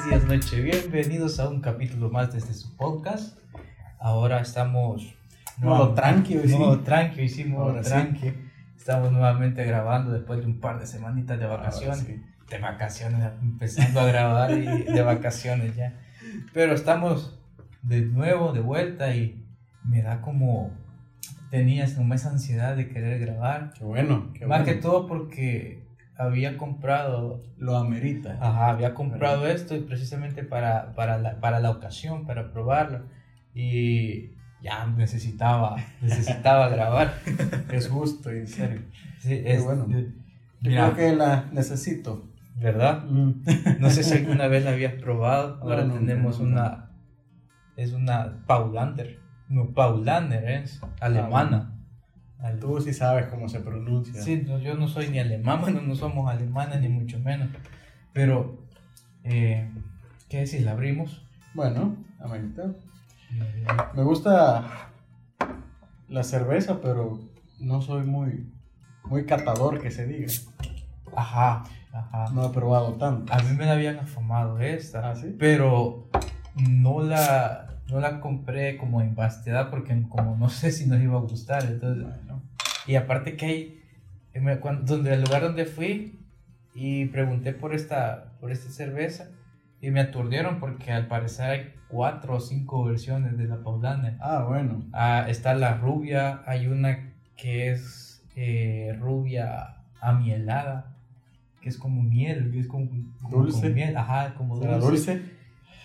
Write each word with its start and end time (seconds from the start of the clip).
tardes, 0.00 0.04
días, 0.04 0.24
noche. 0.24 0.60
Bienvenidos 0.62 1.40
a 1.40 1.48
un 1.48 1.60
capítulo 1.60 2.10
más 2.10 2.32
desde 2.32 2.54
su 2.54 2.76
podcast. 2.76 3.38
Ahora 3.98 4.40
estamos. 4.40 5.14
Modo 5.58 5.94
tranqui, 5.94 6.38
hoy 6.38 6.48
sí. 6.48 6.56
Modo 6.56 6.80
tranqui, 6.80 7.28
sí, 7.28 7.44
modo 7.44 7.64
Ahora 7.70 7.82
sí. 7.82 7.90
tranqui. 7.90 8.32
Estamos 8.76 9.12
nuevamente 9.12 9.64
grabando 9.64 10.12
después 10.12 10.40
de 10.40 10.46
un 10.46 10.60
par 10.60 10.78
de 10.80 10.86
semanitas 10.86 11.38
de 11.38 11.46
vacaciones. 11.46 11.98
Sí. 12.00 12.22
De 12.48 12.58
vacaciones, 12.58 13.20
empezando 13.42 14.00
a 14.00 14.06
grabar 14.06 14.50
y 14.52 14.64
de 14.64 15.02
vacaciones 15.02 15.76
ya. 15.76 15.98
Pero 16.52 16.74
estamos 16.74 17.38
de 17.82 18.02
nuevo, 18.02 18.52
de 18.52 18.60
vuelta 18.60 19.14
y 19.14 19.44
me 19.84 20.02
da 20.02 20.20
como. 20.22 20.72
Tenía 21.50 21.92
como 21.94 22.14
esa 22.14 22.30
ansiedad 22.30 22.76
de 22.76 22.88
querer 22.88 23.18
grabar. 23.18 23.72
Qué 23.76 23.84
bueno, 23.84 24.32
qué 24.34 24.46
Más 24.46 24.60
bueno. 24.60 24.64
que 24.64 24.80
todo 24.80 25.06
porque 25.08 25.84
había 26.20 26.56
comprado 26.56 27.42
Lo 27.58 27.76
amerita. 27.76 28.38
Ajá, 28.40 28.70
había 28.70 28.94
comprado 28.94 29.46
esto 29.46 29.74
y 29.74 29.80
precisamente 29.80 30.44
para, 30.44 30.94
para, 30.94 31.18
la, 31.18 31.40
para 31.40 31.60
la 31.60 31.70
ocasión, 31.70 32.26
para 32.26 32.52
probarlo. 32.52 33.06
Y 33.54 34.30
ya 34.62 34.86
necesitaba, 34.86 35.76
necesitaba 36.00 36.68
grabar. 36.68 37.14
Es 37.70 37.88
justo, 37.88 38.30
en 38.30 38.46
serio. 38.46 38.82
Sí, 39.18 39.42
es, 39.44 39.64
bueno. 39.64 39.86
Yo 39.88 40.70
creo 40.70 40.94
que 40.94 41.16
la 41.16 41.46
necesito. 41.52 42.30
¿verdad? 42.60 43.04
No 43.04 43.88
sé 43.90 44.02
si 44.02 44.18
alguna 44.18 44.46
vez 44.46 44.64
la 44.64 44.72
habías 44.72 44.94
probado. 44.94 45.56
No, 45.60 45.62
Ahora 45.70 45.84
nunca, 45.84 46.00
tenemos 46.00 46.40
nunca. 46.40 46.52
una. 46.52 46.90
Es 47.76 47.92
una 47.92 48.44
Paulaner. 48.46 49.18
No, 49.48 49.70
Paulaner 49.70 50.44
es 50.44 50.80
alemana. 51.00 51.79
Tú 52.60 52.80
sí 52.80 52.92
sabes 52.94 53.26
cómo 53.26 53.48
se 53.48 53.60
pronuncia. 53.60 54.20
Sí, 54.22 54.42
no, 54.46 54.58
yo 54.58 54.74
no 54.74 54.88
soy 54.88 55.08
ni 55.08 55.18
alemán, 55.18 55.60
bueno, 55.62 55.80
no 55.82 55.94
somos 55.94 56.30
alemanes 56.30 56.80
ni 56.80 56.88
mucho 56.88 57.18
menos. 57.18 57.48
Pero, 58.12 58.58
eh, 59.24 59.70
¿qué 60.28 60.40
decir? 60.40 60.62
La 60.62 60.72
abrimos. 60.72 61.22
Bueno, 61.54 61.96
amerita. 62.18 62.72
Me 63.94 64.02
gusta 64.02 64.90
la 66.08 66.22
cerveza, 66.24 66.80
pero 66.80 67.20
no 67.60 67.80
soy 67.82 68.04
muy, 68.04 68.52
muy 69.04 69.24
catador 69.26 69.80
que 69.80 69.90
se 69.90 70.06
diga. 70.06 70.28
Ajá, 71.14 71.64
ajá. 71.92 72.26
No 72.32 72.46
he 72.46 72.50
probado 72.50 72.94
tanto. 72.94 73.32
A 73.32 73.38
mí 73.42 73.56
me 73.56 73.66
la 73.66 73.72
habían 73.72 73.98
afamado 73.98 74.58
esta, 74.60 75.10
¿Ah, 75.10 75.16
sí? 75.16 75.34
pero 75.38 76.08
no 76.56 77.02
la, 77.02 77.78
no 77.88 78.00
la 78.00 78.20
compré 78.20 78.76
como 78.76 79.00
en 79.00 79.14
vastedad 79.14 79.70
porque 79.70 80.00
como 80.08 80.36
no 80.36 80.48
sé 80.48 80.72
si 80.72 80.86
nos 80.86 81.00
iba 81.00 81.16
a 81.16 81.20
gustar. 81.22 81.64
Entonces, 81.64 82.04
Bueno, 82.04 82.29
y 82.90 82.96
aparte 82.96 83.36
que 83.36 83.46
hay, 83.46 83.82
eh, 84.34 84.40
me- 84.40 84.58
cuan- 84.58 84.84
donde 84.84 85.14
el 85.14 85.22
lugar 85.22 85.42
donde 85.42 85.64
fui 85.64 86.18
y 86.74 87.06
pregunté 87.06 87.52
por 87.52 87.74
esta, 87.74 88.32
por 88.40 88.50
esta 88.50 88.70
cerveza 88.70 89.30
y 89.80 89.90
me 89.90 90.00
aturdieron 90.00 90.60
porque 90.60 90.92
al 90.92 91.06
parecer 91.06 91.50
hay 91.50 91.74
cuatro 91.88 92.36
o 92.36 92.40
cinco 92.40 92.84
versiones 92.84 93.36
de 93.38 93.46
la 93.46 93.62
Paulaner. 93.62 94.14
Ah, 94.20 94.44
bueno. 94.48 94.84
Ah, 94.92 95.26
está 95.28 95.54
la 95.54 95.74
rubia, 95.76 96.42
hay 96.46 96.66
una 96.66 97.12
que 97.36 97.70
es 97.70 98.22
eh, 98.36 98.96
rubia 99.00 99.76
amielada, 100.00 100.96
que 101.60 101.68
es 101.68 101.76
como 101.78 102.02
miel, 102.02 102.50
que 102.52 102.60
es 102.60 102.66
como, 102.68 102.88
como 103.22 103.36
Dulce. 103.44 103.60
con 103.62 103.74
miel, 103.74 103.96
ajá, 103.96 104.34
como 104.34 104.56
¿Será 104.58 104.78
dulce. 104.78 105.14
dulce? 105.18 105.30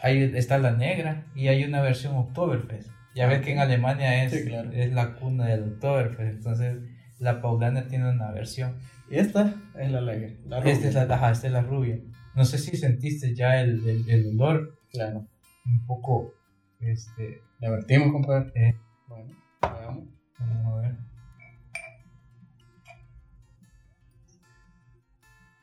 Ahí 0.02 0.32
está 0.36 0.58
la 0.58 0.72
negra 0.72 1.24
y 1.36 1.48
hay 1.48 1.64
una 1.64 1.82
versión 1.82 2.16
Oktoberfest. 2.16 2.90
Ya 3.16 3.28
ves 3.28 3.42
que 3.42 3.54
en 3.54 3.60
Alemania 3.60 4.24
es, 4.26 4.34
Sí, 4.34 4.46
claro. 4.46 4.72
es 4.74 4.92
la 4.94 5.14
cuna 5.16 5.46
del 5.46 5.64
Oktoberfest, 5.64 6.38
entonces 6.38 6.78
la 7.20 7.42
Paulaner 7.42 7.88
tiene 7.88 8.10
una 8.10 8.32
versión. 8.32 8.76
Y 9.10 9.18
esta 9.18 9.54
es 9.80 9.92
la 9.92 10.00
alegre. 10.00 10.40
La 10.46 10.60
Esta 10.60 10.88
es 10.88 10.96
la, 10.96 11.04
ajá, 11.04 11.32
esta 11.32 11.48
es 11.48 11.54
la 11.54 11.62
rubia. 11.62 12.00
No 12.36 12.44
sé 12.46 12.58
si 12.58 12.76
sentiste 12.76 13.34
ya 13.36 13.62
el, 13.62 13.88
el, 13.88 14.10
el 14.10 14.28
olor 14.40 14.78
Claro. 14.92 15.28
un 15.66 15.86
poco, 15.86 16.34
este, 16.80 17.42
La 17.60 17.70
vertimos, 17.72 18.12
compadre. 18.12 18.52
Eh. 18.56 18.76
Bueno, 19.08 19.34
veamos. 19.62 20.06
vamos 20.40 20.74
a 20.78 20.82
ver. 20.82 20.96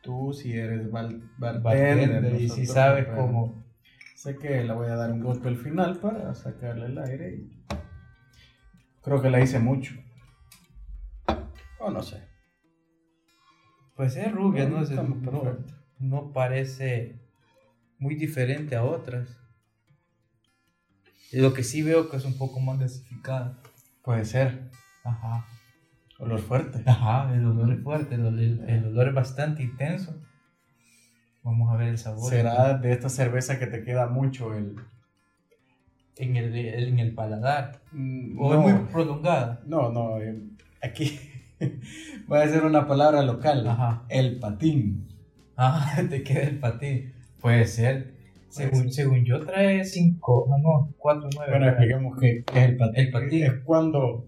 Tú 0.03 0.33
si 0.33 0.53
eres 0.53 0.91
bar- 0.91 1.15
bartender, 1.39 2.41
y 2.41 2.49
si 2.49 2.67
sabes 2.67 3.07
cómo... 3.09 3.63
Sé 4.17 4.37
que 4.37 4.63
le 4.63 4.73
voy 4.73 4.87
a 4.87 4.95
dar 4.95 5.11
un 5.13 5.21
golpe 5.21 5.49
al 5.49 5.57
final 5.57 5.99
para 5.99 6.33
sacarle 6.35 6.87
el 6.87 6.99
aire 6.99 7.35
y 7.35 7.65
creo 9.03 9.21
que 9.21 9.31
la 9.31 9.41
hice 9.41 9.59
mucho. 9.59 9.95
O 11.83 11.91
no 11.91 12.03
sé. 12.03 12.23
Pues 13.97 14.17
es 14.17 14.33
rubia, 14.33 14.69
¿no? 14.69 14.83
Es- 14.83 14.91
Estamos 14.91 15.21
no, 15.21 15.43
no 15.99 16.33
parece 16.33 17.21
muy 17.99 18.15
diferente 18.15 18.77
a 18.77 18.85
otras. 18.85 19.37
Y 21.31 21.41
lo 21.41 21.55
que 21.55 21.63
sí 21.65 21.83
veo 21.83 22.11
que 22.11 22.17
es 22.17 22.25
un 22.25 22.37
poco 22.37 22.61
más 22.61 22.79
gasificada. 22.79 23.59
Puede 24.03 24.25
ser. 24.25 24.71
Ajá. 25.05 25.47
Olor 26.19 26.41
fuerte. 26.41 26.83
Ajá, 26.87 27.35
el 27.35 27.45
olor 27.47 27.73
es 27.73 27.83
fuerte, 27.83 28.15
el, 28.15 28.27
el- 28.39 28.69
el 28.69 28.85
olor 28.87 29.09
es 29.09 29.15
bastante 29.15 29.63
intenso. 29.63 30.15
Vamos 31.43 31.73
a 31.73 31.77
ver 31.77 31.89
el 31.89 31.99
sabor. 31.99 32.31
Será 32.31 32.75
de 32.79 32.93
esta 32.93 33.09
cerveza 33.09 33.59
que 33.59 33.67
te 33.67 33.83
queda 33.83 34.07
mucho 34.09 34.55
el... 34.55 34.77
En 36.17 36.37
el, 36.37 36.55
en 36.55 36.99
el 37.01 37.15
paladar. 37.15 37.83
Mm, 37.91 38.39
O 38.39 38.55
no, 38.55 38.69
es 38.69 38.75
muy 38.77 38.85
prolongada. 38.93 39.61
no, 39.67 39.91
no, 39.91 40.19
eh, 40.21 40.41
aquí 40.83 41.19
voy 42.29 42.39
a 42.39 42.47
decir 42.47 42.63
una 42.63 42.87
palabra 42.87 43.23
local. 43.23 43.67
Ajá. 43.67 44.05
El 44.09 44.39
patín. 44.39 45.07
Ah, 45.57 46.03
te 46.11 46.23
queda 46.23 46.43
el 46.43 46.59
patín. 46.59 47.13
Puede 47.41 47.67
ser. 47.67 48.13
Según, 48.49 48.93
según 48.93 49.25
yo 49.25 49.41
trae 49.41 49.83
5, 49.85 50.47
no, 50.51 50.59
no, 50.59 50.95
4, 50.99 51.29
9. 51.35 51.51
Bueno, 51.53 51.69
expliquemos 51.69 52.19
qué 52.21 52.45
es 52.55 52.63
el 52.69 52.77
patín. 52.77 52.95
El 52.97 53.11
patín. 53.11 53.43
Es 53.45 53.53
cuando 53.65 54.27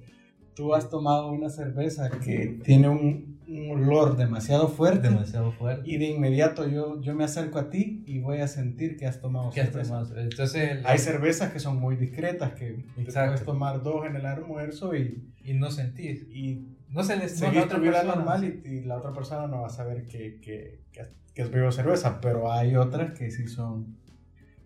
tú 0.54 0.74
has 0.74 0.88
tomado 0.88 1.30
una 1.30 1.50
cerveza 1.50 2.08
que 2.10 2.58
tiene 2.64 2.88
un, 2.88 3.38
un 3.48 3.70
olor 3.72 4.16
demasiado 4.16 4.68
fuerte 4.68 5.08
demasiado 5.08 5.50
fuerte. 5.52 5.82
y 5.90 5.98
de 5.98 6.06
inmediato 6.10 6.68
yo, 6.68 7.00
yo 7.02 7.14
me 7.14 7.24
acerco 7.24 7.58
a 7.58 7.68
ti 7.70 8.04
y 8.06 8.20
voy 8.20 8.38
a 8.38 8.46
sentir 8.48 8.96
que 8.96 9.06
has 9.06 9.20
tomado 9.20 9.50
¿Qué 9.50 9.60
has 9.62 9.70
cerveza. 9.70 10.04
tomado? 10.04 10.16
Entonces, 10.20 10.70
el- 10.70 10.86
Hay 10.86 10.98
cervezas 10.98 11.52
que 11.52 11.58
son 11.58 11.78
muy 11.80 11.96
discretas, 11.96 12.52
que 12.54 12.84
Exacto. 12.96 13.32
puedes 13.32 13.44
tomar 13.44 13.82
dos 13.82 14.06
en 14.06 14.14
el 14.16 14.24
almuerzo 14.26 14.94
y, 14.96 15.28
y 15.44 15.54
no 15.54 15.70
sentís. 15.70 16.22
y 16.30 16.73
No 16.90 17.02
se 17.02 17.16
les 17.16 17.32
no, 17.40 17.46
seguir 17.48 17.62
la 17.62 17.68
tu 17.68 17.80
vida 17.80 17.92
persona, 17.92 18.14
normal 18.14 18.44
y, 18.44 18.68
y 18.68 18.80
la 18.84 18.96
otra 18.98 19.12
persona 19.12 19.46
no 19.46 19.62
va 19.62 19.66
a 19.66 19.70
saber 19.70 20.06
que, 20.06 20.38
que, 20.40 20.80
que, 20.92 21.06
que 21.34 21.42
has 21.42 21.50
bebido 21.50 21.72
cerveza, 21.72 22.20
pero 22.20 22.52
hay 22.52 22.76
otras 22.76 23.12
que 23.12 23.30
sí 23.30 23.48
son 23.48 23.96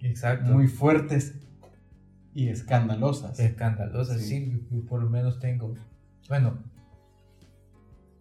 Exacto. 0.01 0.51
muy 0.53 0.67
fuertes 0.69 1.35
y 2.35 2.49
escandalosas. 2.51 3.39
escandalosa. 3.41 4.19
Sí. 4.19 4.25
Sí. 4.25 4.51
yo, 4.71 4.77
yo 4.79 4.87
por 4.87 5.03
lo 5.03 5.09
menos 5.11 5.39
tengo. 5.41 5.75
Bueno, 6.29 6.59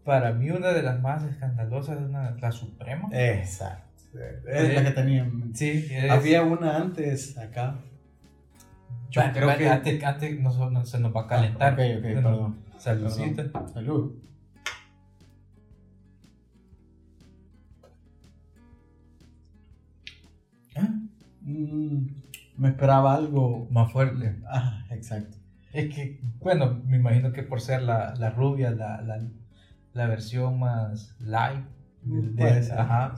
para 0.03 0.31
mí 0.33 0.49
una 0.49 0.69
de 0.69 0.83
las 0.83 1.01
más 1.01 1.23
escandalosas 1.23 1.97
es 1.99 2.03
una, 2.07 2.31
la 2.31 2.51
Suprema. 2.51 3.09
Exacto. 3.11 3.85
Es 4.47 4.73
la 4.73 4.83
que 4.83 4.91
tenía. 4.91 5.29
Sí, 5.53 5.87
es- 5.91 6.09
Había 6.09 6.43
una 6.43 6.77
antes 6.77 7.37
acá. 7.37 7.75
Yo 9.09 9.21
Va- 9.21 9.31
creo 9.33 9.47
va- 9.47 9.57
que. 9.57 9.69
antes, 9.69 10.03
antes 10.03 10.39
no, 10.39 10.69
no 10.69 10.85
se 10.85 10.99
nos 10.99 11.13
va 11.15 11.21
a 11.23 11.27
calentar. 11.27 11.71
Ah, 11.71 11.73
ok, 11.73 11.97
ok, 11.97 12.01
Bueno, 12.03 12.21
perdón. 12.29 12.57
Saludcita. 12.77 13.43
Salud. 13.73 14.13
Ah, 20.75 20.89
Mm, 21.41 22.07
me 22.57 22.69
esperaba 22.69 23.13
algo. 23.15 23.67
Más 23.71 23.91
fuerte. 23.91 24.35
Ah, 24.47 24.83
exacto. 24.91 25.37
Es 25.73 25.93
que, 25.93 26.19
bueno, 26.39 26.81
me 26.85 26.97
imagino 26.97 27.31
que 27.31 27.43
por 27.43 27.61
ser 27.61 27.83
la, 27.83 28.15
la 28.15 28.31
rubia, 28.31 28.71
la, 28.71 29.01
la, 29.01 29.21
la 29.93 30.07
versión 30.07 30.59
más 30.59 31.15
light. 31.19 31.63
del- 32.03 32.35
de- 32.35 32.63
ser. 32.63 32.79
ajá. 32.79 33.15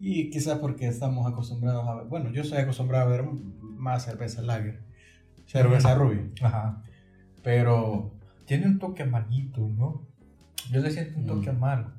Y 0.00 0.30
quizás 0.30 0.58
porque 0.58 0.86
estamos 0.88 1.30
acostumbrados 1.30 1.86
a 1.88 1.94
ver. 1.94 2.06
Bueno, 2.06 2.30
yo 2.30 2.44
soy 2.44 2.58
acostumbrado 2.58 3.06
a 3.06 3.10
ver 3.10 3.24
más 3.60 4.04
cerveza 4.04 4.42
lager. 4.42 4.82
Cerveza 5.46 5.94
rubia. 5.94 6.26
Ajá. 6.42 6.82
Pero. 7.42 8.13
Tiene 8.46 8.66
un 8.66 8.78
toque 8.78 9.02
amarguito, 9.02 9.60
¿no? 9.68 10.02
Yo 10.70 10.80
le 10.80 10.90
siento 10.90 11.18
un 11.18 11.26
toque 11.26 11.50
Mm. 11.52 11.56
amargo. 11.56 11.90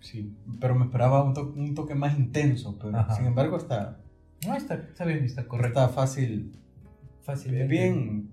Sí. 0.00 0.34
Pero 0.60 0.74
me 0.74 0.84
esperaba 0.86 1.22
un, 1.22 1.34
to- 1.34 1.52
un 1.56 1.74
toque 1.74 1.94
más 1.94 2.18
intenso. 2.18 2.78
Pero 2.78 2.96
Ajá. 2.98 3.14
sin 3.16 3.26
embargo 3.26 3.56
está, 3.56 3.98
No, 4.46 4.54
está, 4.54 4.74
está 4.74 5.04
bien, 5.04 5.24
está 5.24 5.46
correcto. 5.46 5.78
está 5.80 5.92
fácil. 5.92 6.56
Fácil. 7.22 7.66
Bien, 7.68 8.30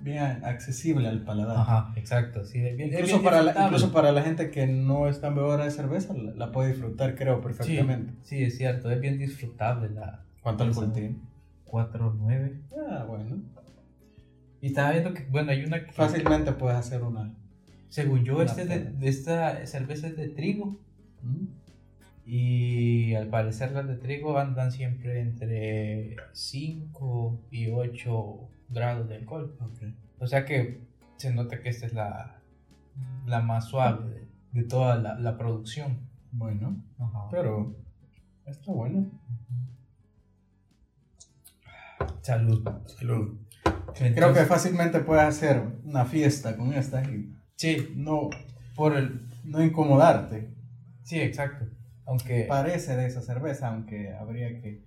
bien 0.00 0.44
accesible 0.44 1.06
al 1.08 1.22
paladar. 1.22 1.56
Ajá, 1.58 1.92
exacto. 1.96 2.44
Sí, 2.44 2.58
bien, 2.60 2.80
Incluso 2.92 3.20
bien 3.20 3.22
para, 3.22 3.42
la, 3.42 3.64
incluso 3.66 3.92
para 3.92 4.10
la 4.10 4.22
gente 4.22 4.50
que 4.50 4.66
no 4.66 5.08
es 5.08 5.20
tan 5.20 5.34
bebedora 5.36 5.64
de 5.64 5.70
cerveza, 5.70 6.12
la, 6.14 6.32
la 6.34 6.50
puede 6.52 6.70
disfrutar, 6.72 7.14
creo, 7.14 7.40
perfectamente. 7.40 8.12
Sí, 8.24 8.38
sí, 8.38 8.42
es 8.44 8.56
cierto. 8.58 8.90
Es 8.90 9.00
bien 9.00 9.18
disfrutable 9.18 9.90
la 9.90 10.24
¿Cuánto 10.42 10.64
alcohol 10.64 10.92
tiene? 10.92 11.16
4-9. 11.66 12.60
Ah, 12.90 13.04
bueno. 13.08 13.36
Y 14.64 14.68
estaba 14.68 14.92
viendo 14.92 15.12
que, 15.12 15.26
bueno, 15.26 15.50
hay 15.50 15.62
una 15.62 15.84
que. 15.84 15.92
Fácilmente 15.92 16.50
puedes 16.52 16.78
hacer 16.78 17.02
una. 17.02 17.34
Según 17.90 18.24
yo, 18.24 18.36
Una 18.36 18.44
este 18.44 18.64
de, 18.64 19.08
esta 19.10 19.66
cerveza 19.66 20.06
es 20.06 20.16
de 20.16 20.30
trigo. 20.30 20.80
¿Mm? 21.20 21.48
Y 22.24 23.14
al 23.14 23.28
parecer 23.28 23.72
las 23.72 23.86
de 23.86 23.96
trigo 23.96 24.38
andan 24.38 24.72
siempre 24.72 25.20
entre 25.20 26.16
5 26.32 27.40
y 27.50 27.72
8 27.72 28.48
grados 28.70 29.06
de 29.06 29.16
alcohol. 29.16 29.54
O 30.18 30.26
sea 30.26 30.46
que 30.46 30.80
se 31.18 31.34
nota 31.34 31.60
que 31.60 31.68
esta 31.68 31.84
es 31.84 31.92
la, 31.92 32.40
la 33.26 33.42
más 33.42 33.66
suave 33.66 34.08
de, 34.08 34.28
de 34.52 34.66
toda 34.66 34.96
la, 34.96 35.18
la 35.18 35.36
producción. 35.36 36.08
Bueno, 36.32 36.82
Ajá. 36.98 37.28
pero 37.30 37.76
está 38.46 38.72
bueno. 38.72 39.10
Salud. 42.22 42.66
Salud. 42.86 43.43
Creo 43.96 44.32
que 44.32 44.44
fácilmente 44.44 45.00
puedes 45.00 45.24
hacer 45.24 45.62
una 45.84 46.04
fiesta 46.04 46.56
con 46.56 46.72
estas 46.72 47.08
y 47.08 47.32
Sí, 47.56 47.92
no, 47.96 48.30
por 48.74 48.96
el... 48.96 49.28
no 49.44 49.62
incomodarte. 49.62 50.50
Sí, 51.04 51.20
exacto. 51.20 51.66
Aunque 52.06 52.44
Parece 52.48 52.96
de 52.96 53.06
esa 53.06 53.22
cerveza, 53.22 53.68
aunque 53.68 54.12
habría 54.14 54.60
que, 54.60 54.84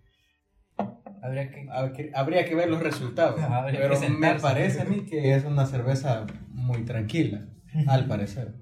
habría 1.21 1.49
que... 1.49 1.65
hab- 1.67 1.93
que- 1.93 2.11
habría 2.13 2.45
que 2.45 2.55
ver 2.55 2.69
los 2.69 2.81
resultados. 2.81 3.39
Habría 3.41 3.79
Pero 3.81 3.99
que 3.99 4.09
me 4.09 4.35
parece 4.35 4.81
a 4.81 4.85
mí 4.85 5.05
que 5.05 5.33
es 5.35 5.45
una 5.45 5.65
cerveza 5.65 6.25
muy 6.49 6.83
tranquila, 6.83 7.47
al 7.87 8.05
parecer. 8.07 8.55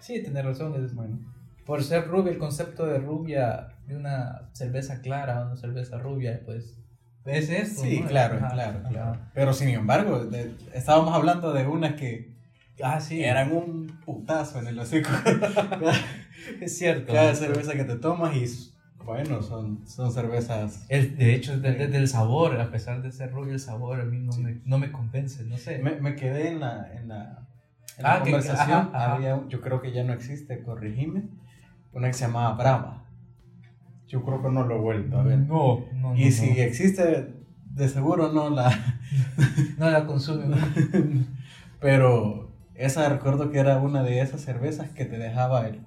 Sí, 0.00 0.22
tienes 0.22 0.44
razón. 0.44 0.82
es- 0.84 0.94
Bueno, 0.94 1.18
Por 1.64 1.82
ser 1.82 2.06
rubia, 2.06 2.30
el 2.32 2.38
concepto 2.38 2.86
de 2.86 2.98
rubia, 2.98 3.68
de 3.88 3.96
una 3.96 4.48
cerveza 4.52 5.00
clara 5.00 5.42
o 5.42 5.46
una 5.46 5.56
cerveza 5.56 5.98
rubia, 5.98 6.40
pues 6.44 6.78
es 7.26 7.50
eso. 7.50 7.82
sí, 7.82 8.00
¿no? 8.00 8.08
claro, 8.08 8.36
Ajá, 8.38 8.48
claro, 8.48 8.78
ajá. 8.80 8.88
claro. 8.88 9.20
Pero 9.34 9.52
sin 9.52 9.68
embargo, 9.70 10.24
de- 10.24 10.54
estábamos 10.74 11.14
hablando 11.14 11.52
de 11.52 11.66
unas 11.66 11.94
que 11.94 12.34
Ah, 12.82 13.00
sí. 13.00 13.22
eran 13.24 13.52
un 13.52 13.86
putazo 14.04 14.58
en 14.60 14.66
el 14.68 14.78
hocico. 14.78 15.10
Es 16.60 16.78
cierto. 16.78 17.12
Cada 17.12 17.34
cerveza 17.34 17.72
que 17.72 17.84
te 17.84 17.96
tomas 17.96 18.36
y 18.36 18.46
bueno, 19.04 19.40
son, 19.42 19.86
son 19.86 20.12
cervezas. 20.12 20.84
El- 20.88 21.16
de 21.16 21.34
hecho, 21.34 21.58
desde 21.58 21.96
el 21.96 22.08
sabor, 22.08 22.60
a 22.60 22.70
pesar 22.70 23.02
de 23.02 23.12
ser 23.12 23.32
rubio, 23.32 23.52
el 23.54 23.60
sabor 23.60 24.00
a 24.00 24.04
mí 24.04 24.18
no, 24.18 24.36
me, 24.36 24.60
no 24.64 24.78
me 24.78 24.90
convence, 24.92 25.44
no 25.44 25.56
sé. 25.58 25.78
Me, 25.78 25.92
me 26.00 26.14
quedé 26.16 26.48
en 26.48 26.60
la, 26.60 26.92
en 26.92 27.08
la, 27.08 27.46
en 27.98 28.06
Ah, 28.06 28.18
la 28.18 28.22
que- 28.24 28.30
conversación. 28.32 28.90
ajá. 28.92 29.14
Había, 29.14 29.40
yo 29.48 29.60
creo 29.60 29.80
que 29.80 29.92
ya 29.92 30.02
no 30.04 30.12
existe, 30.12 30.62
corregime. 30.62 31.24
Una 31.92 32.08
que 32.08 32.14
se 32.14 32.26
llamaba 32.26 32.54
Brava. 32.56 33.04
Yo 34.06 34.22
creo 34.24 34.42
que 34.42 34.50
no 34.50 34.64
lo 34.64 34.76
he 34.76 34.78
vuelto 34.78 35.18
a 35.18 35.22
ver. 35.22 35.38
No, 35.38 35.80
no, 35.94 36.10
no. 36.10 36.16
y 36.16 36.26
no. 36.26 36.30
si 36.30 36.60
existe, 36.60 37.34
de 37.74 37.88
seguro 37.88 38.32
no 38.32 38.50
la. 38.50 38.70
No 39.78 39.90
la 39.90 40.06
consume. 40.06 40.56
Pero 41.80 42.50
esa 42.74 43.08
recuerdo 43.08 43.50
que 43.50 43.58
era 43.58 43.78
una 43.78 44.02
de 44.02 44.20
esas 44.20 44.40
cervezas 44.40 44.90
que 44.90 45.04
te 45.04 45.18
dejaba 45.18 45.66
el, 45.68 45.80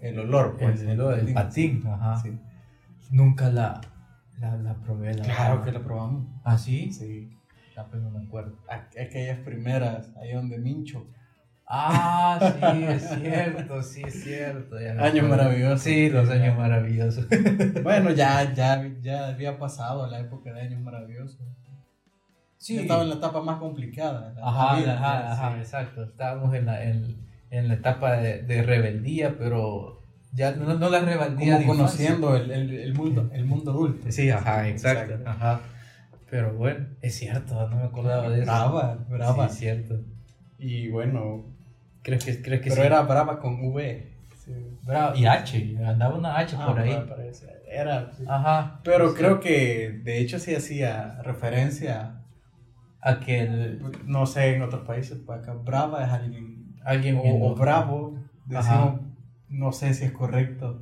el 0.00 0.18
olor. 0.18 0.56
el, 0.60 0.66
Pues, 0.66 0.82
el, 0.82 1.00
el 1.00 1.32
patín, 1.34 1.82
ajá. 1.86 2.20
Sí. 2.20 2.38
Nunca 3.10 3.50
la, 3.50 3.80
la, 4.40 4.56
la 4.56 4.74
probé. 4.74 5.14
La 5.14 5.24
Claro 5.24 5.62
que 5.62 5.72
la 5.72 5.80
probamos. 5.80 6.26
¿Ah, 6.44 6.58
sí? 6.58 6.92
Sí. 6.92 7.30
Ah, 7.76 7.86
pues 7.90 8.02
no 8.02 8.10
me 8.10 8.24
acuerdo. 8.24 8.56
Aqu- 8.68 9.06
Aquellas 9.06 9.38
primeras, 9.38 10.10
ahí 10.20 10.32
donde 10.32 10.58
Mincho. 10.58 11.06
Ah, 11.74 12.38
sí, 12.60 12.84
es 12.84 13.08
cierto, 13.18 13.82
sí, 13.82 14.02
es 14.06 14.22
cierto. 14.24 14.76
Años 14.76 15.26
maravillosos. 15.26 15.80
Sí, 15.80 16.10
los 16.10 16.28
años 16.28 16.54
maravillosos. 16.58 17.26
Bueno, 17.82 18.10
ya, 18.10 18.52
ya, 18.52 18.90
ya 19.00 19.28
había 19.28 19.58
pasado 19.58 20.06
la 20.06 20.20
época 20.20 20.52
de 20.52 20.60
años 20.60 20.82
maravillosos. 20.82 21.40
Sí. 22.58 22.74
Ya 22.76 22.82
estaba 22.82 23.02
en 23.04 23.08
la 23.08 23.14
etapa 23.14 23.40
más 23.42 23.58
complicada. 23.58 24.34
la 24.36 24.46
Ajá, 24.46 24.76
vida, 24.80 24.94
ajá, 24.98 25.32
ajá, 25.32 25.54
sí. 25.54 25.60
exacto. 25.60 26.04
Estábamos 26.04 26.54
en 26.54 26.66
la, 26.66 26.84
en, 26.84 27.16
en 27.50 27.68
la 27.68 27.74
etapa 27.74 28.16
de, 28.18 28.42
de 28.42 28.62
rebeldía, 28.62 29.36
pero 29.38 30.02
ya 30.34 30.52
no, 30.52 30.74
no 30.74 30.90
la 30.90 31.00
rebeldía 31.00 31.56
Como 31.56 31.68
conociendo 31.74 32.36
el, 32.36 32.50
el, 32.50 32.70
el 32.70 32.94
mundo, 32.94 33.30
el 33.32 33.46
mundo 33.46 33.70
adulto. 33.70 34.12
Sí, 34.12 34.28
ajá, 34.30 34.68
exacto. 34.68 35.14
Exacto. 35.14 35.30
Ajá. 35.30 35.60
Pero 36.30 36.52
bueno, 36.54 36.86
es 37.00 37.14
cierto, 37.14 37.66
no 37.70 37.76
me 37.76 37.84
acordaba 37.84 38.28
de 38.28 38.42
eso. 38.42 38.44
Brava, 38.44 38.98
brava. 39.08 39.48
Sí, 39.48 39.54
es 39.54 39.58
cierto. 39.58 40.00
Y 40.58 40.88
bueno, 40.88 41.51
¿Crees 42.02 42.24
que, 42.24 42.42
crees 42.42 42.60
que 42.62 42.70
pero 42.70 42.82
sí? 42.82 42.86
era 42.86 43.02
brava 43.02 43.38
con 43.38 43.64
V. 43.64 44.12
Sí. 44.44 44.52
Y 45.14 45.26
H, 45.26 45.76
andaba 45.86 46.16
una 46.16 46.36
H 46.38 46.56
Ah, 46.58 46.66
por 46.66 46.80
ahí. 46.80 46.90
brava. 46.90 47.16
Era, 47.70 48.12
sí. 48.12 48.24
Ajá. 48.28 48.80
Pero 48.84 49.14
creo 49.14 49.40
que 49.40 50.00
de 50.04 50.18
hecho 50.18 50.38
sí 50.38 50.54
hacía 50.54 51.22
referencia, 51.22 52.22
Aquel. 53.00 53.80
no 54.06 54.26
sé, 54.26 54.54
en 54.56 54.62
otros 54.62 54.82
países, 54.86 55.18
pues 55.24 55.40
acá 55.40 55.54
brava 55.54 56.04
es 56.04 56.10
alguien, 56.12 56.76
Alguien 56.84 57.16
o, 57.16 57.46
o 57.50 57.54
bravo, 57.54 58.16
decimos, 58.46 59.00
no 59.48 59.70
sé 59.72 59.94
si 59.94 60.04
es 60.04 60.12
correcto. 60.12 60.80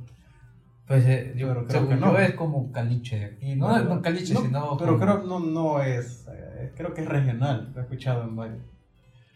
Pues 0.87 1.05
eh, 1.05 1.33
yo 1.37 1.47
Pero 1.49 1.67
creo 1.67 1.87
que 1.89 1.95
no. 1.95 2.17
es 2.17 2.33
como 2.33 2.71
caliche 2.71 3.23
aquí. 3.25 3.55
No, 3.55 3.77
no, 3.77 3.95
no 3.95 4.01
caliche, 4.01 4.33
No, 4.33 4.41
sino. 4.41 4.77
Pero 4.77 4.97
como- 4.97 5.05
creo 5.05 5.23
no, 5.27 5.39
no 5.39 5.81
es, 5.81 6.27
eh, 6.33 6.71
creo 6.75 6.93
que 6.93 7.01
es 7.01 7.07
regional, 7.07 7.71
lo 7.73 7.79
he 7.79 7.83
escuchado 7.83 8.23
en 8.23 8.35
varios. 8.35 8.59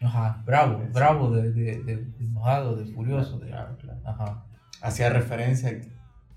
Ajá, 0.02 0.42
bravo, 0.44 0.82
Sí. 0.84 0.90
bravo, 0.92 1.30
de, 1.30 1.52
de, 1.52 1.82
de, 1.82 1.96
de 1.96 2.24
enojado, 2.24 2.76
de 2.76 2.86
furioso. 2.92 3.38
De... 3.38 3.48
Claro, 3.48 3.76
claro. 3.78 4.00
Ajá. 4.04 4.44
Hacía 4.82 5.08
referencia, 5.10 5.80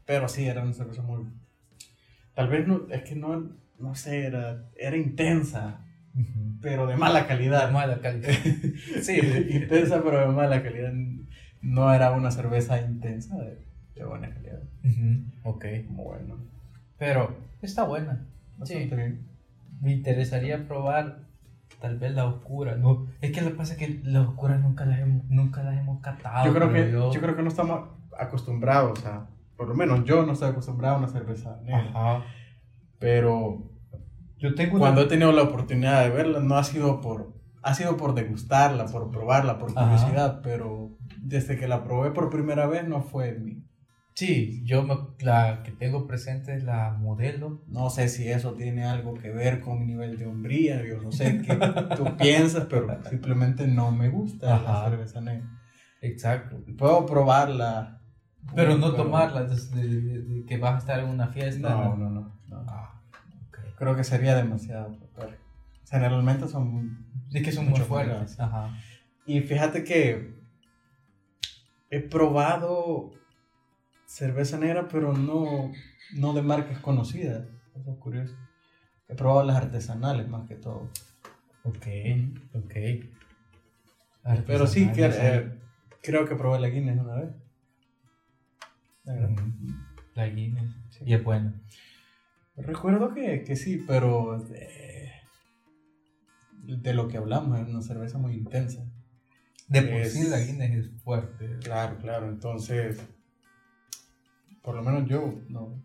pero 0.05 0.27
sí, 0.29 0.45
era 0.47 0.63
una 0.63 0.73
cerveza 0.73 1.01
muy... 1.01 1.25
Tal 2.33 2.47
vez 2.47 2.65
no, 2.67 2.87
es 2.89 3.03
que 3.03 3.15
no, 3.15 3.51
no 3.79 3.95
sé, 3.95 4.25
era, 4.25 4.63
era 4.77 4.95
intensa, 4.95 5.81
pero 6.61 6.87
de 6.87 6.95
mala 6.95 7.27
calidad. 7.27 7.67
De 7.67 7.73
mala 7.73 7.99
calidad. 7.99 8.29
Sí, 9.01 9.19
intensa, 9.49 10.01
pero 10.03 10.21
de 10.21 10.27
mala 10.27 10.63
calidad. 10.63 10.93
No 11.61 11.93
era 11.93 12.11
una 12.11 12.31
cerveza 12.31 12.79
intensa, 12.81 13.37
de, 13.37 13.57
de 13.95 14.05
buena 14.05 14.29
calidad. 14.33 14.61
Ujú, 14.85 15.25
Ok. 15.43 15.65
Como 15.87 16.03
bueno. 16.05 16.37
Pero 16.97 17.37
está 17.61 17.83
buena. 17.83 18.25
Bastante 18.57 18.89
Sí. 18.89 18.95
bien. 18.95 19.27
Me 19.81 19.91
interesaría 19.93 20.65
probar 20.67 21.19
tal 21.79 21.97
vez 21.97 22.13
la 22.13 22.25
oscura. 22.25 22.75
No, 22.75 23.07
es 23.21 23.31
que 23.31 23.41
lo 23.41 23.49
que 23.51 23.55
pasa 23.55 23.73
es 23.73 23.79
que 23.79 24.01
las 24.03 24.27
oscuras 24.27 24.59
nunca 24.61 24.85
las 24.85 24.99
hemos, 24.99 25.25
nunca 25.29 25.63
las 25.63 25.77
hemos 25.77 26.01
catado. 26.01 26.45
Yo 26.45 26.53
creo, 26.53 26.71
que, 26.73 26.91
yo. 26.91 27.11
yo 27.11 27.21
creo 27.21 27.35
que 27.35 27.41
no 27.43 27.47
estamos 27.49 27.89
acostumbrados 28.17 29.05
a, 29.05 29.29
por 29.57 29.67
lo 29.67 29.75
menos 29.75 30.03
yo 30.03 30.25
no 30.25 30.33
estoy 30.33 30.49
acostumbrado 30.49 30.95
a 30.95 30.99
una 30.99 31.07
cerveza 31.07 31.59
negra. 31.63 31.89
Ajá. 31.89 32.23
Pero 32.99 33.71
Yo 34.37 34.55
tengo 34.55 34.73
una- 34.75 34.79
cuando 34.81 35.01
he 35.01 35.05
tenido 35.07 35.31
la 35.31 35.43
oportunidad 35.43 36.03
de 36.03 36.09
verla, 36.09 36.39
no 36.39 36.55
ha 36.55 36.63
sido 36.63 37.01
por, 37.01 37.33
ha 37.63 37.73
sido 37.73 37.97
por 37.97 38.13
degustarla, 38.13 38.85
por 38.85 39.09
probarla, 39.11 39.57
por 39.57 39.71
Ajá. 39.71 39.83
curiosidad, 39.85 40.41
pero 40.43 40.97
desde 41.21 41.57
que 41.57 41.67
la 41.67 41.83
probé 41.83 42.11
por 42.11 42.29
primera 42.29 42.67
vez 42.67 42.87
no 42.87 43.01
fue 43.01 43.33
mi. 43.39 43.63
Sí, 44.19 44.61
yo 44.65 44.83
me- 44.83 44.97
la 45.23 45.63
que 45.63 45.71
tengo 45.71 46.05
presente 46.05 46.53
es 46.53 46.65
la 46.65 46.91
modelo. 46.91 47.63
No 47.67 47.89
sé 47.89 48.09
si 48.09 48.27
eso 48.27 48.53
tiene 48.53 48.83
algo 48.83 49.13
que 49.13 49.29
ver 49.29 49.61
con 49.61 49.79
mi 49.79 49.85
nivel 49.85 50.17
de 50.17 50.25
hombría, 50.25 50.85
yo 50.85 51.01
no 51.01 51.09
sé 51.11 51.41
qué 51.41 51.55
tú 51.95 52.17
piensas, 52.17 52.65
pero 52.69 53.01
simplemente 53.09 53.65
no 53.65 53.91
me 53.93 54.09
gusta 54.09 54.55
Ajá. 54.55 54.73
la 54.83 54.89
cerveza 54.89 55.21
negra. 55.21 55.47
Exacto. 56.01 56.61
Puedo 56.77 57.05
probarla. 57.05 58.01
Pero 58.55 58.77
no 58.77 58.93
tomarla 58.93 59.43
desde 59.43 59.87
de- 59.87 60.21
de 60.23 60.45
que 60.45 60.57
vas 60.57 60.75
a 60.75 60.77
estar 60.79 60.99
en 60.99 61.07
una 61.09 61.27
fiesta. 61.27 61.69
No, 61.69 61.95
no, 61.95 62.09
no. 62.09 62.35
no. 62.49 62.65
Ah. 62.67 63.01
Creo 63.77 63.95
que 63.95 64.03
sería 64.03 64.35
demasiado. 64.35 64.97
Generalmente 65.89 66.45
son 66.49 66.67
muy... 66.69 66.89
Es 67.33 67.41
que 67.41 67.51
son 67.53 67.65
muy 67.65 67.71
Mucho 67.73 67.85
fuertes. 67.85 68.15
fuertes. 68.15 68.39
Ajá. 68.41 68.77
Y 69.25 69.39
fíjate 69.39 69.85
que 69.85 70.37
he 71.89 71.99
probado 72.01 73.11
cerveza 74.09 74.57
negra, 74.57 74.87
pero 74.87 75.13
no, 75.13 75.71
no 76.15 76.33
de 76.33 76.41
marcas 76.41 76.79
conocidas. 76.79 77.47
Eso 77.75 77.91
es 77.91 77.97
curioso. 77.99 78.35
He 79.07 79.15
probado 79.15 79.45
las 79.45 79.55
artesanales 79.55 80.27
más 80.27 80.47
que 80.47 80.55
todo. 80.55 80.89
Ok, 81.63 81.87
ok. 82.53 82.73
Pero 84.45 84.67
sí, 84.67 84.91
que, 84.91 85.05
Artesanales, 85.05 85.53
eh, 85.53 85.59
creo 86.01 86.27
que 86.27 86.35
probé 86.35 86.59
la 86.59 86.69
Guinness 86.69 86.99
una 86.99 87.15
vez. 87.15 87.29
La 90.15 90.27
Guinness. 90.27 90.75
Sí. 90.89 91.03
Y 91.05 91.13
es 91.13 91.23
buena. 91.23 91.53
Recuerdo 92.57 93.13
que, 93.13 93.43
que 93.43 93.55
sí, 93.55 93.83
pero 93.87 94.39
de, 94.39 95.11
de 96.63 96.93
lo 96.93 97.07
que 97.07 97.17
hablamos 97.17 97.59
es 97.59 97.67
una 97.67 97.81
cerveza 97.81 98.17
muy 98.17 98.33
intensa. 98.33 98.83
De 99.67 99.83
por 99.83 100.05
sí 100.05 100.27
la 100.27 100.39
Guinness 100.39 100.85
es 100.85 101.01
fuerte. 101.03 101.57
Claro, 101.61 101.97
claro. 101.97 102.27
Entonces, 102.27 102.99
por 104.63 104.75
lo 104.75 104.83
menos 104.83 105.07
yo 105.07 105.33
no. 105.49 105.81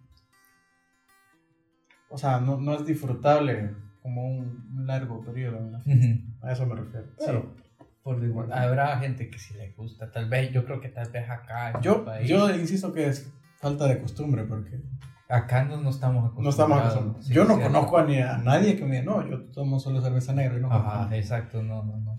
O 2.10 2.18
sea, 2.18 2.40
no, 2.40 2.56
no 2.58 2.74
es 2.74 2.86
disfrutable 2.86 3.74
como 4.02 4.26
un, 4.26 4.68
un 4.76 4.86
largo 4.86 5.24
periodo. 5.24 5.58
Ujú. 5.78 6.20
A 6.42 6.52
eso 6.52 6.66
me 6.66 6.74
refiero. 6.74 7.06
Pero 7.18 7.54
Por 8.02 8.22
igual. 8.22 8.52
Habrá 8.52 8.98
gente 8.98 9.30
que 9.30 9.38
sí 9.38 9.54
le 9.54 9.72
gusta. 9.72 10.10
Tal 10.12 10.28
vez, 10.28 10.52
yo 10.52 10.64
creo 10.64 10.80
que 10.80 10.88
tal 10.90 11.10
vez 11.10 11.28
acá 11.28 11.70
en 11.72 11.80
yo, 11.82 12.04
país. 12.04 12.28
yo 12.28 12.54
insisto 12.54 12.92
que 12.92 13.08
es 13.08 13.32
falta 13.58 13.86
de 13.86 13.98
costumbre 14.00 14.44
porque 14.44 14.80
Acá 15.26 15.64
no, 15.64 15.78
no 15.78 15.88
estamos 15.88 16.30
acostumbrados. 16.30 16.44
no 16.44 16.50
estamos 16.50 16.78
acostumbrados. 16.78 17.26
Sí, 17.26 17.32
yo 17.32 17.44
no 17.46 17.58
conozco 17.58 17.96
a, 17.96 18.04
ni 18.04 18.18
a 18.18 18.36
nadie 18.36 18.76
que 18.76 18.84
me 18.84 19.00
diga, 19.00 19.04
no, 19.04 19.26
yo 19.28 19.40
tomo 19.46 19.80
solo 19.80 20.02
cerveza 20.02 20.34
negra 20.34 20.58
y 20.58 20.60
no 20.60 20.70
Ajá, 20.70 20.92
conozco". 20.92 21.14
exacto, 21.14 21.62
no, 21.62 21.82
no, 21.82 21.96
no. 21.96 22.14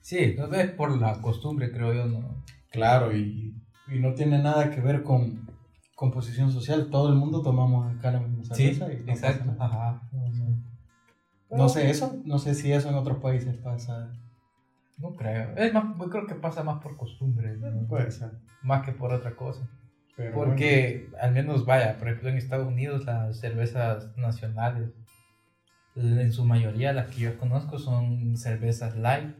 Sí, 0.00 0.34
no 0.36 0.52
es 0.52 0.70
por 0.72 0.98
la 1.00 1.20
costumbre, 1.22 1.70
creo 1.70 1.94
yo, 1.94 2.06
no. 2.06 2.42
Claro, 2.72 3.16
y, 3.16 3.54
y 3.86 4.00
no 4.00 4.14
tiene 4.14 4.42
nada 4.42 4.68
que 4.70 4.80
ver 4.80 5.04
con, 5.04 5.48
composición 6.00 6.50
social. 6.50 6.88
Todo 6.90 7.10
el 7.10 7.14
mundo 7.16 7.42
tomamos 7.42 7.94
acá 7.94 8.10
la 8.10 8.20
misma 8.20 8.54
Sí, 8.54 8.72
cerveza. 8.74 8.90
y 9.02 9.04
no 9.04 9.12
exacto. 9.12 9.54
Ajá. 9.58 10.00
No 11.50 11.68
sé 11.68 11.90
eso, 11.90 12.18
no 12.24 12.38
sé 12.38 12.54
si 12.54 12.72
eso 12.72 12.88
en 12.88 12.94
otros 12.94 13.18
países 13.18 13.54
pasa. 13.58 14.10
No 14.96 15.14
creo. 15.14 15.54
Es 15.56 15.74
más, 15.74 15.84
yo 15.98 16.08
creo 16.08 16.26
que 16.26 16.34
pasa 16.36 16.62
más 16.62 16.80
por 16.82 16.96
costumbre, 16.96 17.54
¿no? 17.58 17.86
Puede 17.86 18.10
ser. 18.10 18.30
más 18.62 18.82
que 18.84 18.92
por 18.92 19.12
otra 19.12 19.36
cosa. 19.36 19.68
Pero 20.16 20.32
Porque 20.34 21.10
al 21.20 21.32
menos 21.32 21.66
vaya, 21.66 21.98
por 21.98 22.08
ejemplo 22.08 22.30
en 22.30 22.36
Estados 22.38 22.66
Unidos 22.66 23.04
las 23.04 23.38
cervezas 23.38 24.16
nacionales, 24.16 24.90
en 25.96 26.32
su 26.32 26.44
mayoría 26.46 26.94
las 26.94 27.08
que 27.10 27.20
yo 27.20 27.38
conozco 27.38 27.78
son 27.78 28.36
cervezas 28.38 28.96
light 28.96 29.36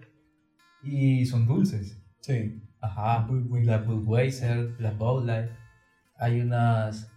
y 0.82 1.24
son 1.24 1.46
dulces. 1.46 1.98
sí. 2.20 2.62
Ajá, 2.82 3.26
la 3.62 3.78
Budweiser, 3.78 4.74
la 4.78 4.90
Bud 4.92 5.24
Light. 5.26 5.50
Hay 6.20 6.40
unas... 6.40 7.10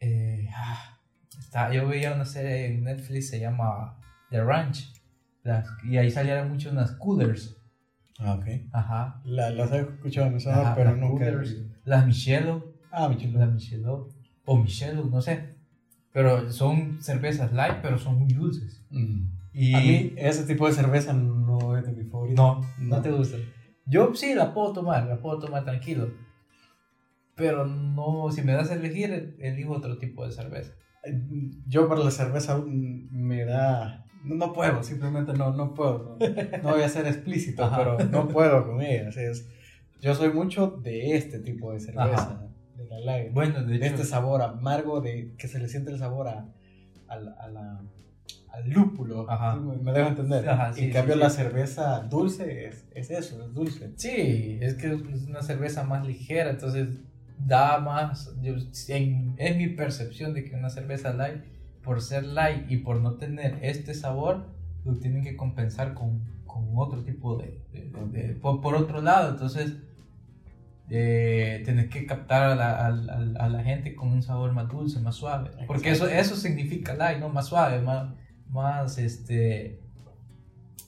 eh, 0.00 0.48
ah, 0.54 0.98
está, 1.38 1.72
yo 1.72 1.86
veía 1.88 2.14
una 2.14 2.24
serie 2.24 2.66
en 2.66 2.84
Netflix, 2.84 3.28
se 3.30 3.40
llama 3.40 3.98
The 4.30 4.42
Ranch. 4.42 4.92
Las, 5.42 5.66
y 5.84 5.96
ahí 5.98 6.10
salieron 6.10 6.48
muchas 6.50 6.72
unas 6.72 6.92
coolers. 6.92 7.56
Ah, 8.18 8.34
ok. 8.34 8.46
Ajá. 8.72 9.20
La, 9.24 9.50
las 9.50 9.72
he 9.72 9.80
escuchado 9.80 10.30
mencionar, 10.30 10.64
Ajá, 10.66 10.74
pero 10.76 10.90
las 10.90 10.98
nunca. 11.00 11.26
Las 11.84 12.06
Michelo. 12.06 12.74
Ah, 12.92 13.08
mi 13.08 13.16
chulo. 13.16 13.40
La 13.40 13.46
Michelo. 13.46 14.08
O 14.44 14.56
Michelo, 14.58 15.04
no 15.06 15.20
sé. 15.20 15.56
Pero 16.12 16.50
son 16.52 17.02
cervezas 17.02 17.52
light, 17.52 17.78
pero 17.82 17.98
son 17.98 18.18
muy 18.20 18.32
dulces. 18.32 18.84
Mm. 18.90 19.26
Y 19.54 19.74
A 19.74 19.80
mí, 19.80 20.12
ese 20.16 20.44
tipo 20.44 20.66
de 20.66 20.72
cerveza 20.74 21.12
no 21.12 21.76
es 21.76 21.84
de 21.84 21.92
mi 21.92 22.04
favorito. 22.04 22.40
no, 22.40 22.60
no, 22.78 22.96
No. 22.96 23.02
te 23.02 23.10
gusta. 23.10 23.36
Yo 23.86 24.14
sí 24.14 24.34
la 24.34 24.54
puedo 24.54 24.72
tomar, 24.72 25.06
la 25.06 25.20
puedo 25.20 25.38
tomar 25.40 25.64
tranquilo. 25.64 26.12
Pero 27.34 27.66
no, 27.66 28.30
si 28.30 28.42
me 28.42 28.52
das 28.52 28.70
a 28.70 28.74
elegir, 28.74 29.36
elijo 29.40 29.72
otro 29.72 29.98
tipo 29.98 30.24
de 30.26 30.32
cerveza. 30.32 30.72
Yo 31.66 31.88
para 31.88 32.02
la 32.04 32.10
cerveza 32.10 32.62
me 32.66 33.44
da... 33.44 34.04
No, 34.24 34.52
puedo, 34.52 34.82
simplemente 34.84 35.32
no, 35.32 35.52
no 35.52 35.74
puedo. 35.74 36.16
No, 36.20 36.62
no 36.62 36.70
voy 36.74 36.82
a 36.82 36.88
ser 36.88 37.06
explícito, 37.06 37.64
Ajá. 37.64 37.76
pero 37.78 37.98
no 38.10 38.28
puedo 38.28 38.64
con 38.66 38.80
ella. 38.80 39.08
así 39.08 39.20
es. 39.20 39.48
Yo 40.00 40.14
soy 40.14 40.32
mucho 40.32 40.68
de 40.82 41.16
este 41.16 41.40
tipo 41.40 41.72
de 41.72 41.80
cerveza, 41.80 42.14
Ajá. 42.14 42.46
de 42.76 42.84
la 42.84 43.00
lager. 43.00 43.32
Bueno, 43.32 43.64
de 43.64 43.78
de 43.78 43.86
hecho, 43.86 43.96
este 43.96 44.04
sabor 44.06 44.42
amargo, 44.42 45.00
de 45.00 45.34
que 45.36 45.48
se 45.48 45.58
le 45.58 45.68
siente 45.68 45.90
el 45.90 45.98
sabor 45.98 46.28
a, 46.28 46.46
a 47.08 47.16
la- 47.16 47.32
a 47.32 47.48
la- 47.48 47.82
al 48.52 48.68
lúpulo. 48.70 49.28
Ajá. 49.30 49.56
me 49.56 49.92
dejo 49.92 50.08
entender. 50.10 50.48
Ajá, 50.48 50.72
sí, 50.72 50.84
en 50.84 50.92
cambio, 50.92 51.14
sí, 51.14 51.20
la 51.20 51.30
sí. 51.30 51.36
cerveza 51.36 52.00
dulce 52.00 52.66
es, 52.66 52.86
es 52.94 53.10
eso, 53.10 53.42
es 53.44 53.52
dulce. 53.54 53.92
sí, 53.96 54.58
es 54.60 54.74
que 54.74 54.88
es 54.88 55.26
una 55.26 55.42
cerveza 55.42 55.82
más 55.84 56.06
ligera, 56.06 56.50
entonces 56.50 56.88
da 57.46 57.78
más. 57.78 58.34
yo- 58.42 58.54
en- 58.88 59.34
es 59.38 59.56
mi 59.56 59.68
percepción 59.68 60.34
de 60.34 60.44
que 60.44 60.54
una 60.56 60.70
cerveza 60.70 61.12
light, 61.12 61.42
por 61.82 62.00
ser 62.00 62.24
light 62.24 62.70
y 62.70 62.78
por 62.78 63.00
no 63.00 63.14
tener 63.14 63.58
este 63.62 63.94
sabor, 63.94 64.46
lo 64.84 64.94
tienen 64.98 65.22
que 65.24 65.36
compensar 65.36 65.94
con, 65.94 66.20
con 66.46 66.68
otro 66.76 67.02
tipo 67.02 67.36
de. 67.36 67.58
de- 67.72 67.90
de- 67.90 68.26
de- 68.28 68.34
por, 68.34 68.60
por 68.60 68.74
otro 68.74 69.00
lado, 69.02 69.30
entonces. 69.30 69.76
Eh, 70.94 71.62
tenés 71.64 71.88
que 71.88 72.04
captar 72.04 72.42
a 72.42 72.54
la, 72.54 72.86
a 72.86 72.90
la- 72.90 73.32
a 73.44 73.48
la 73.48 73.62
gente 73.64 73.94
con 73.94 74.08
un 74.12 74.22
sabor 74.22 74.52
más 74.52 74.68
dulce, 74.68 75.00
más 75.00 75.14
suave. 75.14 75.50
Porque 75.66 75.90
eso, 75.90 76.06
eso 76.06 76.36
significa 76.36 76.92
light, 76.94 77.18
¿no? 77.18 77.30
Más 77.30 77.46
suave, 77.46 77.80
más, 77.80 78.10
más 78.50 78.98
este. 78.98 79.78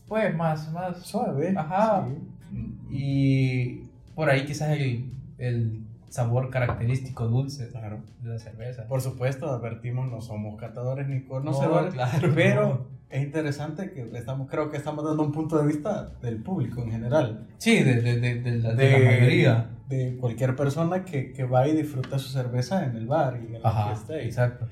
Pues 0.06 0.34
más, 0.36 0.70
más 0.72 0.98
Suave. 1.06 1.54
Ajá. 1.56 2.06
sí. 2.50 2.76
Y 2.90 3.82
por 4.14 4.28
ahí 4.28 4.44
quizás 4.44 4.70
el, 4.78 5.10
el 5.38 5.83
sabor 6.14 6.48
característico 6.50 7.26
dulce 7.26 7.68
Claro. 7.70 7.98
de 8.22 8.28
la 8.28 8.38
cerveza. 8.38 8.86
Por 8.86 9.00
supuesto, 9.00 9.50
advertimos, 9.50 10.08
no 10.08 10.20
somos 10.20 10.56
catadores 10.60 11.08
ni 11.08 11.24
conocedores, 11.24 11.92
claro, 11.94 12.28
pero 12.34 12.86
es 13.10 13.22
interesante 13.24 13.90
que 13.90 14.08
estamos, 14.16 14.48
creo 14.48 14.70
que 14.70 14.76
estamos 14.76 15.04
dando 15.04 15.24
un 15.24 15.32
punto 15.32 15.58
de 15.60 15.66
vista 15.66 16.12
del 16.22 16.40
público 16.40 16.82
en 16.82 16.92
general. 16.92 17.48
Sí, 17.58 17.82
de, 17.82 18.00
de, 18.00 18.20
de, 18.20 18.40
de 18.40 18.58
la, 18.58 18.74
la 18.74 19.10
mayoría. 19.10 19.70
De 19.88 20.16
cualquier 20.16 20.54
persona 20.54 21.04
que, 21.04 21.32
que 21.32 21.44
va 21.44 21.66
y 21.68 21.76
disfruta 21.76 22.18
su 22.18 22.28
cerveza 22.28 22.84
en 22.86 22.96
el 22.96 23.06
bar 23.06 23.40
y 23.42 23.56
en 23.56 23.62
la 23.62 23.68
Ajá, 23.68 23.88
fiesta. 23.94 24.22
Y, 24.22 24.24
exacto. 24.26 24.68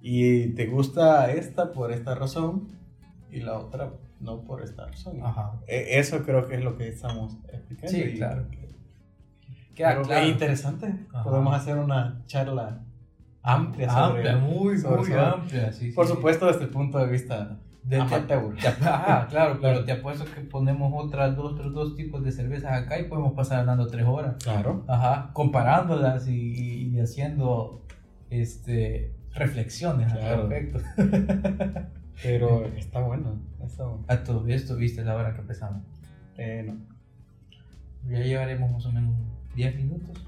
y 0.00 0.48
te 0.54 0.66
gusta 0.66 1.32
esta 1.32 1.72
por 1.72 1.90
esta 1.90 2.14
razón 2.14 2.68
y 3.30 3.40
la 3.40 3.58
otra 3.58 3.92
no 4.20 4.42
por 4.44 4.62
esta 4.62 4.86
razón. 4.86 5.20
Ajá. 5.22 5.58
E- 5.66 5.98
Eso 5.98 6.22
creo 6.22 6.46
que 6.46 6.54
es 6.56 6.62
lo 6.64 6.76
que 6.76 6.86
estamos 6.88 7.36
explicando. 7.52 7.88
Sí, 7.96 8.02
y- 8.02 8.16
claro. 8.18 8.48
que- 8.50 8.65
Queda 9.76 9.90
pero 9.90 10.02
claro. 10.02 10.24
Es 10.26 10.32
interesante. 10.32 10.92
Ajá. 11.12 11.22
Podemos 11.22 11.54
hacer 11.54 11.78
una 11.78 12.22
charla 12.26 12.80
amplia 13.42 13.88
sobre, 13.88 14.28
Amplia, 14.30 14.36
muy, 14.38 14.76
sobre- 14.78 14.96
muy 14.96 15.06
sobre- 15.06 15.20
amplia. 15.20 15.72
Sí, 15.72 15.92
Por 15.92 16.06
sí. 16.06 16.12
supuesto, 16.14 16.46
desde 16.46 16.64
el 16.64 16.70
punto 16.70 16.98
de 16.98 17.06
vista 17.06 17.58
De- 17.84 17.96
te- 17.98 18.02
amateur. 18.02 18.56
te- 18.56 18.66
Ajá, 18.68 19.26
claro, 19.30 19.58
pero 19.62 19.84
te 19.84 19.92
apuesto 19.92 20.24
que 20.24 20.40
ponemos 20.40 20.92
otras 20.96 21.36
dos, 21.36 21.52
otros 21.52 21.72
dos 21.72 21.94
tipos 21.94 22.24
de 22.24 22.32
cervezas 22.32 22.72
acá 22.72 22.98
y 22.98 23.04
podemos 23.04 23.34
pasar 23.34 23.60
hablando 23.60 23.86
tres 23.86 24.04
horas. 24.06 24.34
Claro. 24.42 24.82
Ajá, 24.88 25.30
comparándolas 25.32 26.26
y, 26.26 26.32
y- 26.34 26.88
y 26.96 27.00
haciendo 27.00 27.82
este, 28.30 29.14
reflexiones 29.34 30.12
Claro. 30.12 30.42
al 30.44 30.48
respecto. 30.50 30.80
Pero 32.22 32.64
está 32.64 33.00
bueno. 33.00 33.34
Está 33.62 33.84
bueno. 33.84 34.04
A 34.08 34.16
todo 34.24 34.46
esto, 34.48 34.74
viste 34.74 35.04
la 35.04 35.14
hora 35.14 35.34
que 35.34 35.42
empezamos. 35.42 35.82
Eh, 36.38 36.64
no. 36.66 36.74
Ya 38.10 38.20
llevaremos 38.20 38.70
más 38.70 38.86
o 38.86 38.92
menos 38.92 39.14
10 39.56 39.76
minutos, 39.76 40.22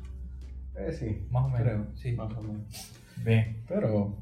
Eh, 0.75 0.93
sí. 0.93 1.27
más 1.31 1.45
o 1.45 1.49
menos. 1.49 1.63
Creo. 1.65 1.87
Sí. 1.95 2.13
Más 2.13 2.33
o 2.35 2.43
menos. 2.43 2.63
Ve. 3.25 3.57
Pero 3.69 4.17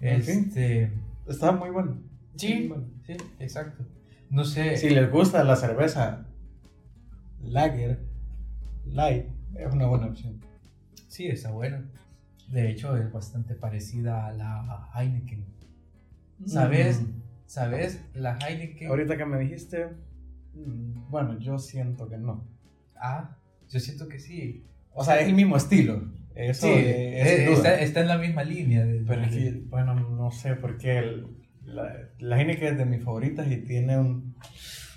En 0.00 0.22
fin. 0.22 0.44
Este. 0.48 0.92
está 1.26 1.52
muy 1.52 1.70
bueno. 1.70 1.98
Sí, 2.36 2.68
bueno. 2.68 2.84
sí, 3.06 3.14
exacto. 3.40 3.84
No 4.30 4.44
sé. 4.44 4.76
Si 4.76 4.90
les 4.90 5.10
gusta 5.10 5.42
la 5.44 5.56
cerveza 5.56 6.26
Lager 7.42 8.00
Light, 8.86 9.26
es 9.56 9.72
una 9.74 9.86
buena 9.86 10.06
opción. 10.06 10.40
Sí, 11.08 11.26
está 11.26 11.50
bueno. 11.50 11.82
De 12.48 12.70
hecho, 12.70 12.96
es 12.96 13.10
bastante 13.12 13.54
parecida 13.54 14.26
a 14.26 14.32
la 14.32 14.88
Heineken. 14.94 15.44
¿Sabes? 16.46 17.02
Mm. 17.02 17.22
¿Sabes? 17.46 18.02
La 18.14 18.38
Heineken. 18.38 18.88
Ahorita 18.88 19.16
que 19.16 19.24
me 19.24 19.38
dijiste, 19.38 19.86
mm, 20.54 21.10
bueno, 21.10 21.38
yo 21.38 21.58
siento 21.58 22.08
que 22.08 22.18
no. 22.18 22.44
Ah, 23.00 23.36
yo 23.70 23.80
siento 23.80 24.08
que 24.08 24.18
sí. 24.18 24.64
O 24.92 25.04
sea, 25.04 25.20
es 25.20 25.28
el 25.28 25.34
mismo 25.34 25.56
estilo. 25.56 26.12
Eso 26.34 26.66
sí, 26.68 26.72
eh, 26.72 27.20
es 27.20 27.48
está, 27.58 27.80
está 27.80 28.00
en 28.00 28.08
la 28.08 28.18
misma 28.18 28.44
línea. 28.44 28.84
de- 28.84 29.00
Pero 29.06 29.22
es 29.22 29.32
que, 29.34 29.52
bueno, 29.68 29.94
no 29.94 30.30
sé 30.30 30.54
por 30.56 30.78
qué 30.78 30.98
el- 30.98 31.26
la, 31.64 31.92
la 32.18 32.40
Heineken 32.40 32.68
es 32.74 32.78
de 32.78 32.86
mis 32.86 33.04
favoritas 33.04 33.46
y 33.50 33.56
tiene 33.58 33.98
un... 33.98 34.36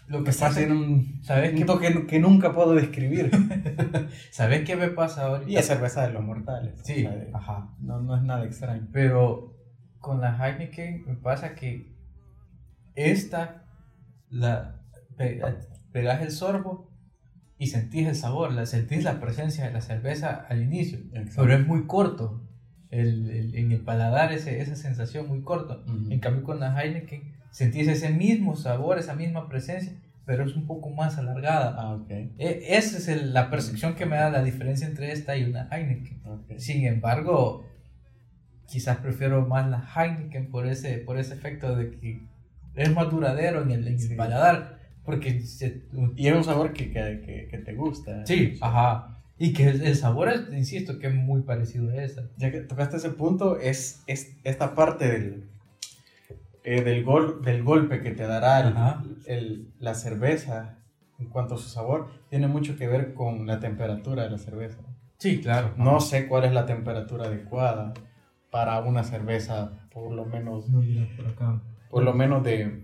Lo 0.08 0.20
que 0.20 0.26
Pues 0.26 0.38
pasa 0.38 0.60
tiene 0.60 0.74
un, 0.74 1.24
¿Sabes 1.24 1.52
un 1.54 1.60
qué? 1.60 1.66
toque 1.66 2.06
que 2.08 2.20
nunca 2.20 2.54
puedo 2.54 2.76
describir. 2.76 3.32
¿Sabes 4.32 4.62
qué 4.66 4.76
me 4.76 4.90
pasa 4.90 5.24
ahorita? 5.26 5.50
y 5.52 5.56
es 5.56 5.66
cerveza 5.66 6.06
de 6.06 6.14
los 6.14 6.24
mortales. 6.24 6.80
o 6.82 6.84
Sí, 6.84 7.02
sea, 7.02 7.12
de- 7.16 7.30
ajá. 7.34 7.74
no, 7.80 8.02
no 8.02 8.16
es 8.18 8.24
nada 8.24 8.44
extraño. 8.46 8.88
Pero 8.92 9.56
con 10.00 10.20
la 10.22 10.36
Heineken 10.38 11.06
me 11.06 11.16
pasa 11.16 11.56
que 11.56 11.92
esta, 12.96 13.66
la 14.30 14.82
pe- 15.18 15.42
pegas 15.92 16.22
el 16.22 16.32
sorbo 16.32 16.91
y 17.64 17.68
sentís 17.68 18.08
el 18.08 18.16
sabor, 18.16 18.52
la, 18.54 18.66
sentís 18.66 19.04
la 19.04 19.20
presencia 19.20 19.66
de 19.68 19.72
la 19.72 19.82
cerveza 19.82 20.48
al 20.50 20.64
inicio, 20.64 20.98
pero 21.36 21.54
es 21.54 21.68
muy 21.68 21.86
corto. 21.86 22.42
El, 22.90 23.30
el- 23.30 23.56
en 23.56 23.72
el 23.72 23.82
paladar 23.82 24.34
ese, 24.34 24.60
esa 24.62 24.76
sensación 24.76 25.28
muy 25.28 25.42
corto. 25.44 25.84
Ujú. 25.86 26.12
En 26.12 26.20
cambio 26.20 26.44
con 26.44 26.60
la 26.60 26.76
Heineken 26.76 27.22
sentís 27.52 27.88
ese 27.88 28.10
mismo 28.10 28.56
sabor, 28.56 28.98
esa 28.98 29.14
misma 29.16 29.48
presencia, 29.48 29.94
pero 30.26 30.44
es 30.44 30.56
un 30.56 30.66
poco 30.66 30.90
más 30.90 31.18
alargada. 31.20 31.76
Ah, 31.78 31.94
ok. 31.94 32.10
E- 32.10 32.66
esa 32.70 32.98
es 32.98 33.08
el- 33.08 33.32
la 33.34 33.52
percepción 33.52 33.94
que 33.94 34.08
me 34.08 34.16
da 34.18 34.32
la 34.32 34.44
diferencia 34.44 34.88
entre 34.88 35.12
esta 35.12 35.38
y 35.38 35.44
una 35.44 35.70
Heineken. 35.72 36.22
ok. 36.26 36.58
Sin 36.58 36.86
embargo, 36.88 37.64
quizás 38.68 38.98
prefiero 38.98 39.46
más 39.48 39.70
la 39.70 39.86
Heineken 39.96 40.50
por 40.50 40.66
ese, 40.66 40.98
por 40.98 41.20
ese 41.20 41.36
efecto 41.36 41.76
de 41.76 41.92
que 41.92 42.22
es 42.76 42.92
más 42.94 43.10
duradero 43.12 43.62
en 43.62 43.70
el, 43.72 43.88
en 43.88 43.94
el 43.94 44.00
Sí. 44.00 44.16
paladar. 44.16 44.81
Porque 45.06 45.42
se- 45.42 45.84
Y 46.16 46.28
es 46.28 46.36
un 46.36 46.44
sabor 46.44 46.74
que, 46.74 46.92
que, 46.92 47.22
que, 47.26 47.48
que 47.50 47.58
te 47.58 47.74
gusta. 47.74 48.26
sí, 48.26 48.58
ajá. 48.62 49.18
Y 49.38 49.54
que 49.54 49.70
el, 49.70 49.82
el 49.82 49.96
sabor, 49.96 50.30
es, 50.30 50.42
insisto, 50.54 51.00
que 51.00 51.08
es 51.08 51.16
muy 51.16 51.42
parecido 51.42 51.90
a 51.90 51.96
esa. 52.04 52.30
Ya 52.38 52.52
que 52.52 52.60
tocaste 52.62 52.98
ese 52.98 53.10
punto, 53.10 53.58
es, 53.60 54.04
es 54.06 54.38
esta 54.44 54.76
parte 54.76 55.08
del, 55.12 55.50
eh, 56.64 56.82
del, 56.84 57.04
gol, 57.04 57.42
del 57.44 57.64
golpe 57.64 58.02
que 58.02 58.12
te 58.12 58.28
dará 58.28 59.02
el- 59.26 59.72
la 59.80 59.96
cerveza 59.96 60.78
en 61.20 61.28
cuanto 61.28 61.56
a 61.56 61.58
su 61.58 61.70
sabor, 61.70 62.10
tiene 62.30 62.48
mucho 62.48 62.78
que 62.78 62.88
ver 62.88 63.14
con 63.14 63.46
la 63.48 63.60
temperatura 63.60 64.24
de 64.24 64.30
la 64.32 64.38
cerveza. 64.38 64.80
Sí, 65.18 65.40
claro. 65.42 65.74
No 65.78 66.00
sé 66.02 66.28
cuál 66.28 66.46
es 66.46 66.52
la 66.52 66.66
temperatura 66.66 67.26
adecuada 67.26 67.94
para 68.52 68.80
una 68.82 69.04
cerveza, 69.04 69.72
por 69.94 70.12
lo 70.12 70.26
menos, 70.26 70.68
No, 70.70 70.80
mira, 70.82 71.08
por 71.16 71.28
acá. 71.28 71.62
por 71.90 72.04
lo 72.04 72.14
menos 72.14 72.44
de, 72.44 72.84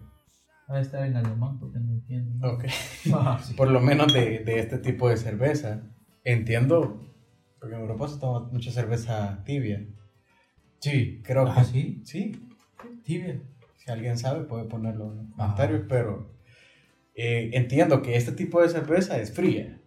Va 0.69 0.75
a 0.77 0.81
estar 0.81 1.05
en 1.05 1.15
alemán 1.15 1.57
porque 1.59 1.79
no 1.79 1.93
entiendo. 1.93 2.45
¿no? 2.47 2.53
ok, 2.53 2.65
sí. 3.43 3.53
por 3.55 3.69
lo 3.69 3.79
menos 3.79 4.13
de, 4.13 4.39
de 4.39 4.59
este 4.59 4.77
tipo 4.79 5.09
de 5.09 5.17
cerveza. 5.17 5.83
Entiendo 6.23 6.99
Porque 7.59 7.75
en 7.75 7.81
Europa 7.81 8.07
se 8.09 8.19
toma 8.19 8.47
mucha 8.51 8.71
cerveza 8.71 9.43
tibia. 9.45 9.85
Sí. 10.79 11.21
Creo 11.23 11.47
Ah, 11.47 11.55
que 11.57 11.63
sí. 11.63 12.01
Sí, 12.05 12.49
Tibia. 13.03 13.41
si 13.77 13.89
alguien 13.91 14.17
sabe 14.17 14.43
puede 14.43 14.65
ponerlo 14.65 15.11
en 15.11 15.17
los 15.17 15.25
Ajá. 15.27 15.35
comentarios, 15.37 15.83
pero 15.87 16.35
eh, 17.15 17.49
entiendo 17.53 18.01
que 18.01 18.15
este 18.17 18.33
tipo 18.33 18.61
de 18.61 18.69
cerveza 18.69 19.17
es 19.19 19.33
fría. 19.33 19.81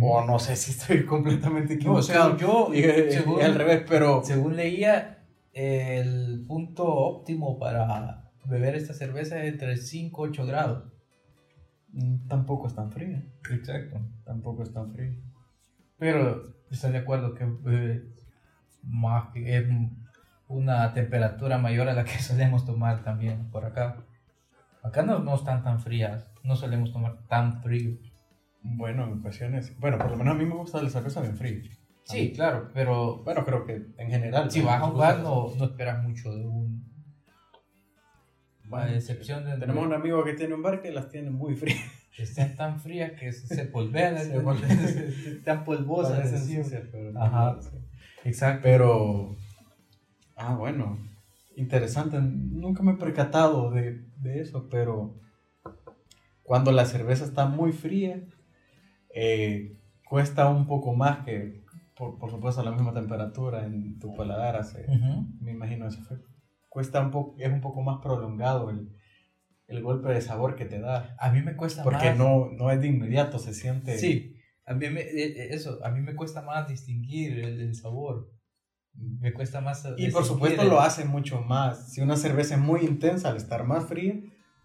O 0.00 0.24
no 0.24 0.38
sé 0.38 0.54
si 0.56 0.70
estoy 0.70 1.04
completamente 1.06 1.74
No, 1.74 1.98
equivocado. 1.98 2.38
según 2.38 2.38
yo, 2.38 2.70
y, 2.74 2.78
eh, 2.84 3.10
según- 3.10 3.42
al 3.42 3.54
revés, 3.56 3.82
pero 3.88 4.22
Según 4.22 4.54
leía, 4.56 5.26
el 5.52 6.44
punto 6.46 6.86
óptimo 6.86 7.58
para 7.58 8.29
beber 8.44 8.74
esta 8.74 8.94
cerveza 8.94 9.44
entre 9.44 9.76
5 9.76 10.26
y 10.26 10.30
8 10.30 10.46
grados. 10.46 10.84
mm, 11.92 12.28
tampoco 12.28 12.66
es 12.68 12.74
tan 12.74 12.90
fría. 12.92 13.22
Exacto. 13.50 14.00
Tampoco 14.24 14.62
es 14.62 14.72
tan 14.72 14.92
fría. 14.92 15.12
Pero 15.98 16.54
estoy 16.70 16.92
de 16.92 16.98
acuerdo 16.98 17.34
que 17.34 17.44
eh, 17.66 18.04
más 18.82 19.30
que 19.32 19.56
es 19.58 19.66
una 20.48 20.92
temperatura 20.94 21.58
mayor 21.58 21.88
a 21.88 21.94
la 21.94 22.04
que 22.04 22.18
solemos 22.22 22.64
tomar 22.64 23.02
también 23.04 23.50
por 23.50 23.64
acá. 23.64 24.04
Acá 24.82 25.02
no, 25.02 25.18
no 25.18 25.34
están 25.34 25.62
tan 25.62 25.80
frías, 25.80 26.26
no 26.42 26.56
solemos 26.56 26.92
tomar 26.92 27.18
tan 27.28 27.60
frío. 27.62 27.98
Bueno, 28.62 29.04
en 29.04 29.20
ocasiones. 29.20 29.78
Bueno, 29.78 29.98
por 29.98 30.10
lo 30.10 30.16
menos 30.16 30.34
a 30.34 30.38
mí 30.38 30.44
me 30.46 30.54
gusta 30.54 30.82
la 30.82 30.90
cerveza 30.90 31.20
bien 31.20 31.36
fría. 31.36 31.60
Sí, 32.04 32.32
claro, 32.32 32.70
pero 32.74 33.22
Bueno, 33.22 33.44
creo 33.44 33.64
que 33.64 33.86
en 33.98 34.10
general. 34.10 34.50
si 34.50 34.62
vas 34.62 34.82
a 34.82 34.90
la 34.90 35.16
no, 35.18 35.48
no 35.56 35.64
esperas 35.64 36.02
mucho 36.02 36.34
de 36.34 36.44
un... 36.46 36.89
Bueno, 38.70 38.86
a 38.86 38.94
excepción 38.94 39.44
de... 39.44 39.58
Tenemos 39.58 39.84
un 39.84 39.92
amigo 39.92 40.22
que 40.22 40.34
tiene 40.34 40.54
un 40.54 40.62
bar 40.62 40.80
que 40.80 40.92
las 40.92 41.08
tiene 41.08 41.30
muy 41.30 41.56
frías. 41.56 41.80
Están 42.16 42.54
tan 42.54 42.80
frías 42.80 43.12
que 43.18 43.32
se, 43.32 43.64
polvean, 43.64 44.16
están 45.26 45.64
polvosas. 45.64 46.30
Pero 46.92 47.12
no, 47.12 47.20
Ajá. 47.20 47.52
no 47.56 47.62
sé. 47.62 47.70
Exacto. 48.24 48.60
Pero. 48.62 49.36
Ah, 50.36 50.54
bueno. 50.54 50.98
Interesante. 51.56 52.20
Nunca 52.20 52.82
me 52.82 52.92
he 52.92 52.96
percatado 52.96 53.70
de, 53.70 54.04
de 54.18 54.40
eso, 54.40 54.68
pero. 54.70 55.16
Cuando 56.42 56.72
la 56.72 56.84
cerveza 56.84 57.24
está 57.24 57.46
muy 57.46 57.72
fría, 57.72 58.22
eh, 59.14 59.76
cuesta 60.04 60.48
un 60.48 60.66
poco 60.66 60.94
más 60.94 61.24
que, 61.24 61.62
por, 61.96 62.18
por 62.18 62.30
supuesto, 62.30 62.60
a 62.60 62.64
la 62.64 62.72
misma 62.72 62.92
temperatura 62.92 63.64
en 63.64 63.98
tu 63.98 64.14
paladar 64.14 64.56
hace. 64.56 64.86
Me 65.40 65.52
imagino 65.52 65.86
ese 65.86 66.00
efecto. 66.00 66.29
Cuesta 66.70 67.00
un 67.02 67.10
poco, 67.10 67.36
es 67.38 67.52
un 67.52 67.60
poco 67.60 67.82
más 67.82 67.98
prolongado 68.00 68.70
el, 68.70 68.88
el 69.66 69.82
golpe 69.82 70.08
de 70.08 70.22
sabor 70.22 70.54
que 70.56 70.64
te 70.64 70.80
da. 70.80 71.14
A 71.18 71.30
mí 71.30 71.42
me 71.42 71.54
cuesta 71.56 71.82
Porque 71.82 72.10
más. 72.10 72.16
no, 72.18 72.48
no 72.56 72.70
es 72.70 72.80
de 72.80 72.86
inmediato, 72.86 73.38
se 73.38 73.52
siente. 73.52 73.98
Sí, 73.98 74.36
a 74.64 74.72
mí 74.74 74.88
me, 74.88 75.00
eh, 75.02 75.10
eh, 75.26 75.48
eso, 75.50 75.78
a 75.84 75.90
mí 75.90 76.00
me 76.00 76.14
cuesta 76.14 76.40
más 76.42 76.66
distinguir 76.68 77.40
el, 77.40 77.60
el 77.60 77.74
sabor. 77.74 78.30
Me 78.94 79.32
cuesta 79.32 79.60
más. 79.60 79.86
Y 79.98 80.10
por 80.10 80.24
supuesto 80.24 80.62
el- 80.62 80.68
lo 80.68 80.80
hace 80.80 81.04
mucho 81.04 81.42
más. 81.42 81.92
Si 81.92 82.00
una 82.00 82.16
cerveza 82.16 82.54
es 82.54 82.60
muy 82.60 82.80
intensa 82.82 83.28
al 83.30 83.36
estar 83.36 83.64
más 83.64 83.84
fría, 83.86 84.14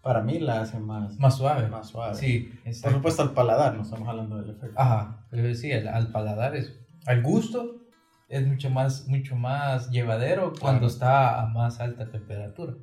para 0.02 0.22
mí 0.22 0.38
la 0.38 0.60
hace 0.60 0.78
más, 0.78 1.18
Más 1.18 1.36
suave. 1.36 1.68
más 1.68 1.88
suave. 1.88 2.14
Sí, 2.16 2.50
Por 2.62 2.68
exacto. 2.68 2.96
supuesto 2.98 3.22
al 3.22 3.32
paladar, 3.34 3.74
no 3.74 3.82
estamos 3.82 4.08
hablando 4.08 4.36
del 4.40 4.50
efecto. 4.50 4.74
Ajá, 4.80 5.26
pero 5.30 5.52
sí, 5.54 5.72
al, 5.72 5.88
al 5.88 6.12
paladar 6.12 6.54
es. 6.56 6.72
Al 7.06 7.22
gusto 7.22 7.82
es 8.28 8.46
mucho 8.46 8.70
más, 8.70 9.06
mucho 9.08 9.36
más 9.36 9.90
llevadero 9.90 10.52
cuando 10.58 10.80
Claro. 10.80 10.86
está 10.86 11.40
a 11.42 11.46
más 11.46 11.80
alta 11.80 12.10
temperatura. 12.10 12.74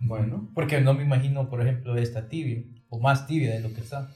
Bueno. 0.00 0.50
Porque 0.54 0.80
no 0.80 0.94
me 0.94 1.04
imagino, 1.04 1.48
por 1.48 1.60
ejemplo, 1.62 1.96
esta 1.96 2.28
tibia, 2.28 2.64
o 2.88 2.98
más 2.98 3.26
tibia 3.26 3.52
de 3.52 3.60
lo 3.60 3.72
que 3.72 3.80
está. 3.80 4.08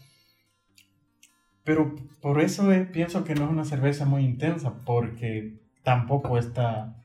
Pero 1.64 1.94
por 2.20 2.40
eso 2.40 2.72
eh, 2.72 2.84
pienso 2.86 3.24
que 3.24 3.34
no 3.34 3.44
es 3.44 3.50
una 3.50 3.64
cerveza 3.64 4.04
muy 4.04 4.24
intensa, 4.24 4.84
porque 4.84 5.60
tampoco 5.82 6.38
está... 6.38 7.04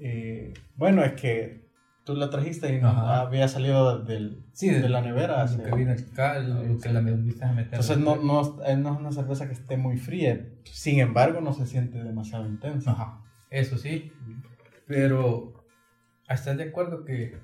eh, 0.00 0.54
bueno, 0.76 1.02
es 1.04 1.12
que 1.12 1.67
tú 2.08 2.16
la 2.16 2.30
trajiste 2.30 2.74
y 2.74 2.78
Ajá. 2.78 3.20
había 3.20 3.46
salido 3.48 4.02
del, 4.02 4.42
Sí, 4.54 4.70
de 4.70 4.88
la 4.88 5.02
nevera. 5.02 5.44
Lo 5.44 5.62
que 5.62 5.72
vino 5.72 5.92
acá, 5.92 6.38
lo 6.38 6.78
que 6.78 6.88
la 6.88 7.02
me 7.02 7.10
volviste 7.10 7.44
a 7.44 7.52
meter. 7.52 7.74
Entonces 7.74 7.98
no, 7.98 8.16
no, 8.16 8.64
eh, 8.64 8.78
no 8.78 8.94
es 8.94 8.98
una 8.98 9.12
cerveza 9.12 9.46
que 9.46 9.52
esté 9.52 9.76
muy 9.76 9.98
fría. 9.98 10.48
Sin 10.64 11.00
embargo, 11.00 11.42
no 11.42 11.52
se 11.52 11.66
siente 11.66 12.02
demasiado 12.02 12.46
intensa. 12.46 12.92
Ajá, 12.92 13.20
eso 13.50 13.76
sí. 13.76 14.10
Pero, 14.86 15.52
¿estás 16.26 16.56
de 16.56 16.64
acuerdo 16.64 17.04
que, 17.04 17.38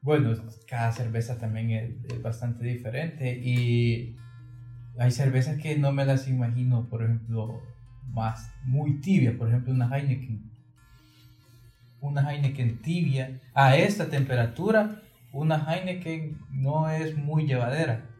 bueno, 0.00 0.34
cada 0.66 0.90
cerveza 0.90 1.38
también 1.38 1.70
es, 1.70 2.12
es 2.12 2.20
bastante 2.20 2.64
diferente? 2.64 3.38
Y 3.38 4.16
hay 4.98 5.12
cervezas 5.12 5.58
que 5.58 5.78
no 5.78 5.92
me 5.92 6.04
las 6.04 6.26
imagino, 6.26 6.88
por 6.88 7.04
ejemplo, 7.04 7.60
más, 8.08 8.52
muy 8.64 9.00
tibia, 9.00 9.38
por 9.38 9.46
ejemplo, 9.46 9.72
una 9.72 9.96
Heineken. 9.96 10.50
Una 12.02 12.30
Heineken 12.30 12.82
tibia. 12.82 13.40
A 13.54 13.76
esta 13.76 14.08
temperatura, 14.10 15.00
una 15.32 15.56
Heineken 15.72 16.38
no 16.50 16.90
es 16.90 17.16
muy 17.16 17.46
llevadera. 17.46 18.10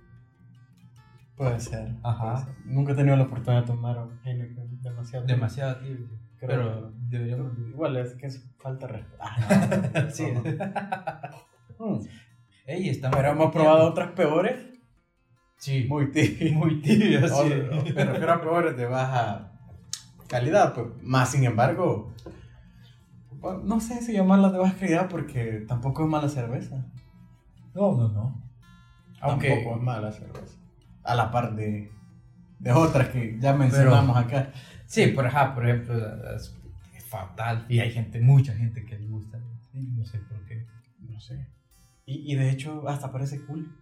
Puede 1.36 1.60
ser. 1.60 1.96
Ajá. 2.02 2.32
puede 2.34 2.46
ser. 2.46 2.54
Nunca 2.66 2.92
he 2.92 2.94
tenido 2.94 3.16
la 3.16 3.24
oportunidad 3.24 3.62
de 3.62 3.66
tomar 3.66 3.98
un 3.98 4.18
Heineken 4.24 4.80
demasiado. 4.80 5.26
Demasiado 5.26 5.76
tibia. 5.80 6.06
Creo 6.38 6.48
Pero 6.48 6.92
deberíamos... 7.08 7.58
Igual 7.58 7.96
es 7.96 8.14
que 8.14 8.26
es 8.26 8.44
falta 8.60 8.86
de 8.86 8.92
respeto. 8.94 9.16
Ah, 9.20 10.02
no, 10.04 10.10
Sí. 10.10 10.26
no. 11.78 11.86
Mm. 11.86 12.00
Ey, 12.66 12.88
estamos 12.88 13.16
Pero 13.16 13.30
hemos 13.32 13.52
probado 13.52 13.88
otras 13.90 14.12
peores. 14.12 14.56
Sí, 15.56 15.86
Muy 15.88 16.10
tibias. 16.12 16.52
muy 16.56 16.80
tibia, 16.80 17.26
sí. 17.28 17.50
Me 17.94 18.04
refiero 18.04 18.32
a 18.32 18.40
peores 18.40 18.76
de 18.76 18.86
baja 18.86 19.52
calidad. 20.28 20.72
Pues, 20.74 20.86
más 21.02 21.30
sin 21.30 21.44
embargo, 21.44 22.12
bueno, 23.42 23.60
no 23.64 23.80
sé 23.80 24.00
si 24.00 24.12
llamarlas 24.14 24.52
de 24.52 24.58
baja 24.58 24.74
calidad 24.76 25.08
porque 25.10 25.64
tampoco 25.68 26.04
es 26.04 26.08
mala 26.08 26.28
cerveza. 26.28 26.86
No, 27.74 27.92
no, 27.96 28.08
no. 28.08 28.42
Aunque, 29.20 29.48
Tampoco 29.50 29.76
es 29.76 29.82
mala 29.82 30.12
cerveza. 30.12 30.56
A 31.04 31.14
la 31.14 31.30
par 31.30 31.54
de, 31.56 31.90
de 32.58 32.72
otras 32.72 33.08
que 33.08 33.36
ya 33.40 33.52
mencionamos 33.54 34.16
acá. 34.16 34.52
sí, 34.86 35.08
por, 35.08 35.26
ajá, 35.26 35.54
por 35.54 35.68
ejemplo, 35.68 35.94
es 36.34 36.54
fatal. 37.08 37.66
Y 37.68 37.80
hay 37.80 37.90
gente, 37.90 38.20
mucha 38.20 38.54
gente 38.54 38.84
que 38.84 38.98
le 38.98 39.06
gusta. 39.08 39.38
No 39.74 40.04
sé 40.04 40.18
por 40.18 40.44
qué. 40.46 40.66
No 41.00 41.18
sé. 41.20 41.46
Y, 42.06 42.32
y 42.32 42.36
de 42.36 42.50
hecho, 42.50 42.88
hasta 42.88 43.10
parece 43.12 43.44
cool. 43.46 43.76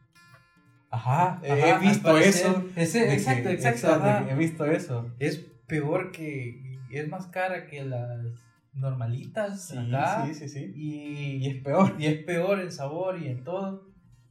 Ajá, 0.91 1.41
He 1.45 1.79
visto 1.79 2.19
eso 2.19 2.65
ese- 2.75 3.13
exacto, 3.15 3.45
que- 3.45 3.53
exacto. 3.55 3.87
exacto, 3.87 4.05
ajá. 4.05 4.31
He 4.31 4.35
visto 4.35 4.65
eso. 4.67 5.11
Es 5.19 5.39
peor 5.67 6.11
que. 6.11 6.79
Es 6.91 7.09
más 7.09 7.27
cara 7.29 7.67
que 7.67 7.85
las 7.85 8.27
normalitas 8.73 9.69
Sí, 9.69 9.77
acá. 9.79 10.27
sí, 10.27 10.35
sí, 10.35 10.49
sí. 10.49 10.73
Y, 10.75 11.47
Y 11.47 11.49
es 11.49 11.63
peor. 11.63 11.95
y 11.99 12.07
es 12.07 12.25
peor 12.25 12.61
en 12.61 12.73
sabor 12.73 13.21
y 13.23 13.29
en 13.29 13.45
todo. 13.45 13.89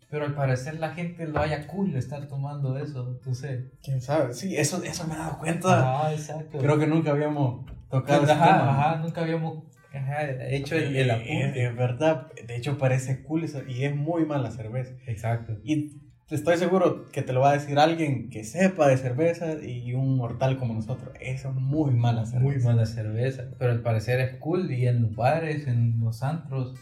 Pero 0.10 0.26
al 0.26 0.34
parecer 0.34 0.80
la 0.80 0.94
gente 0.96 1.28
lo 1.28 1.40
haya 1.40 1.68
cool 1.68 1.92
de 1.94 2.00
estar 2.00 2.28
tomando 2.28 2.78
eso. 2.80 3.08
Entonces. 3.10 3.72
¿Quién 3.84 4.02
sabe? 4.02 4.34
Sí, 4.34 4.58
eso, 4.58 4.82
eso 4.84 5.06
me 5.08 5.14
he 5.14 5.18
dado 5.18 5.38
cuenta. 5.38 5.98
Ajá, 6.00 6.14
exacto. 6.14 6.58
Creo 6.58 6.80
que 6.80 6.88
nunca 6.88 7.12
habíamos 7.12 7.66
tocado 7.92 8.24
ajá, 8.24 8.34
tema. 8.34 8.70
ajá, 8.72 8.96
nunca 9.04 9.22
habíamos 9.22 9.66
ajá, 9.94 10.24
hecho 10.50 10.76
el, 10.76 10.96
el 10.96 11.10
Eh, 11.10 11.12
apunte. 11.12 11.66
Es 11.66 11.76
verdad. 11.76 12.28
De 12.48 12.56
hecho, 12.56 12.78
parece 12.80 13.22
cool 13.22 13.44
eso, 13.44 13.62
y 13.68 13.84
es 13.84 13.96
muy 13.96 14.26
mala 14.26 14.50
cerveza. 14.50 14.96
Exacto. 15.06 15.58
Y 15.64 16.02
estoy 16.32 16.58
seguro 16.58 17.06
que 17.12 17.22
te 17.22 17.34
lo 17.34 17.42
va 17.42 17.52
a 17.52 17.54
decir 17.54 17.78
alguien 17.80 18.30
que 18.30 18.44
sepa 18.44 18.88
de 18.88 18.98
cerveza 18.98 19.54
y 19.64 19.94
un 19.94 20.16
mortal 20.18 20.58
como 20.58 20.74
nosotros. 20.74 21.10
Eso 21.20 21.50
es 21.50 21.56
muy 21.56 21.92
mala 21.92 22.26
cerveza. 22.26 22.44
Muy 22.44 22.60
mala 22.64 22.86
cerveza. 22.86 23.44
Pero 23.58 23.72
al 23.72 23.82
parecer 23.82 24.20
es 24.20 24.38
cool 24.38 24.72
y 24.72 24.88
en 24.88 25.02
los 25.04 25.16
bares, 25.16 25.68
en 25.68 26.00
los 26.00 26.24
antros. 26.24 26.76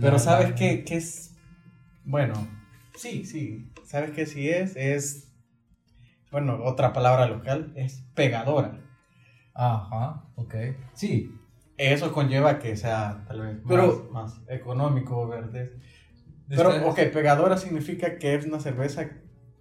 Pero 0.00 0.18
¿sabes 0.18 0.52
qué, 0.52 0.84
qué 0.84 0.96
es? 0.96 1.34
Bueno, 2.04 2.34
sí, 2.94 3.24
sí. 3.24 3.70
¿Sabes 3.84 4.10
qué 4.12 4.26
sí 4.26 4.48
es? 4.48 4.76
Es, 4.76 5.32
bueno, 6.30 6.58
otra 6.62 6.92
palabra 6.92 7.26
local, 7.26 7.72
es 7.74 8.02
pegadora. 8.14 8.78
Ajá, 9.54 10.24
ok. 10.36 10.54
Sí, 10.94 11.34
Eso 11.78 12.12
conlleva 12.12 12.58
que 12.58 12.76
sea 12.76 13.24
tal 13.28 13.40
vez 13.40 13.54
más, 13.56 13.64
Pero- 13.68 14.08
más 14.12 14.40
económico, 14.48 15.26
¿verdad? 15.28 15.66
Pero, 16.48 16.88
ok, 16.88 16.98
pegadora 17.12 17.56
significa 17.58 18.18
que 18.18 18.34
es 18.34 18.46
una 18.46 18.58
cerveza 18.60 19.08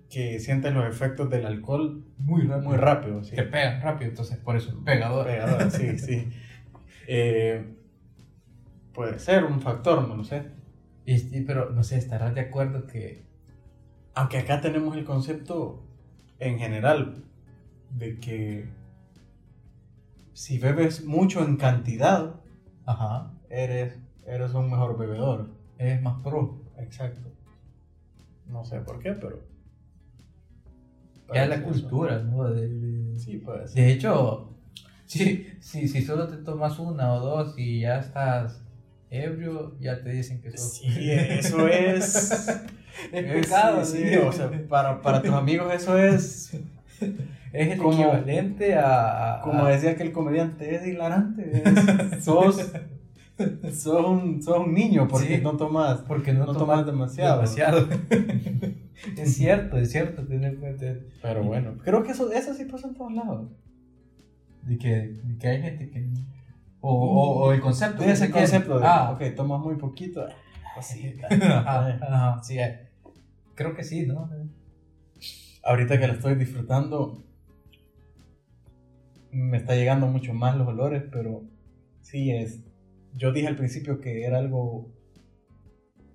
que 0.09 0.39
siente 0.39 0.71
los 0.71 0.87
efectos 0.87 1.29
del 1.29 1.45
alcohol 1.45 2.05
muy 2.17 2.43
rápido. 2.43 2.69
muy 2.69 2.77
rápido. 2.77 3.23
¿sí? 3.23 3.35
Que 3.35 3.43
pegan 3.43 3.81
rápido, 3.81 4.09
entonces 4.11 4.37
por 4.37 4.55
eso 4.55 4.69
es 4.69 4.75
pegador. 4.85 5.25
Pegadora, 5.27 5.69
sí, 5.69 5.97
sí. 5.99 6.29
Eh, 7.07 7.75
puede 8.93 9.19
ser 9.19 9.43
un 9.43 9.61
factor, 9.61 10.07
no 10.07 10.15
lo 10.15 10.23
sé. 10.23 10.43
Y- 11.05 11.37
y- 11.37 11.41
pero 11.41 11.71
no 11.71 11.83
sé, 11.83 11.97
estarás 11.97 12.33
de 12.35 12.41
acuerdo 12.41 12.87
que. 12.87 13.25
Aunque 14.13 14.37
acá 14.39 14.61
tenemos 14.61 14.95
el 14.97 15.03
concepto 15.05 15.83
en 16.39 16.57
general 16.57 17.23
de 17.91 18.17
que 18.19 18.69
si 20.33 20.57
bebes 20.59 21.05
mucho 21.05 21.43
en 21.43 21.57
cantidad, 21.57 22.35
Ajá, 22.85 23.33
eres, 23.49 23.97
eres 24.25 24.53
un 24.53 24.69
mejor 24.71 24.97
bebedor. 24.97 25.49
es 25.77 26.01
más 26.01 26.21
pro. 26.23 26.61
Exacto. 26.79 27.21
No 28.47 28.63
sé 28.65 28.79
por 28.79 28.99
qué, 28.99 29.11
pero... 29.13 29.43
Ya 31.33 31.43
es 31.43 31.49
la 31.49 31.61
cultura, 31.61 32.19
¿no? 32.23 32.49
De, 32.49 32.67
de- 32.69 33.19
Sí, 33.19 33.37
pues. 33.37 33.73
De 33.73 33.91
hecho, 33.91 34.53
si, 35.05 35.47
si, 35.59 35.87
si 35.87 36.01
solo 36.01 36.27
te 36.27 36.37
tomas 36.37 36.79
una 36.79 37.13
o 37.15 37.19
dos 37.19 37.55
y 37.57 37.81
ya 37.81 37.99
estás 37.99 38.61
ebrio, 39.09 39.77
ya 39.79 40.01
te 40.01 40.09
dicen 40.11 40.41
que 40.41 40.51
sos... 40.57 40.77
Sí, 40.77 41.11
eso 41.11 41.67
es... 41.67 42.31
es 43.11 43.33
pecado, 43.33 43.83
sí, 43.83 44.07
sí, 44.07 44.15
o 44.15 44.31
sea, 44.31 44.49
para, 44.69 45.01
para 45.01 45.21
tus 45.21 45.31
amigos 45.33 45.73
eso 45.73 45.97
es... 45.97 46.57
Es 47.53 47.71
el 47.71 47.77
Como- 47.79 47.93
equivalente 47.93 48.75
a... 48.75 49.37
a- 49.37 49.41
Como 49.41 49.65
decía 49.65 49.95
que 49.95 50.03
el 50.03 50.11
comediante 50.11 50.75
es 50.75 50.85
hilarante. 50.85 51.63
es- 51.65 52.23
sos, 52.23 52.71
sos, 53.73 54.05
un, 54.05 54.41
sos 54.41 54.59
un 54.59 54.73
niño 54.73 55.07
porque 55.07 55.37
Sí. 55.37 55.43
no 55.43 55.55
tomas, 55.57 55.99
Porque 56.01 56.33
no, 56.33 56.39
no 56.39 56.45
tomas 56.53 56.59
tomas 56.59 56.85
demasiado. 56.85 57.35
demasiado. 57.35 57.87
es 59.17 59.33
cierto, 59.35 59.77
es 59.77 59.91
cierto. 59.91 60.23
Pero 61.21 61.43
bueno, 61.43 61.77
creo 61.83 62.03
que 62.03 62.11
eso, 62.11 62.31
eso 62.31 62.53
sí 62.53 62.65
pasa 62.65 62.87
en 62.87 62.95
todos 62.95 63.13
lados. 63.13 63.51
de 64.63 64.77
que, 64.77 64.89
de 65.23 65.37
que 65.37 65.47
hay 65.47 65.61
gente 65.61 65.89
que... 65.89 66.07
O, 66.81 66.91
o, 66.93 67.45
o 67.45 67.53
el 67.53 67.59
concepto. 67.61 68.03
De 68.03 68.11
ese 68.11 68.29
concepto 68.29 68.79
de, 68.79 68.85
Ah, 68.85 69.11
ok, 69.11 69.35
tomas 69.35 69.59
muy 69.59 69.75
poquito. 69.75 70.25
Así. 70.77 71.13
Ajá, 71.29 71.87
ajá, 72.01 72.43
sí, 72.43 72.59
eh. 72.59 72.87
creo 73.55 73.75
que 73.75 73.83
sí, 73.83 74.05
¿no? 74.05 74.29
Ahorita 75.63 75.99
que 75.99 76.07
la 76.07 76.13
estoy 76.13 76.35
disfrutando, 76.35 77.23
me 79.31 79.57
está 79.57 79.75
llegando 79.75 80.07
mucho 80.07 80.33
más 80.33 80.55
los 80.55 80.67
olores, 80.67 81.03
pero 81.11 81.43
sí 82.01 82.31
es. 82.31 82.61
Yo 83.17 83.31
dije 83.31 83.47
al 83.47 83.55
principio 83.55 83.99
que 83.99 84.23
era 84.25 84.37
algo 84.37 84.89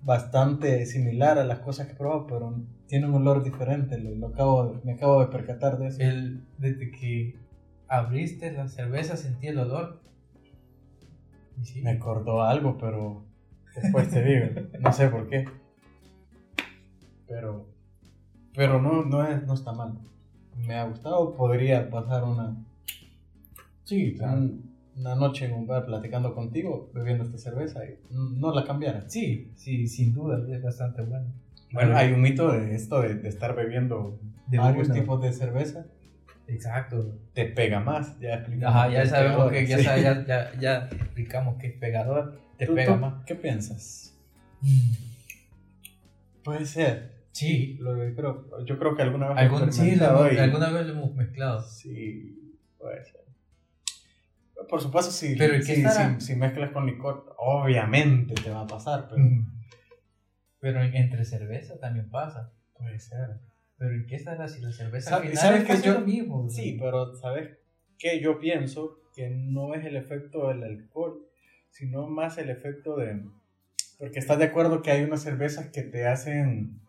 bastante 0.01 0.85
similar 0.85 1.37
a 1.37 1.45
las 1.45 1.59
cosas 1.59 1.87
que 1.87 1.93
he 1.93 1.95
probado, 1.95 2.27
pero 2.27 2.61
tiene 2.87 3.07
un 3.07 3.15
olor 3.15 3.43
diferente. 3.43 3.97
Lo, 3.97 4.11
lo 4.15 4.27
acabo 4.27 4.73
de- 4.73 4.81
me 4.83 4.93
acabo 4.93 5.19
de 5.21 5.27
percatar 5.27 5.77
de 5.77 5.87
eso. 5.87 6.01
El, 6.01 6.43
desde 6.57 6.91
que 6.91 7.35
abriste 7.87 8.51
la 8.51 8.67
cerveza 8.67 9.17
sentí 9.17 9.47
el 9.47 9.59
olor. 9.59 10.01
Sí. 11.61 11.81
Me 11.81 11.91
acordó 11.91 12.41
algo, 12.43 12.77
pero 12.77 13.25
después 13.75 14.09
te 14.09 14.23
digo. 14.23 14.61
No 14.81 14.91
sé 14.91 15.07
por 15.09 15.27
qué. 15.29 15.45
Pero, 17.27 17.67
pero 18.53 18.81
no, 18.81 19.03
no, 19.05 19.25
es, 19.25 19.45
no 19.45 19.53
está 19.53 19.71
mal. 19.71 19.97
Me 20.67 20.75
ha 20.75 20.85
gustado. 20.85 21.33
Podría 21.35 21.89
pasar 21.89 22.23
una, 22.23 22.55
Sí, 23.85 24.17
un- 24.21 24.72
una 24.97 25.15
noche 25.15 25.45
en 25.45 25.53
un 25.53 25.65
bar 25.67 25.85
platicando 25.85 26.33
contigo, 26.35 26.91
bebiendo 26.93 27.23
esta 27.23 27.37
cerveza 27.37 27.83
y 27.85 27.95
no 28.11 28.53
la 28.53 28.63
cambiara. 28.63 29.09
Sí, 29.09 29.51
sí, 29.55 29.87
sin 29.87 30.13
duda, 30.13 30.41
es 30.53 30.61
bastante 30.61 31.01
bueno. 31.03 31.27
Bueno, 31.71 31.97
hay 31.97 32.11
un 32.13 32.21
mito 32.21 32.51
de 32.51 32.75
esto 32.75 33.01
de, 33.01 33.15
de 33.15 33.29
estar 33.29 33.55
bebiendo 33.55 34.19
De 34.47 34.59
varios 34.59 34.87
una. 34.89 34.99
tipos 34.99 35.21
de 35.21 35.33
cerveza. 35.33 35.85
Exacto. 36.47 37.17
Te 37.33 37.45
pega 37.45 37.79
más. 37.79 38.19
Ya 38.19 38.35
explicamos 38.35 38.75
Ajá, 38.75 38.89
ya 38.91 39.05
sabemos 39.05 39.51
que 39.51 39.65
ya, 39.65 39.77
sí. 39.77 39.83
sabe- 39.83 40.01
ya, 40.03 40.25
ya, 40.27 40.59
ya 40.59 40.77
explicamos 40.91 41.57
que 41.57 41.67
es 41.67 41.73
pegador, 41.73 42.39
te 42.57 42.67
¿Tú- 42.67 42.75
pega 42.75 42.93
tú 42.93 42.99
más. 42.99 43.23
¿Qué 43.25 43.33
piensas? 43.35 44.13
Puede 46.43 46.65
ser. 46.65 47.13
Sí, 47.31 47.77
Lo 47.79 47.95
creo, 48.15 48.63
yo 48.65 48.77
creo 48.77 48.95
que 48.95 49.01
alguna 49.01 49.29
vez 49.29 49.37
algún, 49.39 49.71
sí 49.73 49.91
alguna 49.99 50.69
vez 50.69 50.85
lo 50.85 50.93
hemos 50.93 51.15
mezclado. 51.15 51.61
Sí, 51.63 52.53
puede 52.77 53.03
ser. 53.05 53.22
Por 54.69 54.81
supuesto, 54.81 55.11
si, 55.11 55.35
Pero 55.35 55.55
¿y 55.55 55.59
qué 55.59 55.75
si, 55.75 55.83
si- 55.87 56.21
si 56.21 56.35
mezclas 56.35 56.71
con 56.71 56.85
licor, 56.85 57.35
obviamente 57.37 58.33
te 58.35 58.49
va 58.49 58.61
a 58.61 58.67
pasar, 58.67 59.07
pero 59.09 59.21
Pero 60.59 60.81
en- 60.81 60.95
entre 60.95 61.25
cerveza 61.25 61.77
también 61.79 62.09
pasa. 62.09 62.51
puede 62.77 62.99
ser. 62.99 63.39
Pero 63.77 63.95
¿en 63.95 64.05
qué 64.05 64.15
estará 64.15 64.47
si 64.47 64.61
la 64.61 64.71
cerveza 64.71 65.09
Sa- 65.09 65.15
al 65.17 65.21
final 65.23 65.37
¿sabes 65.37 65.69
es 65.69 65.81
que 65.81 65.87
yo- 65.87 65.93
lo 65.95 66.01
mismo? 66.05 66.49
Sí, 66.49 66.77
pero 66.79 67.15
¿sabes 67.15 67.57
qué? 67.99 68.21
Yo 68.21 68.39
pienso 68.39 68.99
que 69.15 69.29
no 69.29 69.73
es 69.75 69.85
el 69.85 69.95
efecto 69.97 70.47
del 70.47 70.63
alcohol, 70.63 71.19
sino 71.69 72.07
más 72.07 72.37
el 72.37 72.49
efecto 72.49 72.95
de... 72.97 73.21
Porque 73.99 74.19
estás 74.19 74.37
de 74.39 74.45
acuerdo 74.45 74.81
que 74.81 74.91
hay 74.91 75.03
unas 75.03 75.21
cervezas 75.21 75.67
que 75.69 75.81
te 75.83 76.07
hacen 76.07 76.79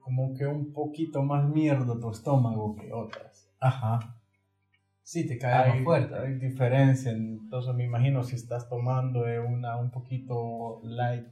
como 0.00 0.34
que 0.34 0.46
un 0.46 0.72
poquito 0.72 1.22
más 1.22 1.48
mierda 1.48 1.98
tu 2.00 2.10
estómago 2.10 2.76
que 2.76 2.92
otras. 2.92 3.48
Ajá. 3.60 4.17
Sí, 5.10 5.26
te 5.26 5.38
cae 5.38 5.54
hay, 5.54 5.70
más 5.70 5.84
fuerte. 5.84 6.14
hay 6.18 6.34
diferencia, 6.34 7.10
entonces 7.12 7.74
me 7.74 7.84
imagino 7.84 8.22
si 8.24 8.36
estás 8.36 8.68
tomando 8.68 9.22
de 9.22 9.40
una 9.40 9.78
un 9.78 9.90
poquito 9.90 10.82
light 10.82 11.26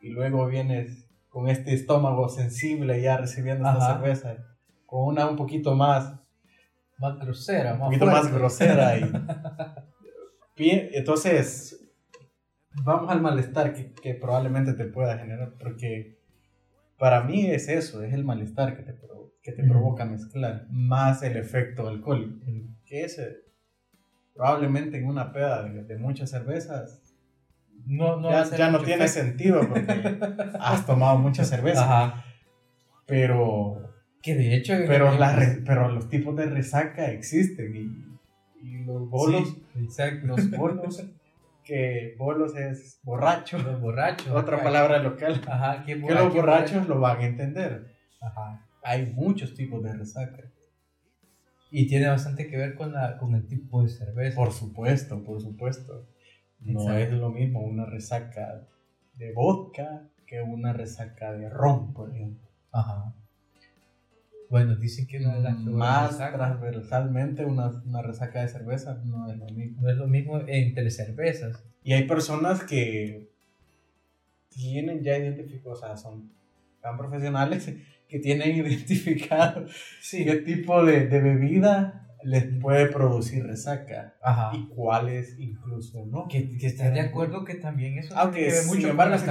y 0.00 0.08
luego 0.08 0.48
vienes 0.48 1.08
con 1.28 1.46
este 1.48 1.74
estómago 1.74 2.28
sensible 2.28 3.00
ya 3.00 3.16
recibiendo 3.16 3.68
esta 3.68 3.78
Ajá. 3.78 3.94
cerveza, 4.00 4.36
con 4.84 5.04
una 5.06 5.28
un 5.28 5.36
poquito 5.36 5.76
más, 5.76 6.18
Más 6.98 7.16
grosera, 7.20 7.74
un 7.74 7.78
más 7.78 7.86
poquito 7.86 8.06
más 8.06 8.20
fuerte. 8.22 8.36
grosera 8.36 8.98
y 8.98 9.12
Bien, 10.56 10.88
entonces 10.90 11.88
vamos 12.84 13.08
al 13.12 13.20
malestar 13.22 13.74
que, 13.74 13.92
que 13.92 14.14
probablemente 14.14 14.72
te 14.72 14.86
pueda 14.86 15.16
generar, 15.18 15.54
porque 15.60 16.18
para 16.98 17.22
mí 17.22 17.46
es 17.46 17.68
eso, 17.68 18.02
es 18.02 18.12
el 18.12 18.24
malestar 18.24 18.76
que 18.76 18.82
te, 18.82 18.98
que 19.40 19.52
te 19.52 19.62
Ujú. 19.62 19.70
provoca 19.70 20.04
mezclar, 20.04 20.66
más 20.70 21.22
el 21.22 21.36
efecto 21.36 21.86
alcohólico, 21.86 22.44
que 22.94 23.04
ese 23.04 23.36
probablemente 24.34 24.98
en 24.98 25.06
una 25.06 25.32
peda 25.32 25.64
de, 25.64 25.82
de 25.84 25.96
muchas 25.98 26.30
cervezas 26.30 27.00
No, 27.86 28.16
no 28.20 28.30
ya, 28.30 28.70
no 28.70 28.78
tiene 28.80 29.04
efecto. 29.04 29.20
sentido 29.28 29.60
porque 29.68 30.18
has 30.60 30.86
tomado 30.86 31.18
mucha 31.18 31.44
cerveza, 31.44 31.84
Ajá. 31.84 32.24
pero, 33.06 33.92
Que 34.22 34.34
de 34.34 34.54
hecho. 34.54 34.74
pero, 34.86 35.16
la 35.18 35.34
re- 35.36 35.62
pero 35.66 35.88
los 35.90 36.08
tipos 36.08 36.36
de 36.36 36.46
resaca 36.46 37.10
existen 37.10 37.76
y, 37.76 38.66
y 38.66 38.84
los 38.84 39.08
bolos, 39.10 39.48
Sí, 39.74 39.84
exacto. 39.84 40.26
los 40.28 40.50
bolos, 40.52 41.04
que 41.64 42.14
bolos 42.18 42.56
es 42.56 43.00
borracho, 43.02 43.58
Los 43.58 43.80
borrachos. 43.80 44.28
otra 44.28 44.56
acá. 44.56 44.64
palabra 44.64 44.98
local, 45.02 45.40
Ajá, 45.48 45.82
que 45.84 45.96
los 45.96 46.32
borrachos 46.34 46.86
lo 46.88 47.00
van 47.00 47.18
a 47.20 47.26
entender. 47.26 47.86
Ajá. 48.20 48.64
Hay 48.82 49.06
muchos 49.14 49.54
tipos 49.54 49.82
de 49.82 49.92
resaca. 49.94 50.42
Y 51.76 51.88
tiene 51.88 52.06
bastante 52.06 52.46
que 52.46 52.56
ver 52.56 52.76
con, 52.76 52.92
la, 52.92 53.18
con 53.18 53.34
el 53.34 53.48
tipo 53.48 53.82
de 53.82 53.88
cerveza. 53.88 54.36
Por 54.36 54.52
supuesto, 54.52 55.24
por 55.24 55.40
supuesto. 55.40 56.06
No 56.60 56.82
Exacto. 56.82 57.00
es 57.00 57.10
lo 57.10 57.30
mismo 57.30 57.62
una 57.62 57.84
resaca 57.84 58.62
de 59.16 59.32
vodka 59.32 60.08
que 60.24 60.40
una 60.40 60.72
resaca 60.72 61.32
de 61.32 61.48
ron, 61.48 61.92
por 61.92 62.14
ejemplo. 62.14 62.48
Ajá. 62.70 63.12
Bueno, 64.48 64.76
dicen 64.76 65.08
que 65.08 65.18
una 65.18 65.34
de 65.34 65.40
las 65.40 65.58
Más 65.58 66.16
transversalmente 66.16 67.44
una, 67.44 67.70
una 67.84 68.02
resaca 68.02 68.42
de 68.42 68.48
cerveza 68.48 69.02
no 69.04 69.28
es 69.28 69.36
lo 69.36 69.46
mismo. 69.46 69.82
no 69.82 69.90
es 69.90 69.96
lo 69.96 70.06
mismo 70.06 70.38
entre 70.46 70.92
cervezas. 70.92 71.60
Y 71.82 71.92
hay 71.92 72.06
personas 72.06 72.62
que 72.62 73.32
tienen 74.48 75.02
ya 75.02 75.18
identificado, 75.18 75.74
o 75.74 75.76
sea, 75.76 75.96
son 75.96 76.30
tan 76.80 76.96
profesionales 76.96 77.68
que 78.14 78.20
tienen 78.20 78.54
identificado 78.64 79.66
qué 80.08 80.36
tipo 80.36 80.84
de, 80.84 81.08
de 81.08 81.20
bebida 81.20 82.06
les 82.22 82.44
puede 82.60 82.86
producir 82.86 83.44
resaca 83.44 84.14
Ajá. 84.22 84.52
y 84.54 84.68
cuáles 84.68 85.36
incluso 85.40 86.06
no. 86.06 86.28
Que, 86.28 86.56
que 86.56 86.68
estás 86.68 86.94
de 86.94 87.00
acuerdo 87.00 87.44
que 87.44 87.56
también 87.56 87.98
eso 87.98 88.16
Aunque 88.16 88.52
sin 88.52 88.68
mucho 88.68 88.88
embargo, 88.90 89.18
se 89.18 89.24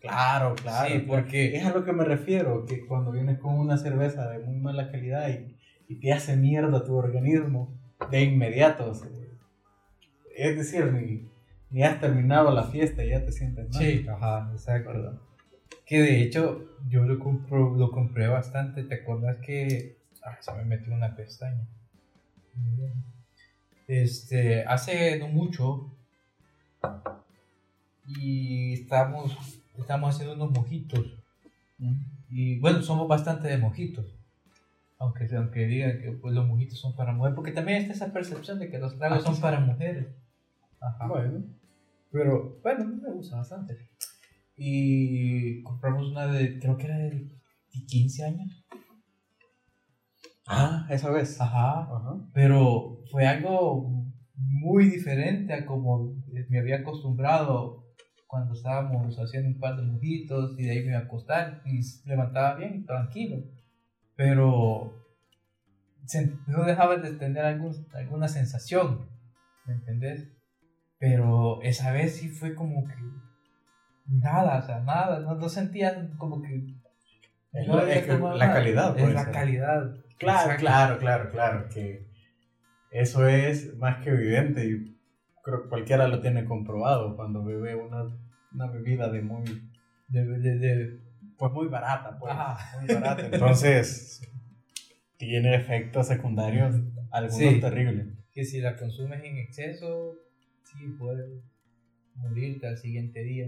Claro, 0.00 0.54
claro. 0.56 0.88
Sí, 0.92 1.04
porque- 1.06 1.56
Es 1.56 1.64
a 1.64 1.70
lo 1.70 1.84
que 1.84 1.92
me 1.92 2.04
refiero, 2.04 2.66
que 2.66 2.84
cuando 2.84 3.12
vienes 3.12 3.38
con 3.38 3.54
una 3.60 3.78
cerveza 3.78 4.28
de 4.28 4.40
muy 4.40 4.56
mala 4.56 4.90
calidad 4.90 5.28
y, 5.28 5.56
y 5.88 6.00
te 6.00 6.12
hace 6.12 6.36
mierda 6.36 6.84
tu 6.84 6.96
organismo 6.96 7.78
de 8.10 8.22
inmediato. 8.22 8.90
o 8.90 8.94
sea, 8.94 9.08
es 10.36 10.56
decir, 10.56 10.92
ni, 10.92 11.30
ni 11.70 11.84
has 11.84 12.00
terminado 12.00 12.50
la 12.52 12.64
fiesta 12.64 13.04
y 13.04 13.10
ya 13.10 13.24
te 13.24 13.30
sientes 13.30 13.68
mal. 13.72 13.80
Sí, 13.82 14.04
ajá, 14.08 14.50
exacto. 14.52 14.90
¿verdad? 14.90 15.12
Que 15.86 16.00
de 16.00 16.22
hecho 16.22 16.64
yo 16.88 17.04
lo, 17.04 17.18
compro, 17.18 17.74
lo 17.74 17.90
compré 17.90 18.28
bastante. 18.28 18.82
¿Te 18.84 18.94
acuerdas 18.96 19.36
que... 19.38 19.96
Ah, 20.22 20.38
se 20.40 20.52
me 20.54 20.64
metió 20.64 20.94
una 20.94 21.14
pestaña. 21.14 21.66
Este, 23.86 24.64
hace 24.64 25.18
no 25.18 25.28
mucho 25.28 25.90
y 28.06 28.72
estamos, 28.74 29.36
estamos 29.76 30.14
haciendo 30.14 30.34
unos 30.34 30.50
mojitos. 30.50 31.18
Y 32.30 32.58
bueno, 32.60 32.82
somos 32.82 33.08
bastante 33.08 33.48
de 33.48 33.58
mojitos. 33.58 34.06
Aunque, 34.98 35.28
aunque 35.36 35.66
digan 35.66 36.00
que 36.00 36.12
pues, 36.12 36.34
los 36.34 36.46
mojitos 36.46 36.78
son 36.78 36.94
para 36.96 37.12
mujeres. 37.12 37.36
Porque 37.36 37.52
también 37.52 37.82
está 37.82 37.92
esa 37.92 38.12
percepción 38.12 38.58
de 38.58 38.70
que 38.70 38.78
los 38.78 38.96
tragos 38.96 39.18
Aquí 39.18 39.26
son 39.26 39.36
sí. 39.36 39.42
para 39.42 39.60
mujeres. 39.60 40.06
Ajá. 40.80 41.06
Bueno, 41.06 41.44
Pero 42.10 42.58
bueno, 42.62 42.84
me 42.86 43.10
gusta 43.10 43.36
bastante. 43.36 43.78
Y 44.56 45.62
compramos 45.62 46.10
una 46.10 46.26
de, 46.28 46.58
creo 46.58 46.76
que 46.76 46.86
era 46.86 46.98
de 46.98 47.28
15 47.88 48.24
años. 48.24 48.64
ah, 50.46 50.86
esa 50.90 51.10
vez. 51.10 51.40
Ajá. 51.40 51.82
Ajá. 51.82 52.30
Pero 52.32 53.00
fue 53.10 53.26
algo 53.26 54.04
muy 54.36 54.86
diferente 54.86 55.52
a 55.54 55.66
como 55.66 56.14
me 56.48 56.58
había 56.58 56.78
acostumbrado 56.78 57.84
cuando 58.26 58.54
estábamos 58.54 59.16
haciendo 59.16 59.48
un 59.48 59.60
par 59.60 59.76
de 59.76 59.82
mojitos 59.82 60.58
y 60.58 60.64
de 60.64 60.70
ahí 60.72 60.80
me 60.80 60.88
iba 60.88 60.98
a 60.98 61.02
acostar 61.02 61.62
y 61.64 61.80
levantaba 62.04 62.56
bien, 62.56 62.84
tranquilo. 62.84 63.36
Pero 64.16 64.92
no 66.48 66.64
dejabas 66.64 67.02
de 67.02 67.12
tener 67.12 67.44
algún, 67.44 67.72
alguna 67.94 68.28
sensación, 68.28 69.08
¿me 69.66 69.74
entendés? 69.74 70.28
Pero 70.98 71.62
esa 71.62 71.92
vez 71.92 72.16
sí 72.16 72.28
fue 72.28 72.54
como 72.54 72.84
que 72.84 72.94
nada, 74.06 74.58
o 74.58 74.62
sea, 74.66 74.80
nada, 74.80 75.20
no, 75.20 75.34
no 75.34 75.48
sentías 75.48 75.96
como 76.18 76.42
que... 76.42 76.64
Es 77.52 77.68
la- 77.68 77.92
es 77.92 78.02
que 78.06 78.18
calidad, 78.52 78.96
Es 78.96 79.02
puede 79.02 79.14
la 79.14 79.30
calidad. 79.30 79.94
Claro, 80.18 80.40
Exacto. 80.52 80.60
claro, 80.60 80.98
claro, 80.98 81.30
claro, 81.30 81.68
que 81.68 82.06
eso 82.90 83.26
es 83.28 83.76
más 83.76 84.02
que 84.02 84.10
evidente 84.10 84.64
y 84.66 84.96
creo 85.42 85.62
que 85.62 85.68
cualquiera 85.68 86.08
lo 86.08 86.20
tiene 86.20 86.44
comprobado 86.44 87.16
cuando 87.16 87.44
bebe 87.44 87.74
una, 87.76 88.04
una 88.52 88.66
bebida 88.70 89.08
de 89.10 89.22
muy, 89.22 89.44
De, 90.08 90.24
de, 90.24 90.58
de- 90.58 91.00
pues 91.36 91.52
muy 91.52 91.66
barata, 91.66 92.16
pues, 92.18 92.32
Ajá. 92.32 92.78
muy 92.80 92.94
barata. 92.94 93.26
Entonces, 93.32 94.22
tiene 95.16 95.54
efectos 95.56 96.06
secundarios, 96.08 96.76
algunos 97.10 97.36
Sí. 97.54 97.60
terribles. 97.60 98.06
que 98.32 98.44
si 98.44 98.60
la 98.60 98.76
consumes 98.76 99.22
en 99.24 99.36
exceso, 99.38 100.14
sí 100.64 100.88
puedes 100.98 101.30
morirte 102.16 102.66
al 102.68 102.78
siguiente 102.78 103.22
día. 103.22 103.46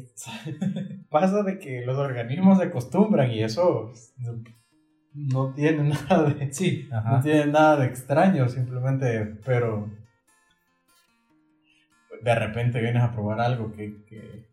Pasa 1.10 1.42
de 1.42 1.58
que 1.58 1.84
los 1.86 1.96
organismos 1.98 2.58
se 2.58 2.64
acostumbran 2.64 3.30
y 3.30 3.42
eso 3.42 3.92
no, 4.18 4.42
no 5.14 5.54
tiene 5.54 5.82
nada 6.08 6.30
de, 6.30 6.52
Sí, 6.52 6.88
no 7.04 7.20
tiene 7.22 7.46
nada 7.46 7.76
de 7.78 7.86
extraño, 7.86 8.48
simplemente, 8.48 9.24
pero 9.44 9.90
de 12.22 12.34
repente 12.34 12.80
vienes 12.80 13.02
a 13.02 13.12
probar 13.12 13.40
algo 13.40 13.72
que, 13.72 14.04
que, 14.06 14.46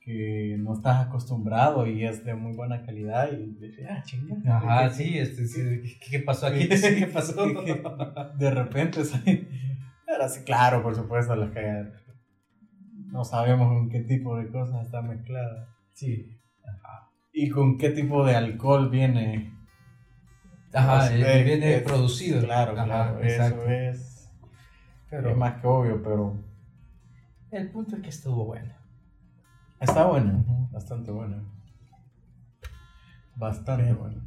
que 0.00 0.56
no 0.58 0.74
estás 0.74 1.06
acostumbrado 1.06 1.86
y 1.86 2.04
es 2.04 2.24
de 2.24 2.34
muy 2.34 2.54
buena 2.54 2.84
calidad 2.84 3.30
y 3.32 3.54
dices, 3.60 3.86
ah, 3.90 4.02
chinga. 4.04 4.36
Ajá, 4.56 4.88
¿qué- 4.88 4.94
sí, 4.94 5.18
este, 5.18 5.46
sí, 5.46 5.60
¿qué, 6.00 6.10
qué 6.10 6.18
pasó 6.20 6.46
aquí? 6.46 6.68
qué- 6.68 6.76
¿Qué 6.98 7.06
pasó? 7.06 7.44
De 8.38 8.50
repente, 8.50 9.04
sí. 9.04 9.48
Pero 10.06 10.28
sí, 10.28 10.42
claro, 10.44 10.82
por 10.82 10.94
supuesto, 10.94 11.34
las 11.34 11.50
que 11.52 11.84
no 13.12 13.24
sabemos 13.24 13.68
con 13.68 13.88
qué 13.90 14.00
tipo 14.00 14.36
de 14.36 14.50
cosas 14.50 14.86
está 14.86 15.02
mezclada. 15.02 15.68
Sí. 15.92 16.36
Y 17.32 17.48
con 17.50 17.78
qué 17.78 17.90
tipo 17.90 18.24
de 18.24 18.34
alcohol 18.36 18.88
viene. 18.90 19.52
Ajá, 20.72 20.98
Pues, 21.00 21.10
eh, 21.12 21.40
eh, 21.40 21.44
viene 21.44 21.74
es- 21.76 21.82
producido. 21.82 22.40
Claro, 22.40 22.72
Ajá, 22.72 22.84
claro, 22.84 23.22
exacto. 23.22 23.62
eso 23.64 23.70
es, 23.70 24.32
Pero 25.10 25.30
es 25.30 25.36
más 25.36 25.60
que 25.60 25.66
obvio, 25.66 26.02
pero 26.02 26.42
el 27.50 27.70
punto 27.70 27.96
es 27.96 28.02
que 28.02 28.08
estuvo 28.08 28.46
bueno. 28.46 28.72
está 29.80 30.06
bueno, 30.06 30.44
bastante 30.72 31.10
bueno. 31.10 31.36
Bastante 33.36 33.82
Bien. 33.84 33.98
bueno. 33.98 34.22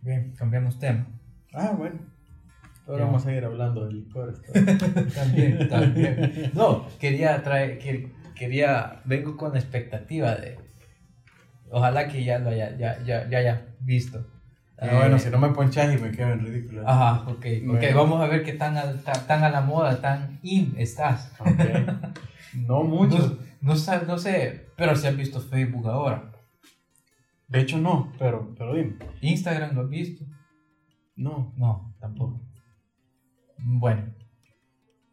Bien, 0.00 0.34
cambiamos 0.36 0.78
tema. 0.78 1.06
Ah, 1.52 1.72
bueno. 1.76 1.98
Ahora 2.88 3.04
vamos 3.04 3.26
a 3.26 3.32
ir 3.34 3.44
hablando 3.44 3.84
del 3.86 3.96
licor. 4.04 4.34
También, 5.14 5.68
también. 5.68 6.50
No, 6.54 6.86
quería 6.98 7.42
traer, 7.42 7.78
que- 7.78 8.10
quería, 8.34 9.00
vengo 9.04 9.36
con 9.36 9.56
expectativa 9.56 10.34
de, 10.36 10.56
ojalá 11.70 12.08
que 12.08 12.24
ya 12.24 12.38
lo 12.38 12.50
haya, 12.50 12.76
ya, 12.78 12.98
ya, 13.04 13.28
ya 13.28 13.38
haya 13.38 13.66
visto. 13.80 14.26
Ah, 14.80 14.86
Eh, 14.86 14.96
bueno, 14.96 15.18
si 15.18 15.28
no 15.28 15.38
me 15.38 15.48
ponchas 15.50 15.92
y 15.92 15.98
me 16.00 16.12
quedo 16.12 16.32
en 16.32 16.44
ridículo. 16.46 16.88
Ajá, 16.88 17.22
ok, 17.28 17.30
ok, 17.38 17.66
Bueno. 17.66 17.96
vamos 17.96 18.20
a 18.22 18.26
ver 18.28 18.42
qué 18.44 18.52
tan 18.52 18.76
a, 18.76 18.94
tan, 19.02 19.26
tan 19.26 19.44
a 19.44 19.50
la 19.50 19.60
moda, 19.60 20.00
tan 20.00 20.38
in 20.42 20.74
estás. 20.78 21.32
Ok. 21.40 21.48
No 22.54 22.82
mucho. 22.84 23.18
No, 23.60 23.74
no, 23.74 24.02
no 24.06 24.18
sé, 24.18 24.66
pero 24.76 24.94
si 24.96 25.06
has 25.08 25.16
visto 25.16 25.40
Facebook 25.40 25.88
ahora. 25.88 26.30
De 27.48 27.60
hecho, 27.60 27.78
no, 27.78 28.12
pero, 28.18 28.54
pero 28.56 28.74
dime. 28.74 28.96
Instagram 29.20 29.74
lo 29.74 29.82
has 29.82 29.88
visto. 29.88 30.24
No. 31.16 31.52
No, 31.56 31.92
tampoco. 31.98 32.40
Bueno. 33.58 34.14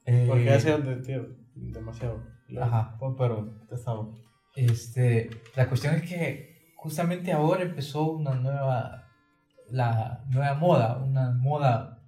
Eh, 0.05 0.25
Porque 0.29 0.49
ha 0.51 0.59
sido 0.59 0.77
de- 0.79 0.97
tío, 0.97 1.27
demasiado. 1.55 2.23
Ajá. 2.61 2.97
Pero 3.17 3.65
te 3.67 3.75
estaba. 3.75 4.07
Este, 4.55 5.29
la 5.55 5.67
cuestión 5.67 5.95
es 5.95 6.03
que 6.03 6.71
justamente 6.77 7.31
ahora 7.33 7.63
empezó 7.63 8.11
una 8.11 8.35
nueva, 8.35 9.07
la 9.69 10.23
nueva 10.29 10.53
moda, 10.55 10.97
una 10.97 11.31
moda 11.31 12.03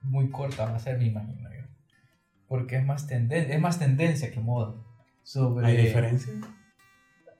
muy 0.00 0.30
corta 0.30 0.64
va 0.64 0.76
a 0.76 0.78
ser, 0.80 0.98
me 0.98 1.06
imagino 1.06 1.48
yo. 1.52 1.62
Porque 2.48 2.76
es 2.76 2.84
más, 2.84 3.06
tenden 3.06 3.50
es 3.50 3.60
más 3.60 3.78
tendencia 3.78 4.30
que 4.32 4.40
moda. 4.40 4.74
Sobre... 5.22 5.66
¿Hay 5.66 5.76
diferencia? 5.76 6.32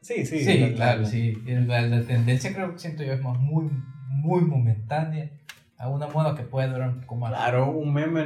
Sí, 0.00 0.24
sí. 0.26 0.44
Sí, 0.44 0.58
la- 0.58 0.68
la- 0.68 0.74
claro, 0.74 1.00
la- 1.02 1.08
sí. 1.08 1.34
La, 1.46 1.82
la 1.82 2.02
tendencia 2.04 2.52
creo 2.54 2.72
que 2.72 2.78
siento 2.78 3.02
yo 3.02 3.12
es 3.14 3.22
más 3.22 3.38
muy, 3.38 3.70
muy 4.08 4.42
momentánea 4.42 5.30
a 5.82 5.88
una 5.88 6.06
moda 6.06 6.36
que 6.36 6.44
puede 6.44 6.68
durar 6.68 6.88
un 6.90 7.00
poco 7.00 7.16
más. 7.16 7.30
Claro, 7.32 7.70
un 7.72 7.92
meme 7.92 8.24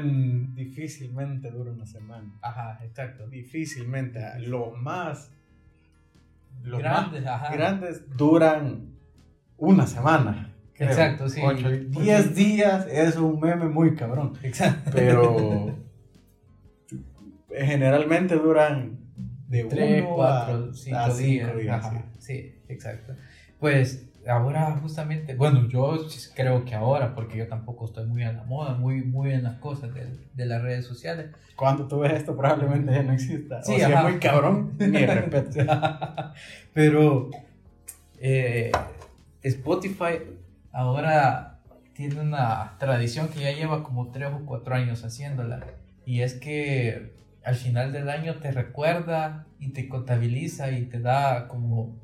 difícilmente 0.54 1.50
dura 1.50 1.70
una 1.72 1.86
semana. 1.86 2.30
Ajá, 2.42 2.78
exacto. 2.84 3.26
Difícilmente. 3.28 4.20
Los 4.40 4.76
más. 4.76 5.32
Los 6.62 6.78
Grandes, 6.80 7.24
más 7.24 7.42
ajá. 7.42 7.54
grandes 7.54 8.14
duran 8.14 8.90
una 9.56 9.86
semana. 9.86 10.52
creo. 10.74 10.90
Exacto, 10.90 11.30
sí. 11.30 11.40
Ocho, 11.42 11.62
Porque- 11.62 11.78
diez 11.88 12.34
días 12.34 12.86
es 12.90 13.16
un 13.16 13.40
meme 13.40 13.68
muy 13.68 13.94
cabrón. 13.94 14.34
Exacto. 14.42 14.90
Pero. 14.94 15.74
generalmente 17.58 18.34
duran 18.34 18.98
de 19.48 19.64
Tres, 19.64 20.04
uno 20.04 20.14
cuatro, 20.16 20.70
a, 20.70 20.74
cinco, 20.74 20.96
a 20.98 21.08
días. 21.14 21.48
cinco 21.48 21.58
días. 21.58 21.86
Sí, 22.18 22.54
exacto. 22.68 23.14
Pues 23.58 24.06
ahora 24.28 24.78
justamente, 24.80 25.34
bueno, 25.34 25.68
yo 25.68 25.98
creo 26.34 26.64
que 26.64 26.74
ahora, 26.74 27.14
porque 27.14 27.38
yo 27.38 27.48
tampoco 27.48 27.86
estoy 27.86 28.06
muy 28.06 28.22
a 28.22 28.32
la 28.32 28.44
moda, 28.44 28.74
muy, 28.74 29.02
muy 29.02 29.32
en 29.32 29.44
las 29.44 29.58
cosas 29.58 29.92
de, 29.94 30.06
de 30.34 30.46
las 30.46 30.62
redes 30.62 30.86
sociales. 30.86 31.30
Cuando 31.54 31.86
tú 31.88 32.00
ves 32.00 32.12
esto, 32.12 32.36
probablemente 32.36 32.92
ya 32.92 33.02
no 33.02 33.12
exista. 33.12 33.62
Sí, 33.62 33.72
o 33.72 33.74
si 33.76 33.80
es 33.82 33.86
ajá. 33.88 34.08
muy 34.08 34.18
cabrón, 34.18 34.72
ni 34.78 35.06
respeto. 35.06 35.64
Pero 36.74 37.30
eh, 38.18 38.72
Spotify 39.42 40.18
ahora 40.72 41.60
tiene 41.94 42.20
una 42.20 42.76
tradición 42.78 43.28
que 43.28 43.40
ya 43.40 43.52
lleva 43.52 43.82
como 43.82 44.10
tres 44.10 44.28
o 44.32 44.44
cuatro 44.44 44.74
años 44.74 45.02
haciéndola. 45.02 45.64
Y 46.04 46.20
es 46.20 46.34
que 46.34 47.14
al 47.42 47.54
final 47.54 47.92
del 47.92 48.10
año 48.10 48.34
te 48.36 48.50
recuerda 48.50 49.46
y 49.58 49.68
te 49.68 49.88
contabiliza 49.88 50.70
y 50.72 50.82
te 50.86 51.00
da 51.00 51.48
como 51.48 51.96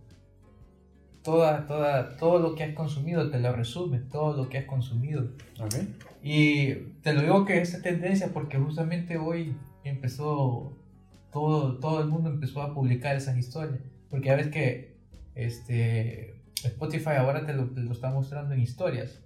toda, 1.22 1.66
toda, 1.66 2.16
todo 2.16 2.38
lo 2.38 2.54
que 2.54 2.64
has 2.64 2.74
consumido, 2.74 3.30
te 3.30 3.38
lo 3.40 3.52
resume, 3.52 3.98
todo 3.98 4.36
lo 4.36 4.48
que 4.48 4.58
has 4.58 4.64
consumido. 4.66 5.30
Ok. 5.60 5.74
Y 6.22 6.74
te 7.02 7.12
lo 7.12 7.22
digo 7.22 7.44
que 7.44 7.60
esa 7.60 7.80
tendencia 7.82 8.28
porque 8.32 8.58
justamente 8.58 9.16
hoy 9.18 9.56
empezó, 9.84 10.76
todo, 11.32 11.78
todo 11.78 12.00
el 12.02 12.08
mundo 12.08 12.30
empezó 12.30 12.62
a 12.62 12.74
publicar 12.74 13.16
esas 13.16 13.36
historias. 13.36 13.80
Porque 14.10 14.28
ya 14.28 14.36
ves 14.36 14.48
que 14.48 14.96
este, 15.34 16.34
Spotify 16.62 17.10
ahora 17.18 17.44
te 17.46 17.54
lo, 17.54 17.70
te 17.70 17.80
lo 17.80 17.92
está 17.92 18.10
mostrando 18.10 18.54
en 18.54 18.60
historias. 18.60 19.20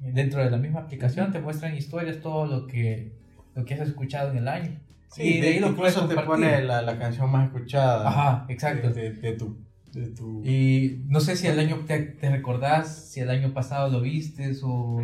Dentro 0.00 0.42
de 0.44 0.50
la 0.50 0.58
misma 0.58 0.80
aplicación 0.80 1.32
te 1.32 1.40
muestran 1.40 1.76
historias 1.76 2.20
todo 2.20 2.46
lo 2.46 2.66
que, 2.68 3.12
lo 3.56 3.64
que 3.64 3.74
has 3.74 3.80
escuchado 3.80 4.30
en 4.30 4.38
el 4.38 4.48
año. 4.48 4.78
Sí, 5.08 5.22
y 5.22 5.40
de 5.40 5.48
ahí 5.48 5.58
lo 5.58 5.68
incluso 5.68 6.06
te 6.06 6.14
pone 6.16 6.62
la, 6.62 6.82
la 6.82 6.98
canción 6.98 7.30
más 7.32 7.46
escuchada. 7.46 8.06
Ajá, 8.08 8.46
exacto. 8.48 8.90
De, 8.90 9.10
de- 9.10 9.20
de 9.20 9.32
tu. 9.32 9.56
De 9.92 10.08
tu... 10.08 10.42
Y 10.44 11.02
no 11.06 11.20
sé 11.20 11.36
si 11.36 11.46
el 11.46 11.58
año 11.58 11.84
te, 11.86 11.98
te 12.00 12.30
recordás, 12.30 13.10
si 13.10 13.20
el 13.20 13.30
año 13.30 13.52
pasado 13.52 13.90
lo 13.90 14.00
vistes 14.00 14.62
o, 14.62 15.02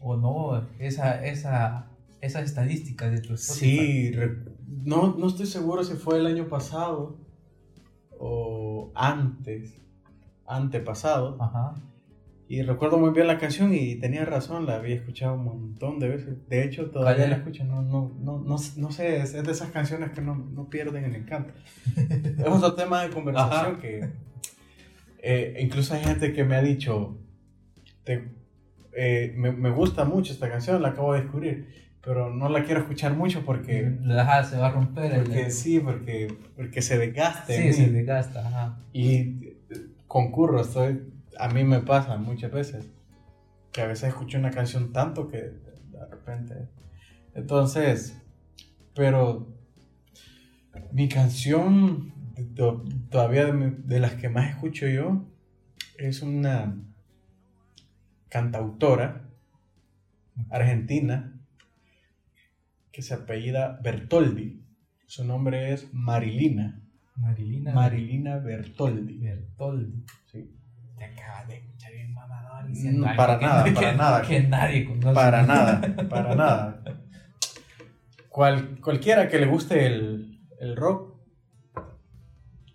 o 0.00 0.16
no, 0.16 0.66
esa, 0.78 1.24
esa, 1.24 1.86
esas 2.20 2.44
estadísticas 2.44 3.12
de 3.12 3.20
tu 3.20 3.34
Spotify. 3.34 4.12
Sí, 4.12 4.12
no, 4.84 5.14
no 5.16 5.28
estoy 5.28 5.46
seguro 5.46 5.84
si 5.84 5.94
fue 5.94 6.18
el 6.18 6.26
año 6.26 6.48
pasado 6.48 7.16
o 8.18 8.90
antes, 8.94 9.80
antepasado. 10.46 11.40
Ajá. 11.40 11.74
Y 12.50 12.62
recuerdo 12.62 12.96
muy 12.98 13.10
bien 13.10 13.26
la 13.26 13.36
canción 13.38 13.74
y 13.74 13.96
tenía 13.96 14.24
razón, 14.24 14.64
la 14.64 14.76
había 14.76 14.94
escuchado 14.94 15.34
un 15.34 15.44
montón 15.44 15.98
de 15.98 16.08
veces. 16.08 16.48
De 16.48 16.64
hecho, 16.64 16.90
todavía 16.90 17.24
¿Cuál 17.24 17.30
la 17.30 17.36
escucho. 17.36 17.64
No, 17.64 17.82
no, 17.82 18.10
no, 18.20 18.38
no, 18.38 18.56
no 18.76 18.90
sé, 18.90 19.18
es, 19.20 19.32
de 19.34 19.52
esas 19.52 19.70
canciones 19.70 20.10
que 20.12 20.22
no, 20.22 20.34
no 20.34 20.70
pierden 20.70 21.04
el 21.04 21.14
encanto. 21.14 21.52
es 21.96 22.46
otro 22.46 22.74
tema 22.74 23.02
de 23.02 23.10
conversación 23.10 23.72
Ajá. 23.72 23.78
que 23.78 24.08
eh, 25.18 25.58
incluso 25.60 25.92
hay 25.94 26.02
gente 26.02 26.32
que 26.32 26.44
me 26.44 26.56
ha 26.56 26.62
dicho, 26.62 27.18
te- 28.04 28.28
eh, 28.92 29.34
me, 29.36 29.52
me 29.52 29.70
gusta 29.70 30.04
mucho 30.04 30.32
esta 30.32 30.48
canción, 30.48 30.80
la 30.80 30.88
acabo 30.88 31.12
de 31.12 31.22
descubrir, 31.22 31.68
pero 32.02 32.32
no 32.32 32.48
la 32.48 32.64
quiero 32.64 32.80
escuchar 32.80 33.14
mucho 33.14 33.44
porque... 33.44 33.92
Ajá, 34.18 34.42
se 34.44 34.56
va 34.56 34.68
a 34.68 34.70
romper 34.72 35.12
el... 35.12 35.22
Porque 35.24 35.50
sí, 35.50 35.80
porque, 35.80 36.34
porque 36.56 36.80
se 36.80 36.96
desgaste. 36.98 37.72
sí, 37.72 37.84
se 37.84 37.90
desgasta, 37.90 38.46
ajá. 38.48 38.78
Y 38.94 39.16
eh, 39.16 39.56
concurro, 40.06 40.62
estoy, 40.62 41.02
a 41.38 41.48
mí 41.48 41.64
me 41.64 41.80
pasa 41.80 42.16
muchas 42.16 42.50
veces 42.52 42.90
que 43.72 43.82
a 43.82 43.86
veces 43.86 44.08
escucho 44.08 44.38
una 44.38 44.50
canción 44.50 44.92
tanto 44.92 45.28
que 45.28 45.38
de 45.38 46.06
repente... 46.10 46.68
Entonces, 47.34 48.20
pero 48.94 49.54
mi 50.92 51.08
canción 51.08 52.12
to- 52.56 52.84
todavía 53.10 53.46
de 53.46 54.00
las 54.00 54.14
que 54.14 54.28
más 54.28 54.50
escucho 54.50 54.88
yo 54.88 55.24
es 55.98 56.22
una 56.22 56.76
cantautora 58.28 59.28
argentina 60.50 61.34
que 62.92 63.02
se 63.02 63.14
apellida 63.14 63.78
Bertoldi. 63.82 64.64
Su 65.06 65.24
nombre 65.24 65.72
es 65.72 65.92
Marilina. 65.92 66.82
Marilina. 67.16 67.72
Marilina 67.72 68.38
Bertoldi. 68.38 69.18
Bertoldi. 69.18 70.04
Te 70.98 71.04
acabas 71.04 71.48
de 71.48 71.56
escuchar 71.58 71.92
bien 71.92 72.12
mamador 72.14 72.62
No, 72.62 72.68
diciendo 72.68 73.06
algo 73.06 73.16
para 73.16 73.38
que- 73.38 73.44
nada, 73.46 73.64
que- 73.64 73.72
para 73.72 73.92
nada. 73.94 74.22
Que 74.22 74.40
nadie 74.42 74.84
conoce. 74.84 75.14
Para 75.14 75.42
nada, 75.42 75.80
para 76.10 76.34
nada. 76.34 76.82
Cual- 78.28 78.80
cualquiera 78.80 79.28
que 79.28 79.38
le 79.38 79.46
guste 79.46 79.86
el, 79.86 80.40
el 80.60 80.76
rock 80.76 81.16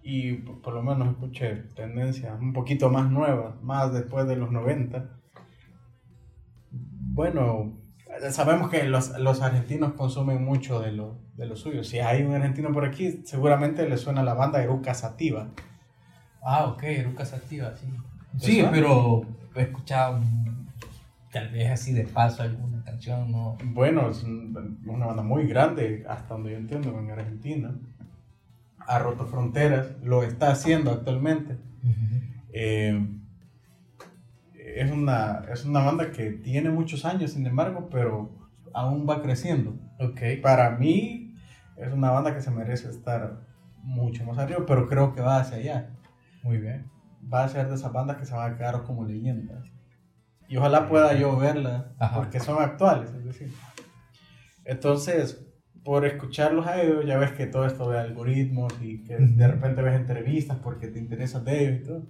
y 0.02 0.34
por, 0.34 0.62
por 0.62 0.74
lo 0.74 0.82
menos 0.84 1.10
escuche 1.10 1.56
tendencias 1.76 2.38
un 2.40 2.52
poquito 2.54 2.90
más 2.90 3.10
nuevas, 3.10 3.62
más 3.62 3.94
después 3.94 4.28
de 4.28 4.36
los 4.36 4.52
90, 4.52 5.10
bueno, 6.72 7.78
sabemos 8.32 8.70
que 8.70 8.84
los, 8.84 9.18
los 9.20 9.42
argentinos 9.42 9.94
consumen 9.94 10.44
mucho 10.44 10.80
de 10.82 10.92
lo, 10.92 11.20
de 11.36 11.46
lo 11.46 11.56
suyo. 11.56 11.84
Si 11.84 12.00
hay 12.00 12.24
un 12.24 12.34
argentino 12.34 12.72
por 12.72 12.86
aquí, 12.86 13.22
seguramente 13.26 13.88
le 13.88 13.98
suena 13.98 14.24
la 14.24 14.34
banda 14.34 14.62
Eruca 14.64 14.94
Sativa. 14.94 15.48
Ah, 16.44 16.66
ok, 16.66 16.84
Eruca 16.84 17.26
Sativa, 17.26 17.74
sí. 17.76 17.88
¿Te 18.40 18.46
Sí, 18.46 18.64
pero 18.72 19.22
he 19.56 19.62
escuchado 19.62 20.20
tal 21.32 21.50
vez 21.50 21.72
así 21.72 21.94
de 21.94 22.04
paso 22.04 22.44
alguna 22.44 22.84
canción, 22.84 23.32
¿no? 23.32 23.58
Bueno, 23.64 24.10
es 24.10 24.24
un- 24.24 24.80
una 24.86 25.08
banda 25.08 25.24
muy 25.24 25.48
grande, 25.48 26.06
hasta 26.08 26.34
donde 26.36 26.52
yo 26.52 26.58
entiendo, 26.58 26.98
en 27.00 27.10
Argentina. 27.12 27.76
Ha 28.86 29.00
roto 29.00 29.26
fronteras, 29.26 29.92
lo 30.04 30.24
está 30.24 30.52
haciendo 30.52 30.92
actualmente. 30.92 31.58
Eh, 32.52 33.08
es, 34.56 34.92
una, 34.92 35.42
es 35.52 35.66
una 35.66 35.80
banda 35.82 36.12
que 36.12 36.32
tiene 36.32 36.70
muchos 36.70 37.06
años, 37.06 37.32
sin 37.32 37.46
embargo, 37.48 37.90
pero 37.90 38.30
aún 38.74 39.08
va 39.10 39.22
creciendo. 39.22 39.76
Ok. 40.00 40.20
Para 40.42 40.72
mí, 40.72 41.34
es 41.78 41.92
una 41.94 42.12
banda 42.12 42.34
que 42.36 42.42
se 42.42 42.52
merece 42.52 42.90
estar 42.90 43.42
mucho 43.84 44.24
más 44.26 44.38
arriba, 44.38 44.66
pero 44.68 44.88
creo 44.88 45.14
que 45.14 45.22
va 45.22 45.40
hacia 45.40 45.58
allá. 45.58 45.90
Muy 46.44 46.58
bien. 46.58 46.86
Va 47.32 47.44
a 47.44 47.50
ser 47.50 47.68
de 47.70 47.76
esas 47.76 47.92
bandas 47.92 48.18
que 48.18 48.26
se 48.26 48.34
van 48.34 48.54
a 48.54 48.58
quedar 48.58 48.84
como 48.84 49.06
leyendas. 49.06 49.66
Y 50.48 50.58
ojalá 50.58 50.88
pueda 50.88 51.14
yo 51.14 51.38
verlas, 51.38 51.86
porque 52.14 52.40
son 52.40 52.62
actuales, 52.62 53.12
es 53.14 53.24
decir. 53.26 53.52
Entonces, 54.66 55.46
por 55.84 56.06
escucharlos 56.06 56.68
a 56.68 56.82
ellos, 56.82 57.06
ya 57.06 57.18
ves 57.18 57.32
que 57.32 57.48
todo 57.48 57.66
esto 57.66 57.90
de 57.90 58.00
algoritmos 58.00 58.74
y 58.82 59.04
que 59.04 59.18
de 59.18 59.48
repente 59.48 59.82
ves 59.82 59.96
entrevistas 60.00 60.58
porque 60.64 60.88
te 60.88 61.00
interesas 61.00 61.44
de 61.44 61.64
ellos 61.64 61.82
y 61.82 61.84
todo. 61.84 62.08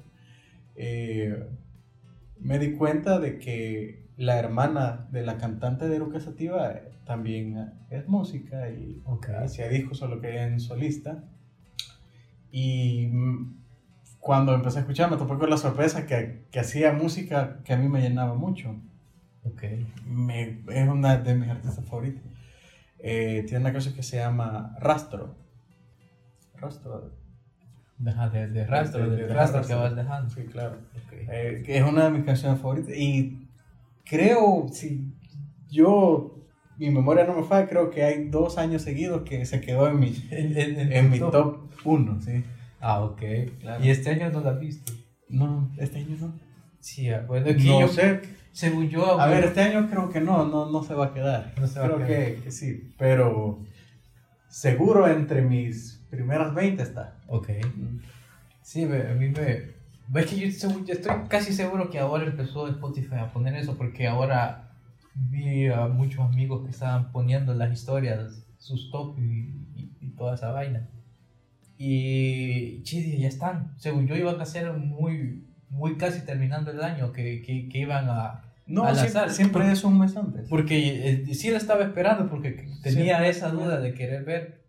Eh, 0.75 1.49
me 2.39 2.59
di 2.59 2.73
cuenta 2.73 3.19
de 3.19 3.39
que 3.39 4.07
la 4.17 4.37
hermana 4.37 5.07
de 5.11 5.23
la 5.23 5.37
cantante 5.37 5.87
de 5.87 5.95
Eruca 5.95 6.19
Sativa 6.19 6.73
también 7.05 7.73
es 7.89 8.07
música 8.07 8.69
y 8.69 9.01
Ok. 9.05 9.29
hacía 9.29 9.67
discos 9.69 9.97
solo 9.97 10.21
que 10.21 10.41
en 10.41 10.59
solista. 10.59 11.23
Y 12.51 13.07
mm, 13.07 13.62
cuando 14.23 14.53
empecé 14.53 14.77
a 14.77 14.81
escuchar 14.81 15.11
me 15.11 15.17
topé 15.17 15.37
con 15.37 15.49
la 15.49 15.57
sorpresa 15.57 16.05
que, 16.05 16.45
que 16.49 16.59
hacía 16.61 16.93
música 16.93 17.59
que 17.65 17.73
a 17.73 17.77
mí 17.77 17.89
me 17.89 17.99
llenaba 18.01 18.33
mucho. 18.35 18.73
Ok. 19.43 19.63
Me- 20.07 20.61
es 20.69 20.87
una 20.87 21.17
de 21.17 21.35
mis 21.35 21.49
artistas 21.49 21.83
favoritos. 21.85 22.23
Eh, 22.99 23.43
tiene 23.45 23.65
una 23.65 23.73
cosa 23.73 23.93
que 23.93 24.01
se 24.01 24.15
llama 24.17 24.77
Rastro. 24.79 25.35
Rastro. 26.55 27.11
Deja 27.97 28.29
de, 28.29 28.47
de 28.47 28.65
rastro, 28.65 29.09
De- 29.09 29.17
de, 29.17 29.27
de 29.27 29.33
rastro, 29.33 29.61
que 29.61 29.75
vas 29.75 29.93
dejando. 29.95 30.29
Sí, 30.29 30.43
claro. 30.45 30.77
Ok. 31.05 31.13
Eh, 31.29 31.63
que 31.65 31.77
es 31.77 31.83
una 31.83 32.05
de 32.05 32.11
mis 32.11 32.23
canciones 32.23 32.61
favoritas. 32.61 32.95
Y 32.95 33.45
creo, 34.05 34.67
si 34.71 35.13
yo, 35.69 36.39
mi 36.77 36.89
memoria 36.91 37.25
no 37.25 37.33
me 37.35 37.43
falla, 37.43 37.67
creo 37.67 37.89
que 37.89 38.03
hay 38.03 38.29
dos 38.29 38.57
años 38.57 38.81
seguidos 38.83 39.23
que 39.23 39.45
se 39.45 39.59
quedó 39.59 39.89
en 39.89 39.99
mi, 39.99 40.15
En, 40.31 40.79
en- 40.93 41.09
mi 41.09 41.19
top 41.19 41.57
1, 41.83 42.21
sí. 42.21 42.43
Ah, 42.83 43.01
ok. 43.01 43.21
Claro. 43.61 43.83
¿Y 43.83 43.89
este 43.89 44.09
año 44.09 44.29
no 44.29 44.41
la 44.41 44.51
has 44.51 44.59
visto? 44.59 44.91
No, 45.29 45.71
este 45.77 45.99
año 45.99 46.17
no. 46.19 46.33
Sí, 46.79 47.09
ah, 47.09 47.23
bueno, 47.27 47.47
No 47.51 47.81
yo, 47.81 47.87
sé. 47.87 48.21
según 48.51 48.89
yo... 48.89 49.19
A 49.19 49.27
ver, 49.27 49.45
este 49.45 49.61
año 49.61 49.89
creo 49.89 50.09
que 50.09 50.19
no, 50.19 50.45
no, 50.45 50.69
no 50.69 50.83
se 50.83 50.93
va 50.93 51.07
a 51.07 51.13
quedar. 51.13 51.53
No 51.59 51.65
se 51.65 51.79
va 51.79 51.85
a 51.85 51.89
creo 51.95 52.05
quedar. 52.05 52.35
que, 52.35 52.41
que 52.43 52.51
sí, 52.51 52.93
pero 52.97 53.63
seguro 54.49 55.07
entre 55.07 55.41
mis 55.41 56.05
primeras 56.09 56.53
20 56.53 56.83
está. 56.83 57.15
Ok. 57.27 57.49
Sí, 58.61 58.85
me- 58.85 59.07
a 59.07 59.13
mí 59.13 59.29
me... 59.29 59.73
Es 60.19 60.25
que 60.29 60.35
yo, 60.37 60.51
según- 60.51 60.85
yo 60.85 60.93
estoy 60.93 61.13
casi 61.29 61.53
seguro 61.53 61.89
que 61.89 61.99
ahora 61.99 62.25
empezó 62.25 62.67
Spotify 62.67 63.15
a 63.15 63.31
poner 63.31 63.55
eso 63.55 63.77
porque 63.77 64.07
ahora 64.07 64.69
vi 65.15 65.67
a 65.67 65.87
muchos 65.87 66.19
amigos 66.19 66.63
que 66.65 66.71
estaban 66.71 67.11
poniendo 67.11 67.53
las 67.53 67.71
historias, 67.71 68.45
sus 68.57 68.91
top 68.91 69.17
y, 69.19 69.53
y- 69.75 69.97
y 70.01 70.09
toda 70.15 70.35
esa 70.35 70.51
vaina. 70.51 70.89
Y 71.85 73.17
ya 73.19 73.27
están. 73.27 73.73
Según 73.77 74.07
yo 74.07 74.15
iban 74.15 74.39
a 74.39 74.45
ser 74.45 74.71
muy, 74.73 75.47
muy 75.69 75.97
casi 75.97 76.21
terminando 76.25 76.71
el 76.71 76.81
año 76.81 77.11
que, 77.11 77.41
que, 77.41 77.67
que 77.67 77.77
iban 77.79 78.09
a... 78.09 78.53
No, 78.65 78.93
siempre, 78.95 79.29
siempre 79.29 79.71
es 79.71 79.83
un 79.83 79.99
mes 79.99 80.15
antes. 80.15 80.47
Porque 80.47 81.09
eh, 81.09 81.33
sí 81.35 81.51
la 81.51 81.57
estaba 81.57 81.83
esperando 81.83 82.29
porque 82.29 82.65
tenía 82.81 83.27
esa 83.27 83.49
duda 83.49 83.81
de 83.81 83.93
querer 83.93 84.23
ver 84.23 84.63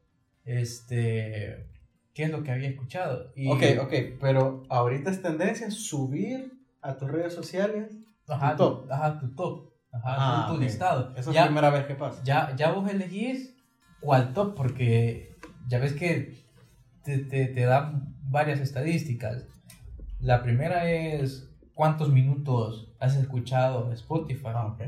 este 0.44 1.68
qué 2.14 2.24
es 2.24 2.30
lo 2.30 2.42
que 2.42 2.50
había 2.50 2.68
escuchado. 2.68 3.32
Y, 3.36 3.48
Ok, 3.48 3.62
ok, 3.80 3.92
pero 4.20 4.64
ahorita 4.68 5.10
es 5.10 5.22
tendencia 5.22 5.70
subir 5.70 6.52
a 6.82 6.96
tus 6.96 7.08
redes 7.10 7.32
sociales. 7.32 7.92
Ajá, 8.26 8.56
tu 8.56 8.56
top. 8.56 8.90
Ajá, 8.90 9.18
tu 9.20 9.34
top. 9.34 9.72
Ajá, 9.92 10.14
Ah, 10.18 10.48
tu, 10.52 10.60
listado. 10.60 11.14
Esa 11.16 11.30
es 11.30 11.36
la 11.36 11.44
primera 11.44 11.70
vez 11.70 11.86
que 11.86 11.94
pasa. 11.94 12.20
ya, 12.24 12.54
ya 12.56 12.72
vos 12.72 12.90
elegís 12.90 13.54
cuál 14.00 14.32
top 14.32 14.56
porque 14.56 15.36
ya 15.68 15.78
ves 15.78 15.92
que 15.92 16.43
te, 17.04 17.18
te, 17.18 17.46
te 17.46 17.60
dan 17.64 18.14
varias 18.22 18.60
estadísticas. 18.60 19.46
La 20.20 20.42
primera 20.42 20.90
es 20.90 21.50
cuántos 21.74 22.10
minutos 22.10 22.94
has 23.00 23.16
escuchado 23.16 23.92
Spotify. 23.92 24.48
Ah, 24.54 24.66
ok. 24.68 24.82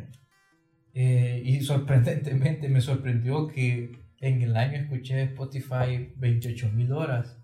Eh, 0.95 1.43
y 1.45 1.61
sorprendentemente 1.61 2.69
me 2.69 2.81
sorprendió 2.81 3.49
que 3.49 3.93
en 4.21 4.41
el 4.43 4.57
año 4.57 4.79
escuché 4.79 5.23
Spotify 5.25 6.13
28 6.17 6.71
mil 6.73 6.93
horas. 6.93 7.37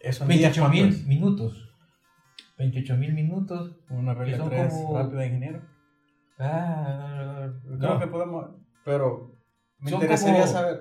Eso 0.00 0.24
en 0.24 0.30
días, 0.30 0.56
28 0.56 0.60
¿cuánto 0.60 0.76
mil 0.98 1.06
minutos. 1.06 1.68
28 2.58 2.96
mil 2.96 3.12
minutos. 3.12 3.76
Una 3.90 4.14
regla 4.14 4.32
que 4.34 4.38
son 4.38 4.50
3 4.50 4.72
como- 4.72 4.98
rápida 4.98 5.26
ingeniero. 5.26 5.62
Ah, 6.38 7.50
no. 7.64 7.78
Creo 7.78 7.98
que 8.00 8.06
podemos, 8.06 8.50
pero 8.84 9.36
me 9.78 9.90
Son 9.90 10.00
interesaría 10.00 10.40
como- 10.42 10.52
saber, 10.52 10.78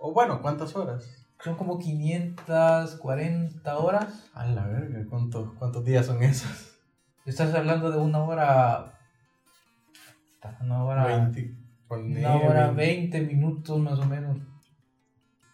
o 0.00 0.12
bueno, 0.12 0.40
¿cuántas 0.42 0.74
horas? 0.76 1.21
Son 1.42 1.56
como 1.56 1.78
540 1.78 3.76
horas. 3.76 4.30
A 4.32 4.46
la 4.46 4.64
verga, 4.66 5.04
¿cuántos, 5.08 5.52
cuántos 5.54 5.84
días 5.84 6.06
son 6.06 6.22
esos? 6.22 6.78
Estás 7.26 7.52
hablando 7.54 7.90
de 7.90 7.98
una 7.98 8.22
hora. 8.22 8.98
Una 10.60 10.84
hora. 10.84 11.04
20. 11.04 11.54
ponle 11.88 12.20
Una 12.20 12.36
hora 12.36 12.70
20. 12.70 13.18
20 13.18 13.34
minutos 13.34 13.76
más 13.80 13.98
o 13.98 14.06
menos. 14.06 14.38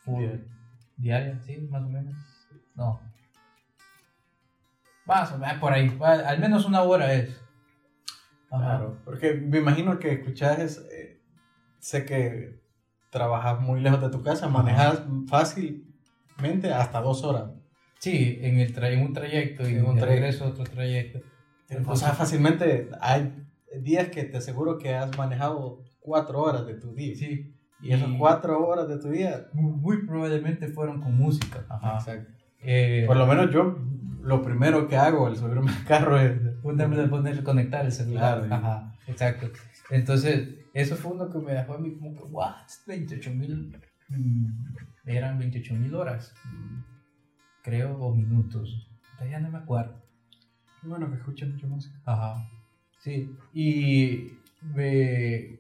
Bien. 0.05 0.47
Diaria, 0.99 1.41
sí, 1.41 1.57
más 1.71 1.83
o 1.83 1.89
menos. 1.89 2.15
No. 2.75 3.01
Más 5.07 5.33
o 5.33 5.39
menos, 5.39 5.57
por 5.57 5.73
ahí. 5.73 5.97
Al 6.03 6.39
menos 6.39 6.67
una 6.67 6.83
hora 6.83 7.15
es. 7.15 7.31
Ajá. 8.51 8.65
Claro, 8.65 8.99
porque 9.07 9.33
me 9.35 9.59
imagino 9.59 9.99
que 9.99 10.13
escuchas, 10.13 10.59
es, 10.59 10.79
eh, 10.91 11.21
sé 11.79 12.05
que 12.05 12.61
trabajas 13.11 13.61
muy 13.61 13.81
lejos 13.81 14.01
de 14.01 14.11
tu 14.11 14.23
casa, 14.23 14.49
manejas 14.49 15.03
fácilmente 15.29 16.73
hasta 16.73 17.01
dos 17.01 17.25
horas. 17.25 17.51
Sí, 17.99 18.39
en, 18.43 18.59
el 18.59 18.75
tra- 18.75 18.93
en 18.93 19.03
un 19.03 19.13
trayecto 19.13 19.69
y 19.69 19.75
En 19.77 19.85
un 19.87 19.99
regreso 19.99 20.45
a 20.45 20.49
otro 20.49 20.65
trayecto. 20.65 21.21
O 21.87 21.97
sea, 21.97 22.13
fácilmente 22.13 22.89
hay 23.01 23.45
días 23.81 24.09
que 24.09 24.25
te 24.25 24.37
aseguro 24.39 24.79
que 24.79 24.95
has 24.95 25.17
manejado 25.19 25.83
cuatro 26.01 26.41
horas 26.41 26.67
de 26.67 26.75
tu 26.75 26.95
día. 26.95 27.15
Sí. 27.17 27.55
Y 27.81 27.93
esas 27.93 28.09
cuatro 28.19 28.67
horas 28.67 28.89
de 28.89 28.99
tu 28.99 29.09
día. 29.11 29.47
Muy, 29.53 29.73
muy 29.73 30.07
probablemente 30.07 30.69
fueron 30.69 31.01
con 31.01 31.17
música. 31.17 31.65
Ajá. 31.69 31.95
Exacto. 31.99 32.33
Eh, 32.63 33.05
Por 33.07 33.17
lo 33.17 33.27
menos 33.27 33.51
yo, 33.53 33.77
lo 34.23 34.43
primero 34.43 34.89
que 34.89 34.97
hago 34.97 35.27
al 35.27 35.37
subirme 35.37 35.71
al 35.71 35.85
carro 35.85 36.19
es. 36.19 36.33
ponerle, 36.63 37.07
ponerle, 37.09 37.43
conectar 37.45 37.85
el 37.85 37.93
celular. 37.93 38.45
Claro. 38.47 38.55
Ajá, 38.55 38.95
exacto. 39.07 39.49
Entonces, 39.91 40.67
eso 40.75 40.97
fue 40.97 41.13
uno 41.13 41.31
que 41.31 41.39
me 41.39 41.53
dejó 41.53 41.75
a 41.75 41.79
mí 41.79 41.95
como 41.97 42.15
que, 42.15 42.23
what? 42.25 42.67
28 42.87 43.31
mil. 43.35 43.81
Eran 45.05 45.39
28 45.39 45.75
mil 45.75 45.95
horas, 45.95 46.35
mm, 46.45 46.81
creo, 47.63 47.97
o 47.99 48.15
minutos. 48.15 48.91
Ya 49.31 49.41
no 49.41 49.51
me 49.51 49.59
acuerdo. 49.59 50.03
Bueno 50.83 51.11
que 51.11 51.17
escuches 51.17 51.49
mucha 51.49 51.67
música. 51.67 52.01
Ajá. 52.05 52.49
Sí. 53.01 53.31
Y 53.53 54.39
me, 54.63 55.59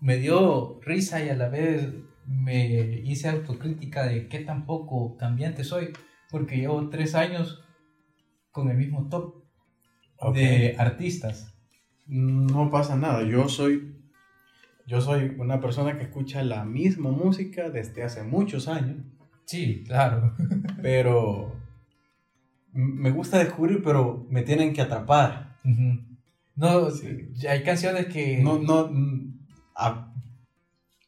me 0.00 0.16
dio 0.16 0.80
risa 0.82 1.22
y 1.22 1.28
a 1.28 1.36
la 1.36 1.48
vez 1.48 1.92
me 2.26 3.00
hice 3.04 3.28
autocrítica 3.28 4.06
de 4.06 4.28
qué 4.28 4.40
tan 4.40 4.64
poco 4.66 5.16
cambiante 5.16 5.64
soy, 5.64 5.92
porque 6.30 6.56
llevo 6.56 6.88
tres 6.88 7.14
años 7.14 7.62
con 8.50 8.70
el 8.70 8.76
mismo 8.76 9.08
top 9.08 9.44
de 10.32 10.76
artistas. 10.78 11.53
No 12.06 12.70
pasa 12.70 12.96
nada, 12.96 13.22
yo 13.22 13.48
soy 13.48 13.94
yo 14.86 15.00
soy 15.00 15.34
una 15.38 15.60
persona 15.60 15.96
que 15.96 16.04
escucha 16.04 16.42
la 16.42 16.64
misma 16.64 17.10
música 17.10 17.70
desde 17.70 18.02
hace 18.02 18.22
muchos 18.22 18.68
años. 18.68 18.98
Sí, 19.46 19.82
claro. 19.86 20.34
pero 20.82 21.56
me 22.72 23.10
gusta 23.10 23.38
descubrir, 23.38 23.82
pero 23.82 24.26
me 24.28 24.42
tienen 24.42 24.74
que 24.74 24.82
atrapar. 24.82 25.56
No, 26.56 26.88
hay 27.48 27.62
canciones 27.62 28.06
que... 28.06 28.38
No, 28.42 28.58
no, 28.58 28.90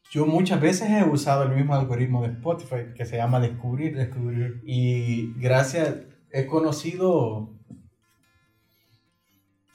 yo 0.09 0.25
muchas 0.25 0.61
veces 0.61 0.89
he 0.89 1.03
usado 1.03 1.43
el 1.43 1.55
mismo 1.55 1.75
algoritmo 1.75 2.23
de 2.23 2.29
Spotify 2.29 2.93
que 2.95 3.05
se 3.05 3.17
llama 3.17 3.39
Descubrir. 3.39 3.95
Descubrir. 3.95 4.61
Y 4.65 5.33
gracias, 5.33 5.97
he 6.31 6.47
conocido, 6.47 7.53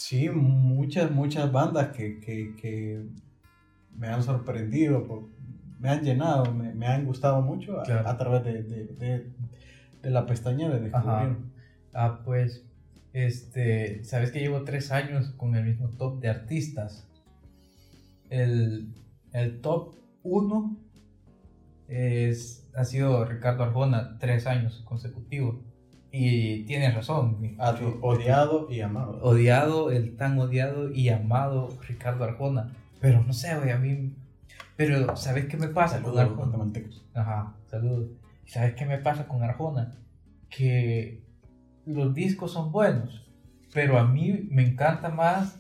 sí, 0.02 0.28
muchas, 0.30 1.10
muchas 1.10 1.52
bandas 1.52 1.96
que, 1.96 2.18
que, 2.18 2.56
que 2.56 3.06
me 3.96 4.08
han 4.08 4.22
sorprendido, 4.22 5.28
me 5.78 5.90
han 5.90 6.02
llenado, 6.02 6.52
me, 6.52 6.74
me 6.74 6.86
han 6.86 7.04
gustado 7.06 7.40
mucho 7.40 7.80
a, 7.80 8.16
través 8.16 8.44
de, 8.44 8.62
de, 8.62 9.32
de, 10.02 10.10
la 10.10 10.26
pestaña 10.26 10.68
de 10.68 10.80
Descubrir. 10.80 11.36
Ah, 11.94 12.20
pues, 12.24 12.64
este, 13.12 14.02
sabes 14.04 14.32
que 14.32 14.40
llevo 14.40 14.64
tres 14.64 14.90
años 14.90 15.30
con 15.36 15.54
el 15.54 15.64
mismo 15.64 15.88
top 15.90 16.20
de 16.20 16.30
artistas. 16.30 17.06
El, 18.28 18.94
el 19.32 19.60
top 19.60 19.94
uno 20.22 20.78
es, 21.86 22.68
ha 22.74 22.84
sido 22.84 23.24
Ricardo 23.24 23.62
Arjona, 23.62 24.18
tres 24.18 24.46
años 24.46 24.82
consecutivos. 24.84 25.56
Y 26.12 26.64
tienes 26.64 26.94
razón. 26.94 27.56
odiado 28.02 28.70
y 28.70 28.82
amado. 28.82 29.18
Odiado, 29.22 29.90
el 29.90 30.16
tan 30.16 30.38
odiado 30.38 30.92
y 30.92 31.08
amado 31.08 31.70
Ricardo 31.88 32.24
Arjona. 32.24 32.74
Pero 33.00 33.22
no 33.22 33.32
sé, 33.32 33.56
güey, 33.56 33.70
a 33.70 33.78
mí. 33.78 34.14
Pero, 34.76 35.16
¿sabes 35.16 35.46
qué 35.46 35.56
me 35.56 35.68
pasa 35.68 36.02
con 36.02 36.18
Arjona? 36.18 36.70
Ajá, 37.14 37.54
saludos. 37.70 38.10
¿Sabes 38.46 38.74
qué 38.74 38.84
me 38.84 38.98
pasa 38.98 39.26
con 39.26 39.42
Arjona? 39.42 39.94
Que 40.50 41.22
los 41.86 42.14
discos 42.14 42.52
son 42.52 42.72
buenos, 42.72 43.26
pero 43.72 43.98
a 43.98 44.06
mí 44.06 44.48
me 44.50 44.66
encanta 44.66 45.08
más 45.08 45.58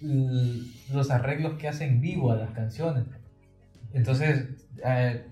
los 0.00 1.10
arreglos 1.10 1.54
que 1.54 1.68
hacen 1.68 2.00
vivo 2.00 2.32
a 2.32 2.36
las 2.36 2.50
canciones. 2.50 3.04
Entonces, 3.92 4.66
eh, 4.84 5.24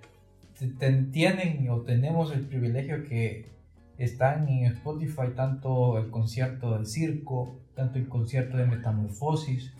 tienen 1.11 1.69
o 1.69 1.81
tenemos 1.81 2.33
el 2.33 2.47
privilegio 2.47 3.05
que 3.05 3.51
están 3.99 4.49
en 4.49 4.66
Spotify 4.66 5.28
tanto 5.34 5.99
el 5.99 6.11
concierto 6.11 6.74
del 6.74 6.86
circo, 6.86 7.61
tanto 7.74 7.99
el 7.99 8.09
concierto 8.09 8.57
de 8.57 8.66
Metamorfosis, 8.66 9.72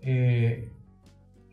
eh, 0.00 0.70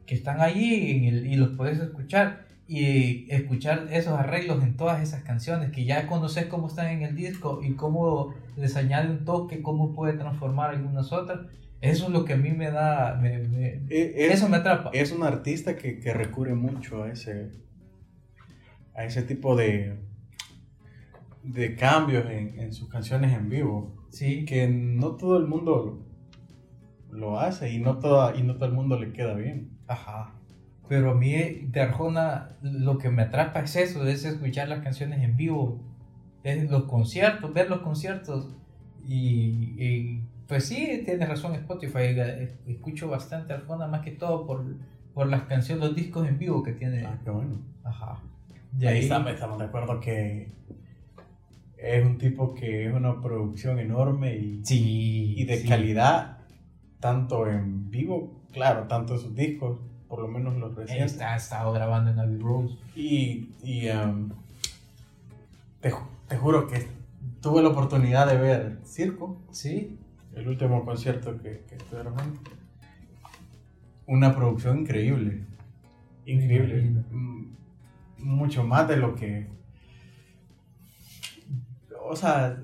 que 0.05 0.15
están 0.15 0.41
allí 0.41 0.73
y 0.73 1.35
los 1.35 1.49
puedes 1.49 1.79
escuchar 1.79 2.49
y 2.69 3.25
escuchar 3.33 3.87
esos 3.91 4.13
arreglos 4.13 4.63
en 4.63 4.77
todas 4.77 5.01
esas 5.01 5.23
canciones 5.23 5.71
que 5.71 5.85
ya 5.85 6.05
conoces 6.05 6.45
cómo 6.45 6.67
están 6.67 6.89
en 6.89 7.01
el 7.01 7.15
disco 7.15 7.61
y 7.63 7.73
cómo 7.73 8.35
les 8.57 8.75
añade 8.75 9.09
un 9.09 9.25
toque, 9.25 9.63
cómo 9.63 9.95
puede 9.95 10.13
transformar 10.13 10.69
algunas 10.69 11.11
otras. 11.11 11.47
Eso 11.81 12.05
es 12.05 12.11
lo 12.11 12.25
que 12.25 12.33
a 12.33 12.37
mí 12.37 12.51
me 12.51 12.69
da, 12.69 13.19
e, 13.23 14.27
eso 14.31 14.49
me 14.49 14.57
atrapa. 14.57 14.91
Es 14.93 15.11
un 15.11 15.23
artista 15.23 15.77
que, 15.77 15.99
que, 15.99 16.13
recurre 16.13 16.53
mucho 16.53 17.01
a 17.01 17.11
ese, 17.11 17.49
a 18.93 19.03
ese 19.03 19.23
tipo 19.23 19.55
de, 19.55 19.97
de 21.53 21.75
cambios 21.75 22.25
en, 22.29 22.59
en, 22.59 22.73
sus 22.73 22.89
canciones 22.89 23.33
en 23.33 23.49
vivo. 23.49 23.95
Sí. 24.09 24.45
Que 24.45 24.67
no 24.67 25.15
todo 25.15 25.37
el 25.37 25.47
mundo 25.47 26.05
lo, 27.11 27.39
hace 27.39 27.71
y 27.71 27.79
no, 27.79 27.99
toda, 27.99 28.35
y 28.35 28.43
no 28.43 28.55
todo 28.55 28.65
el 28.65 28.73
mundo 28.73 28.99
le 28.99 29.13
queda 29.13 29.33
bien. 29.33 29.77
Ajá. 29.87 30.35
Pero 30.87 31.11
a 31.11 31.15
mí 31.15 31.33
de 31.33 31.81
Arjona 31.81 32.57
lo 32.61 32.97
que 32.97 33.09
me 33.09 33.23
atrapa 33.23 33.59
es 33.59 33.75
eso, 33.75 34.05
es 34.07 34.25
escuchar 34.25 34.69
las 34.69 34.81
canciones 34.81 35.21
en 35.23 35.37
vivo, 35.37 35.83
es 36.43 36.69
los 36.69 36.85
conciertos, 36.85 37.53
ver 37.53 37.69
los 37.69 37.81
conciertos 37.81 38.55
y 39.05 40.21
pues 40.49 40.65
sí, 40.65 41.03
tienes 41.05 41.29
razón 41.29 41.53
Spotify. 41.53 42.17
Eh, 42.17 42.57
escucho 42.65 43.07
bastante 43.07 43.53
Arjona 43.53 43.85
más 43.85 44.01
que 44.01 44.09
todo 44.09 44.47
por, 44.47 44.65
por 45.13 45.27
las 45.27 45.43
canciones, 45.43 45.85
los 45.85 45.95
discos 45.95 46.27
en 46.27 46.39
vivo 46.39 46.63
que 46.63 46.73
tiene. 46.73 47.05
Ah, 47.05 47.19
qué 47.23 47.29
bueno. 47.29 47.61
Ajá. 47.83 48.23
De 48.71 48.87
ahí, 48.87 48.99
estamos, 48.99 49.59
de 49.59 49.65
acuerdo 49.65 49.99
que 49.99 50.51
es 51.81 52.05
un 52.05 52.17
tipo 52.17 52.53
que 52.53 52.87
es 52.87 52.93
una 52.93 53.21
producción 53.21 53.79
enorme 53.79 54.35
y, 54.35 54.65
sí, 54.65 55.35
y 55.37 55.45
de 55.45 55.63
calidad, 55.63 56.39
tanto 56.99 57.47
en 57.47 57.89
vivo, 57.89 58.41
claro, 58.51 58.87
tanto 58.87 59.13
en 59.13 59.19
sus 59.19 59.35
discos, 59.35 59.79
por 60.07 60.19
lo 60.19 60.27
menos 60.27 60.57
los 60.57 60.75
recientes. 60.75 61.13
Está, 61.13 61.33
ha 61.33 61.37
estado 61.37 61.71
grabando 61.71 62.11
en 62.11 62.19
Abbey 62.19 62.37
Rose. 62.37 62.75
Y, 62.95 63.49
y 63.63 63.89
um, 63.89 64.29
te, 65.79 65.93
te 66.27 66.37
juro 66.37 66.67
que 66.67 66.87
tuve 67.41 67.61
la 67.61 67.69
oportunidad 67.69 68.27
de 68.27 68.37
ver 68.37 68.79
circo. 68.83 69.41
Sí 69.51 69.97
el 70.35 70.47
último 70.47 70.85
concierto 70.85 71.41
que, 71.41 71.63
que 71.67 71.75
estuve 71.75 72.01
Una 74.07 74.35
producción 74.35 74.79
increíble. 74.79 75.43
Increíble. 76.25 77.03
Mm, 77.11 77.45
mucho 78.19 78.63
más 78.63 78.87
de 78.87 78.97
lo 78.97 79.15
que. 79.15 79.47
O 82.09 82.15
sea, 82.15 82.57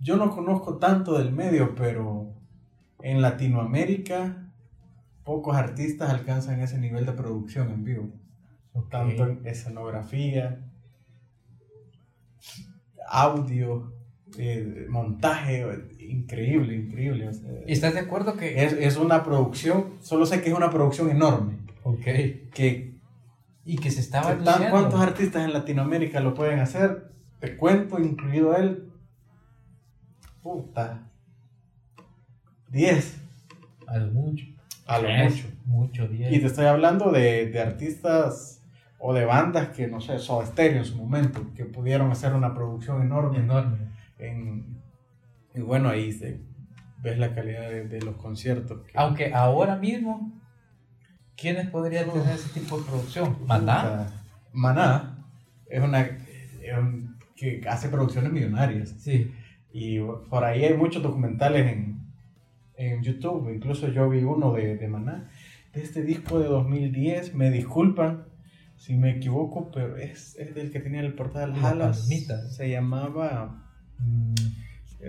yo 0.00 0.16
no 0.16 0.30
conozco 0.30 0.78
tanto 0.78 1.18
del 1.18 1.30
medio, 1.30 1.74
pero 1.74 2.32
en 3.02 3.20
Latinoamérica 3.20 4.50
pocos 5.24 5.54
artistas 5.54 6.08
alcanzan 6.08 6.60
ese 6.60 6.78
nivel 6.78 7.04
de 7.04 7.12
producción 7.12 7.70
en 7.70 7.84
vivo. 7.84 8.08
Tanto 8.88 9.26
en 9.26 9.46
escenografía, 9.46 10.64
audio, 13.10 13.92
eh, 14.38 14.86
montaje, 14.88 15.66
increíble, 15.98 16.76
increíble. 16.76 17.30
¿Y 17.66 17.72
estás 17.72 17.92
de 17.92 18.00
acuerdo 18.00 18.38
que...? 18.38 18.64
Es, 18.64 18.72
es, 18.72 18.96
una 18.96 19.22
producción, 19.22 19.96
solo 20.00 20.24
sé 20.24 20.40
que 20.40 20.48
es 20.48 20.56
una 20.56 20.70
producción 20.70 21.10
enorme. 21.10 21.58
Ok. 21.82 22.04
Que, 22.54 22.94
y 23.66 23.76
que 23.76 23.90
se 23.90 24.00
estaba 24.00 24.38
¿Cuántos 24.70 24.98
artistas 24.98 25.44
en 25.44 25.52
Latinoamérica 25.52 26.20
lo 26.20 26.32
pueden 26.32 26.60
hacer? 26.60 27.10
Te 27.40 27.56
cuento, 27.56 27.98
incluido 27.98 28.54
él. 28.56 28.92
Puta. 30.42 31.10
10. 32.68 33.20
A 33.86 33.98
lo 33.98 34.12
mucho. 34.12 34.46
A 34.86 34.98
lo 34.98 35.08
mucho. 35.08 35.48
Mucho, 35.64 36.08
10. 36.08 36.32
Y 36.32 36.40
te 36.40 36.46
estoy 36.46 36.66
hablando 36.66 37.10
de, 37.10 37.46
de 37.46 37.60
artistas 37.60 38.62
o 38.98 39.14
de 39.14 39.24
bandas 39.24 39.68
que, 39.70 39.88
no 39.88 40.00
sé, 40.00 40.18
Soda 40.18 40.46
Stereo 40.46 40.78
en 40.78 40.84
su 40.84 40.96
momento, 40.96 41.52
que 41.54 41.64
pudieron 41.64 42.10
hacer 42.12 42.34
una 42.34 42.54
producción 42.54 43.02
enorme. 43.02 43.38
Enorme. 43.38 43.78
En, 44.18 44.82
y 45.54 45.60
bueno, 45.60 45.88
ahí 45.88 46.12
se, 46.12 46.40
ves 47.02 47.18
la 47.18 47.34
calidad 47.34 47.70
de, 47.70 48.00
los 48.02 48.16
conciertos. 48.16 48.82
Aunque 48.94 49.32
ahora 49.32 49.76
mismo, 49.76 50.38
¿quiénes 51.36 51.68
podrían 51.70 52.10
tener 52.10 52.34
ese 52.34 52.48
tipo 52.60 52.78
de 52.78 52.84
producción? 52.84 53.38
Maná. 53.46 54.08
Maná 54.52 55.16
es 55.66 55.82
una 55.82 56.18
que 57.40 57.62
hace 57.68 57.88
producciones 57.88 58.30
millonarias. 58.32 58.94
Sí. 58.98 59.32
Y 59.72 59.98
por 60.28 60.44
ahí 60.44 60.64
hay 60.64 60.76
muchos 60.76 61.02
documentales 61.02 61.72
en, 61.72 62.00
en 62.76 63.02
YouTube. 63.02 63.50
Incluso 63.54 63.88
yo 63.88 64.10
vi 64.10 64.22
uno 64.22 64.52
de, 64.52 64.76
de 64.76 64.88
Maná. 64.88 65.30
De 65.72 65.82
este 65.82 66.02
disco 66.02 66.38
de 66.38 66.48
2010. 66.48 67.34
Me 67.34 67.50
disculpan 67.50 68.24
si 68.76 68.94
me 68.94 69.10
equivoco, 69.12 69.70
pero 69.72 69.96
es, 69.96 70.36
es 70.38 70.54
del 70.54 70.70
que 70.70 70.80
tenía 70.80 71.00
el 71.00 71.14
portal 71.14 71.54
Halas. 71.62 72.08
Se 72.56 72.68
llamaba. 72.68 73.64
Mm, 73.98 74.34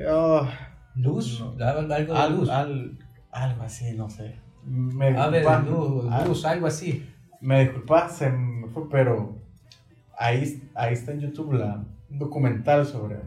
Oh, 0.09 0.47
luz, 0.95 1.43
algo 1.59 1.81
de 2.15 2.29
luz. 2.29 2.49
algo 2.49 3.63
así, 3.63 3.93
no 3.93 4.09
sé. 4.09 4.35
Me 4.63 5.07
a 5.17 5.27
ver, 5.27 5.43
luz, 6.25 6.45
algo 6.45 6.67
así. 6.67 7.05
Me 7.41 7.61
disculpas, 7.63 8.15
se 8.17 8.29
me 8.29 8.67
fue, 8.69 8.89
pero 8.89 9.35
ahí, 10.17 10.63
ahí 10.75 10.93
está 10.93 11.11
en 11.11 11.19
YouTube 11.19 11.53
la, 11.53 11.83
un 12.11 12.19
documental 12.19 12.85
sobre 12.85 13.21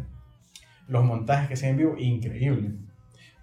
los 0.87 1.05
montajes 1.05 1.49
que 1.49 1.57
se 1.57 1.69
en 1.69 1.77
vivo, 1.77 1.97
increíble. 1.97 2.73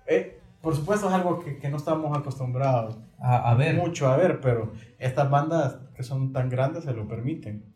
Eh, 0.08 0.40
por 0.62 0.76
supuesto 0.76 1.08
es 1.08 1.14
algo 1.14 1.40
que, 1.40 1.58
que 1.58 1.70
no 1.70 1.78
estamos 1.78 2.16
acostumbrados 2.16 3.00
a, 3.20 3.52
a, 3.52 3.56
ver. 3.56 3.76
mucho 3.76 4.08
a 4.08 4.18
ver, 4.18 4.40
pero 4.42 4.74
estas 5.00 5.30
bandas 5.30 5.80
que 5.96 6.04
son 6.04 6.34
tan 6.34 6.50
grandes 6.50 6.84
se 6.84 6.94
lo 6.94 7.08
permiten. 7.08 7.74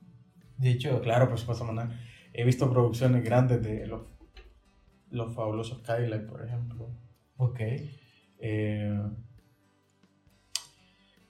De 0.57 0.69
hecho, 0.69 1.01
claro, 1.01 1.27
por 1.27 1.37
supuesto, 1.37 1.67
he 2.33 2.43
visto 2.43 2.71
producciones 2.71 3.23
grandes 3.23 3.61
de 3.61 3.87
los 3.87 4.15
los 5.15 5.33
fabulosos 5.33 5.79
Cadillac, 5.79 6.27
por 6.27 6.43
ejemplo. 6.45 6.89
Ok. 7.37 7.59
Eh, 8.39 9.01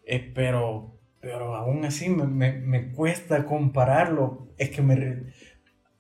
eh, 0.08 0.32
pero, 0.34 1.00
pero 1.20 1.56
aún 1.56 1.86
así 1.86 2.10
me, 2.10 2.26
me, 2.26 2.92
cuesta 2.92 3.46
compararlo. 3.46 4.50
Es 4.58 4.70
que 4.72 4.82
me... 4.82 5.34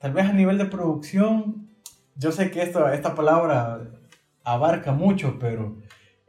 Tal 0.05 0.13
vez 0.13 0.25
a 0.27 0.33
nivel 0.33 0.59
de 0.59 0.65
producción, 0.65 1.67
yo 2.15 2.31
sé 2.31 2.51
que 2.51 2.61
esta, 2.61 2.93
esta 2.93 3.15
palabra 3.15 3.89
abarca 4.43 4.91
mucho, 4.91 5.39
pero 5.39 5.79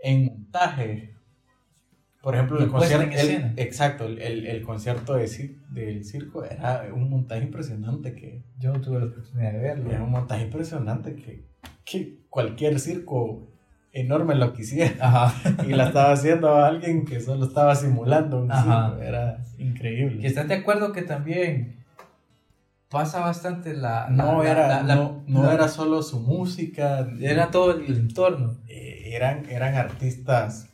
en 0.03 0.25
montaje, 0.25 1.13
Por 2.23 2.35
ejemplo, 2.37 2.59
el 2.59 2.69
Y 2.69 2.71
concierto, 2.71 3.17
exacto, 3.59 4.07
el, 4.07 4.19
el, 4.23 4.47
el 4.47 4.63
concierto 4.63 5.13
de, 5.17 5.59
del 5.69 6.05
circo 6.07 6.43
era 6.43 6.89
un 6.91 7.11
montaje 7.11 7.43
impresionante 7.43 8.15
que 8.15 8.43
Yo 8.59 8.73
no 8.73 8.81
tuve 8.81 8.99
la 8.99 9.05
oportunidad 9.09 9.53
de 9.53 9.59
verlo. 9.59 9.91
era 9.91 10.03
un 10.03 10.11
montaje 10.11 10.45
impresionante 10.45 11.15
que, 11.15 11.45
que 11.85 12.21
cualquier 12.31 12.81
circo 12.81 13.47
enorme 13.93 14.37
lo 14.37 14.55
quisiera 14.55 14.95
Ajá. 15.01 15.65
y 15.67 15.75
la 15.75 15.89
estaba 15.89 16.13
haciendo 16.13 16.49
a 16.49 16.67
alguien 16.69 17.05
que 17.05 17.21
solo 17.21 17.45
estaba 17.45 17.75
simulando 17.75 18.39
un 18.41 18.51
circo, 18.51 19.03
era 19.03 19.45
increíble. 19.59 20.23
Que 20.23 20.29
estás 20.29 20.49
de 20.49 20.55
acuerdo 20.55 20.93
que 20.93 21.03
también 21.03 21.85
pasa 22.91 23.21
bastante 23.21 23.75
la. 23.75 24.09
no 24.11 24.43
la- 24.43 24.51
era, 24.51 24.69
la- 24.69 24.83
la- 24.83 24.95
no, 24.95 25.25
no 25.27 25.51
era 25.53 25.69
solo 25.69 26.03
su 26.03 26.21
música, 26.21 27.09
Era 27.21 27.51
todo 27.51 27.73
el 27.73 27.87
entorno. 27.87 28.57
eh, 28.69 29.11
eran, 29.15 29.49
eran 29.51 29.75
artistas 29.75 30.69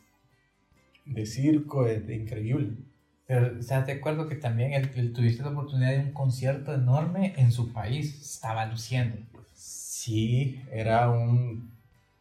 de 1.05 1.25
circo, 1.25 1.85
de, 1.85 1.99
de 1.99 2.15
increíble. 2.15 2.77
Pero 3.25 3.57
estás 3.59 3.85
de 3.87 3.93
acuerdo 3.93 4.27
que 4.27 4.35
también 4.35 4.73
el, 4.73 4.89
el- 4.95 5.13
tuviste 5.13 5.43
la 5.43 5.49
oportunidad 5.49 5.91
de 5.91 5.99
un 5.99 6.11
concierto 6.11 6.73
enorme 6.73 7.33
en 7.37 7.51
su 7.51 7.71
país. 7.73 8.21
Estaba 8.21 8.65
luciendo. 8.65 9.17
Sí, 9.53 10.61
era 10.71 11.09
un... 11.09 11.71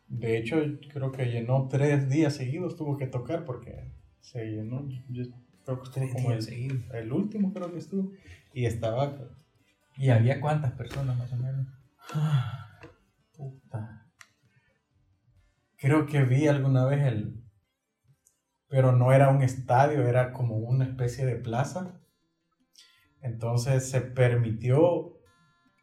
De 0.09 0.37
hecho, 0.37 0.57
creo 0.93 1.11
que 1.11 1.25
llenó 1.27 1.69
tres 1.71 2.09
días 2.11 2.35
seguidos, 2.35 2.77
tuvo 2.77 2.99
que 2.99 3.07
tocar 3.07 3.45
porque 3.45 3.85
se 4.21 4.45
llenó. 4.45 4.87
Yo 5.09 5.25
creo 5.65 5.81
que 5.83 5.85
estuvo 5.89 6.09
como 6.13 6.33
el, 6.33 6.85
el 6.93 7.13
último, 7.13 7.53
creo 7.53 7.73
que 7.73 7.79
estuvo. 7.79 8.13
Y 8.55 8.67
estaba... 8.67 9.17
¿Y 9.97 10.11
había 10.11 10.41
cuántas 10.41 10.73
personas 10.73 11.17
más 11.17 11.33
o 11.33 11.37
menos? 11.37 11.67
Puta. 13.37 14.07
Creo 15.77 16.07
que 16.07 16.25
vi 16.25 16.47
alguna 16.47 16.85
vez 16.87 17.07
el... 17.07 17.43
Pero 18.69 18.93
no 18.93 19.13
era 19.13 19.29
un 19.29 19.43
estadio, 19.43 20.07
era 20.07 20.33
como 20.33 20.57
una 20.57 20.85
especie 20.85 21.27
de 21.27 21.37
plaza. 21.37 22.01
Entonces 23.21 23.91
se 23.91 24.01
permitió 24.01 25.19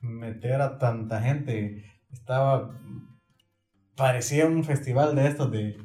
meter 0.01 0.61
a 0.61 0.77
tanta 0.77 1.21
gente. 1.21 1.85
Estaba... 2.11 2.77
Parecía 3.95 4.47
un 4.47 4.63
festival 4.63 5.15
de 5.15 5.27
estos 5.27 5.51
de, 5.51 5.77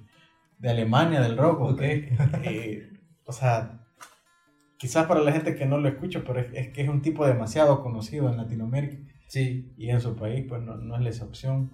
de 0.59 0.71
Alemania, 0.71 1.21
del 1.21 1.37
rock. 1.37 1.61
Ok. 1.61 1.83
Eh, 1.83 2.89
o 3.25 3.33
sea, 3.33 3.84
quizás 4.85 5.07
para 5.07 5.23
la 5.23 5.33
gente 5.33 5.55
que 5.57 5.65
no 5.65 5.79
lo 5.79 5.89
escucha, 5.89 6.23
pero 6.27 6.41
es, 6.41 6.49
es 6.53 6.69
que 6.75 6.83
es 6.83 6.89
un 6.91 7.01
tipo 7.01 7.27
demasiado 7.27 7.83
conocido 7.83 8.29
en 8.29 8.37
Latinoamérica. 8.37 8.99
Sí. 9.29 9.73
Y 9.79 9.89
en 9.89 10.03
su 10.03 10.15
país, 10.15 10.45
pues 10.47 10.61
no, 10.61 10.77
no 10.77 10.97
es 10.97 11.01
la 11.01 11.09
excepción. 11.09 11.71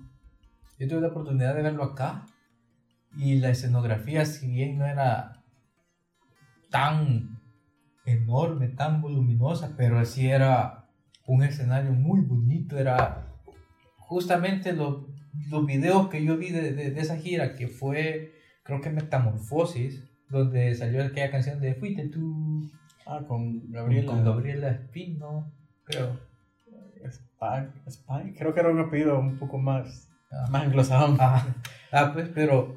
Yo 0.79 0.87
tuve 0.87 1.01
la 1.01 1.09
oportunidad 1.09 1.57
de 1.57 1.63
verlo 1.63 1.83
acá. 1.83 2.27
Y 3.19 3.35
la 3.41 3.51
escenografía, 3.51 4.25
si 4.25 4.47
bien 4.49 4.79
no 4.79 4.87
era 4.87 5.43
tan 6.71 7.41
enorme, 8.07 8.69
tan 8.69 9.03
voluminosa, 9.03 9.75
pero 9.77 10.05
sí 10.05 10.29
era 10.29 10.89
un 11.27 11.43
escenario 11.43 11.93
muy 11.93 12.21
bonito. 12.21 12.79
Era 12.79 13.35
justamente 13.99 14.73
lo- 14.73 15.09
los 15.51 15.67
videos 15.67 16.09
que 16.11 16.25
yo 16.25 16.37
vi 16.37 16.51
de, 16.51 16.73
de- 16.75 16.93
de 16.93 17.01
esa 17.01 17.17
gira, 17.17 17.57
que 17.57 17.67
fue, 17.67 18.35
creo 18.63 18.81
que 18.81 18.91
Metamorfosis, 18.91 20.05
donde 20.29 20.77
salió 20.77 21.03
aquella 21.05 21.33
canción 21.33 21.61
de 21.61 21.75
Fuiste 21.75 22.09
tú 22.09 22.71
Ah, 23.13 23.25
con 23.27 23.71
Gabriela. 23.73 24.07
con 24.07 24.25
Gabriela 24.25 24.71
Espino, 24.71 25.53
creo. 25.85 26.17
Spike, 27.03 27.73
Spike, 27.87 28.39
creo 28.39 28.55
que 28.55 28.61
era 28.61 28.69
un 28.71 28.79
apellido 28.79 29.19
un 29.19 29.37
poco 29.39 29.59
más, 29.59 30.07
Ah. 30.31 30.47
más 30.51 30.63
anglosajón. 30.63 31.17
Ah, 31.19 31.45
ah, 31.93 32.11
pues, 32.13 32.29
pero. 32.33 32.77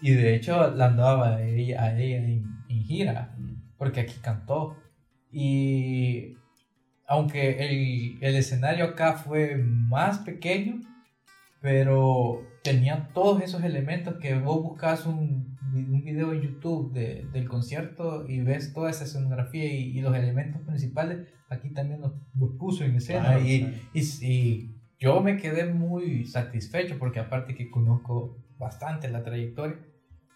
Y 0.00 0.12
de 0.12 0.36
hecho 0.36 0.70
la 0.70 0.86
andaba 0.86 1.36
a 1.36 1.42
ella, 1.42 1.82
a 1.82 1.98
ella 1.98 2.18
en, 2.18 2.44
en 2.68 2.82
gira, 2.84 3.34
porque 3.76 4.00
aquí 4.00 4.14
cantó. 4.22 4.76
Y 5.32 6.36
aunque 7.08 7.66
el, 7.66 8.18
el 8.22 8.36
escenario 8.36 8.84
acá 8.84 9.14
fue 9.14 9.56
más 9.56 10.18
pequeño, 10.18 10.80
pero 11.60 12.42
tenía 12.62 13.08
todos 13.14 13.42
esos 13.42 13.64
elementos 13.64 14.16
que 14.20 14.38
vos 14.38 14.62
buscas 14.62 15.06
un, 15.06 15.45
un 15.74 16.04
video 16.04 16.32
en 16.32 16.40
YouTube 16.42 16.92
de- 16.92 17.26
del 17.32 17.48
concierto 17.48 18.26
y 18.28 18.40
ves 18.40 18.72
toda 18.72 18.90
esa 18.90 19.04
escenografía 19.04 19.64
y, 19.66 19.98
y 19.98 20.00
los 20.00 20.14
elementos 20.16 20.62
principales, 20.62 21.26
aquí 21.48 21.70
también 21.70 22.00
los, 22.00 22.12
puso 22.58 22.84
en 22.84 22.96
escena. 22.96 23.22
Claro, 23.36 23.44
y, 23.46 23.58
claro. 23.60 23.74
y, 23.94 24.00
y 24.26 24.70
yo 24.98 25.20
me 25.22 25.36
quedé 25.36 25.72
muy 25.72 26.24
satisfecho 26.26 26.98
porque 26.98 27.20
aparte 27.20 27.54
que 27.54 27.70
conozco 27.70 28.38
bastante 28.58 29.08
la 29.08 29.22
trayectoria, 29.22 29.78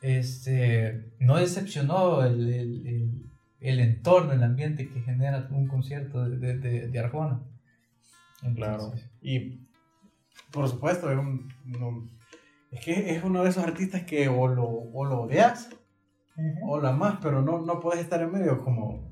este, 0.03 1.13
no 1.21 1.37
decepcionó 1.37 2.25
el, 2.25 2.49
el, 2.53 2.87
el- 2.87 3.27
el 3.61 3.79
entorno, 3.81 4.33
el 4.33 4.43
ambiente 4.43 4.89
que 4.89 5.03
genera 5.03 5.47
un 5.51 5.67
concierto 5.69 6.27
de, 6.31 6.57
de, 6.59 6.89
de- 6.89 6.99
Arjona. 6.99 7.43
Claro. 8.55 8.85
Entonces, 8.85 9.11
Y 9.21 9.61
por 10.51 10.67
supuesto, 10.67 11.11
es, 11.13 11.19
un- 11.19 11.47
no- 11.67 12.09
es 12.71 12.81
que 12.85 13.17
es 13.17 13.25
uno 13.25 13.43
de 13.43 13.51
esos 13.51 13.65
artistas 13.65 14.05
que 14.05 14.29
o 14.29 14.49
lo, 14.49 14.65
o 14.67 15.05
lo 15.05 15.23
odias 15.23 15.71
o 16.63 16.81
lo 16.81 16.89
amas, 16.89 17.19
pero 17.21 17.43
no, 17.43 17.61
no 17.61 17.81
puedes 17.81 18.01
estar 18.01 18.23
en 18.23 18.33
medio 18.33 18.59
como 18.63 19.11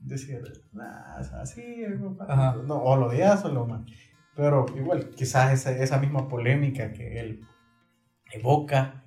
decir, 0.00 0.42
nah, 0.72 1.20
o 1.20 1.24
sea, 1.24 1.46
sí, 1.46 1.84
Ajá. 2.28 2.56
no, 2.66 2.76
o 2.82 2.96
lo 2.96 3.06
odias 3.06 3.44
o 3.44 3.52
lo 3.52 3.62
amas. 3.62 3.82
Pero 4.34 4.66
igual, 4.76 5.10
quizás 5.10 5.52
esa, 5.52 5.70
esa 5.72 5.98
misma 5.98 6.28
polémica 6.28 6.92
que 6.92 7.20
él 7.20 7.46
evoca 8.32 9.04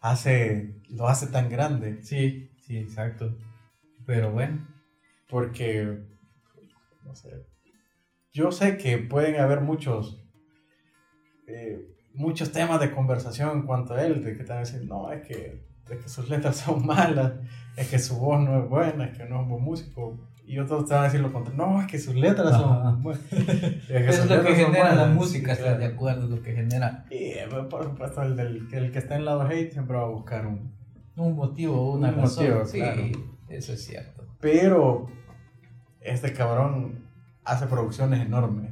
hace, 0.00 0.80
lo 0.88 1.08
hace 1.08 1.26
tan 1.26 1.48
grande. 1.48 2.02
Sí, 2.02 2.50
sí, 2.60 2.78
exacto. 2.78 3.36
Pero 4.06 4.32
bueno, 4.32 4.66
Porque, 5.28 5.98
no 7.04 7.14
sé, 7.14 7.46
yo 8.32 8.52
sé 8.52 8.78
que 8.78 8.98
pueden 8.98 9.40
haber 9.40 9.60
muchos, 9.60 10.24
eh, 11.46 11.97
muchos 12.18 12.52
temas 12.52 12.80
de 12.80 12.90
conversación 12.90 13.50
en 13.58 13.62
cuanto 13.62 13.94
a 13.94 14.02
él, 14.04 14.22
de 14.22 14.36
que 14.36 14.42
te 14.44 14.48
van 14.50 14.58
a 14.58 14.60
decir, 14.60 14.84
no, 14.86 15.10
es 15.12 15.26
que, 15.26 15.62
es 15.88 15.98
que 16.02 16.08
sus 16.08 16.28
letras 16.28 16.56
son 16.56 16.84
malas, 16.86 17.32
es 17.76 17.88
que 17.88 17.98
su 17.98 18.18
voz 18.18 18.40
no 18.40 18.62
es 18.62 18.68
buena, 18.68 19.06
es 19.06 19.16
que 19.16 19.24
no 19.24 19.36
es 19.36 19.42
un 19.42 19.48
buen 19.48 19.62
músico. 19.64 20.18
Y 20.44 20.58
otros 20.58 20.86
te 20.86 20.94
van 20.94 21.02
a 21.02 21.04
decir 21.06 21.20
lo 21.20 21.30
contrario, 21.32 21.62
no, 21.62 21.80
es 21.80 21.86
que 21.86 21.98
sus 21.98 22.14
letras 22.14 22.54
Ajá. 22.54 22.58
son 22.62 23.02
buenas. 23.02 23.22
Es 23.32 23.86
que 23.86 24.08
es 24.08 24.30
lo 24.30 24.42
que 24.42 24.54
genera 24.54 24.94
la 24.94 25.02
buenas". 25.02 25.14
música, 25.14 25.54
Sí, 25.54 25.60
¿estás 25.60 25.72
de 25.78 25.84
claro. 25.84 25.94
acuerdo? 25.94 26.26
Lo 26.26 26.42
que 26.42 26.52
genera 26.54 27.04
Y 27.10 27.32
por 27.70 27.84
supuesto, 27.84 28.22
el, 28.22 28.34
del, 28.36 28.68
el 28.72 28.90
que 28.90 28.98
está 28.98 29.16
en 29.16 29.24
lado 29.26 29.42
hate 29.42 29.72
siempre 29.72 29.96
va 29.96 30.04
a 30.04 30.08
buscar 30.08 30.46
un, 30.46 30.72
un 31.16 31.36
motivo, 31.36 31.92
una 31.92 32.08
Un 32.08 32.16
razón. 32.16 32.44
motivo, 32.48 32.64
sí, 32.66 32.78
claro. 32.78 33.02
eso 33.50 33.72
es 33.74 33.84
cierto. 33.84 34.24
Pero 34.40 35.06
este 36.00 36.32
cabrón 36.32 37.04
hace 37.44 37.66
producciones 37.66 38.20
enormes 38.24 38.70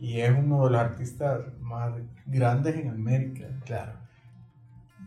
y 0.00 0.20
es 0.20 0.30
uno 0.36 0.64
de 0.66 0.70
los 0.72 0.80
artistas 0.80 1.42
más 1.60 1.92
grandes 2.26 2.76
en 2.76 2.90
América. 2.90 3.46
Claro. 3.64 3.92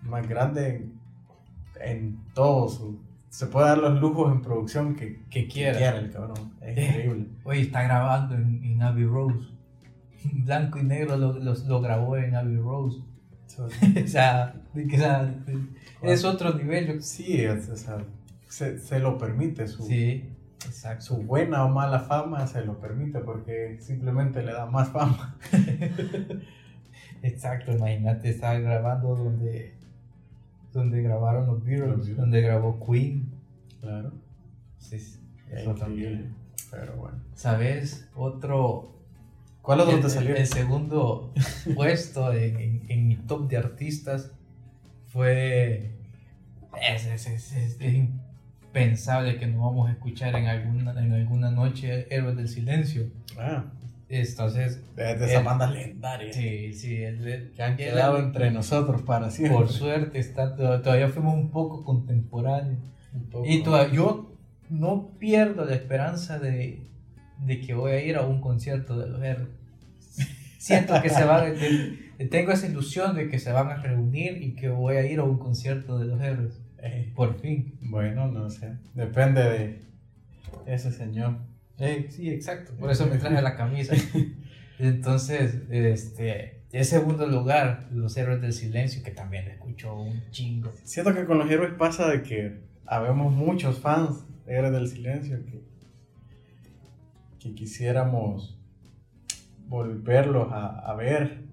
Más 0.03 0.27
grande 0.27 0.75
en, 0.75 0.99
en 1.81 2.19
todo 2.33 2.67
su... 2.69 2.99
Se 3.29 3.45
puede 3.47 3.67
dar 3.67 3.77
los 3.77 3.99
lujos 4.01 4.31
en 4.33 4.41
producción 4.41 4.95
que, 4.95 5.23
Que 5.29 5.47
quiera. 5.47 5.77
quiera 5.77 5.97
el 5.99 6.11
cabrón. 6.11 6.53
Es 6.61 6.77
Eh. 6.77 6.85
increíble. 6.89 7.27
Oye, 7.45 7.61
está 7.61 7.83
grabando 7.83 8.35
en, 8.35 8.61
en 8.63 8.81
Abbey 8.81 9.05
Rose. 9.05 9.47
Blanco 10.33 10.79
y 10.79 10.83
negro 10.83 11.15
lo, 11.17 11.33
lo, 11.39 11.53
lo 11.55 11.81
grabó 11.81 12.17
en 12.17 12.35
Abbey 12.35 12.57
Rose. 12.57 12.99
O 13.59 14.07
sea, 14.07 14.53
de 14.73 14.87
que, 14.87 14.95
o 14.95 14.99
sea, 14.99 15.35
es 16.03 16.23
otro 16.23 16.53
nivel. 16.53 17.03
sí, 17.03 17.45
o 17.45 17.61
sea, 17.61 17.97
se, 18.47 18.79
se 18.79 18.99
lo 18.99 19.17
permite. 19.17 19.67
Su, 19.67 19.83
Sí, 19.83 20.23
exacto. 20.66 21.03
su 21.05 21.18
buena 21.24 21.66
o 21.66 21.70
mala 21.70 21.99
fama 21.99 22.45
se 22.47 22.64
lo 22.66 22.80
permite 22.80 23.20
porque 23.20 23.78
simplemente 23.82 24.41
le 24.43 24.53
da 24.53 24.66
más 24.66 24.89
fama. 24.89 25.38
Exacto, 27.24 27.72
imagínate, 27.72 28.30
estaba 28.30 28.57
grabando 28.59 29.16
donde, 29.16 29.76
donde 30.74 31.01
grabaron 31.03 31.45
los 31.47 31.64
Beatles, 31.64 31.88
Los 31.89 31.97
Beatles. 31.99 32.18
donde 32.18 32.41
grabó 32.41 32.80
Queen. 32.86 33.30
Claro. 33.80 34.12
Sí, 34.80 34.97
sí, 34.99 35.20
Es 35.51 35.62
eso 35.62 35.76
también. 35.76 36.34
Pero 36.72 36.95
bueno. 36.95 37.20
¿Sabes? 37.36 38.09
Otro. 38.16 38.95
¿Cuál 39.62 39.82
otro 39.82 39.97
el, 39.97 40.01
te 40.01 40.09
salió? 40.09 40.36
el 40.36 40.47
segundo 40.47 41.32
puesto 41.76 42.34
en, 42.34 42.59
en- 42.59 42.86
en 42.89 43.07
mi 43.07 43.16
top 43.18 43.47
de 43.49 43.57
artistas 43.57 44.32
fue. 45.07 45.91
Es, 46.82 47.05
es, 47.05 47.28
es- 47.28 47.51
es- 47.53 47.78
es 48.74 48.82
impensable 48.82 49.38
que 49.38 49.47
no 49.47 49.65
vamos 49.65 49.89
a 49.89 49.93
escuchar 49.93 50.36
en 50.36 50.47
alguna, 50.47 50.91
en 50.91 51.11
alguna 51.13 51.51
noche 51.51 52.07
Héroes 52.13 52.38
del 52.38 52.47
Silencio. 52.47 53.03
Ah, 53.38 53.65
Entonces, 54.09 54.82
de, 54.95 55.03
de 55.03 55.26
esas 55.26 55.39
El- 55.39 55.43
bandas 55.45 55.72
legendarias. 55.74 56.36
sí, 56.36 56.74
sí, 56.74 56.95
el, 57.03 57.28
el- 57.28 57.51
Que 57.51 57.63
han 57.63 57.72
el- 57.72 57.78
quedado 57.78 58.17
entre 58.19 58.51
nosotros 58.51 59.01
para 59.03 59.30
siempre. 59.30 59.57
por 59.57 59.69
suerte 59.69 60.19
está, 60.19 60.55
todavía 60.55 61.09
fuimos 61.09 61.36
un 61.36 61.49
poco 61.51 61.84
contemporáneos. 61.84 62.80
Un 63.13 63.30
poco. 63.30 63.45
Y 63.45 63.61
todavía, 63.63 63.93
yo 63.93 64.34
no 64.69 65.09
pierdo 65.19 65.65
la 65.65 65.76
esperanza 65.76 66.39
de, 66.39 66.88
de 67.45 67.59
que 67.61 67.74
voy 67.74 67.91
a 67.91 68.03
ir 68.03 68.15
a 68.15 68.22
un 68.26 68.39
concierto 68.41 68.97
de 68.97 69.09
los 69.09 69.22
R. 69.22 69.47
Siento 70.57 70.93
que 71.01 71.09
se 71.09 71.24
van, 71.26 71.53
tengo 72.30 72.51
esa 72.51 72.67
ilusión 72.67 73.15
de 73.15 73.28
que 73.30 73.39
se 73.39 73.51
van 73.51 73.67
a 73.69 73.76
reunir 73.78 74.41
y 74.43 74.53
que 74.55 74.69
voy 74.69 74.95
a 74.97 75.05
ir 75.05 75.19
a 75.19 75.24
un 75.24 75.39
concierto 75.39 75.97
de 75.97 76.05
los 76.05 76.22
R. 76.22 76.49
Por 77.15 77.39
fin. 77.39 77.77
Bueno, 77.82 78.27
no 78.27 78.49
sé. 78.49 78.77
Depende 78.93 79.43
de 79.43 79.82
ese 80.65 80.91
señor. 80.91 81.38
sí, 82.09 82.29
exacto. 82.29 82.73
Por 82.79 82.91
eso 82.91 83.07
me 83.07 83.17
traje 83.17 83.41
la 83.41 83.55
camisa. 83.55 83.95
Entonces, 84.79 85.61
este, 85.69 86.61
en 86.71 86.86
segundo 86.86 87.27
lugar, 87.27 87.88
Los 87.91 88.17
Héroes 88.17 88.41
del 88.41 88.53
Silencio, 88.53 89.03
que 89.03 89.11
también 89.11 89.47
escucho 89.47 89.95
un 89.95 90.23
chingo. 90.32 90.71
Siento 90.84 91.13
que 91.13 91.25
con 91.25 91.38
los 91.38 91.49
héroes 91.51 91.73
pasa 91.73 92.09
de 92.09 92.23
que 92.23 92.61
habemos 92.86 93.32
muchos 93.32 93.79
fans 93.79 94.25
de 94.45 94.53
Héroes 94.55 94.71
del 94.71 94.88
Silencio 94.88 95.45
que, 95.45 95.63
que 97.39 97.53
quisiéramos 97.53 98.57
volverlos 99.67 100.47
a, 100.51 100.93
ver, 100.95 101.45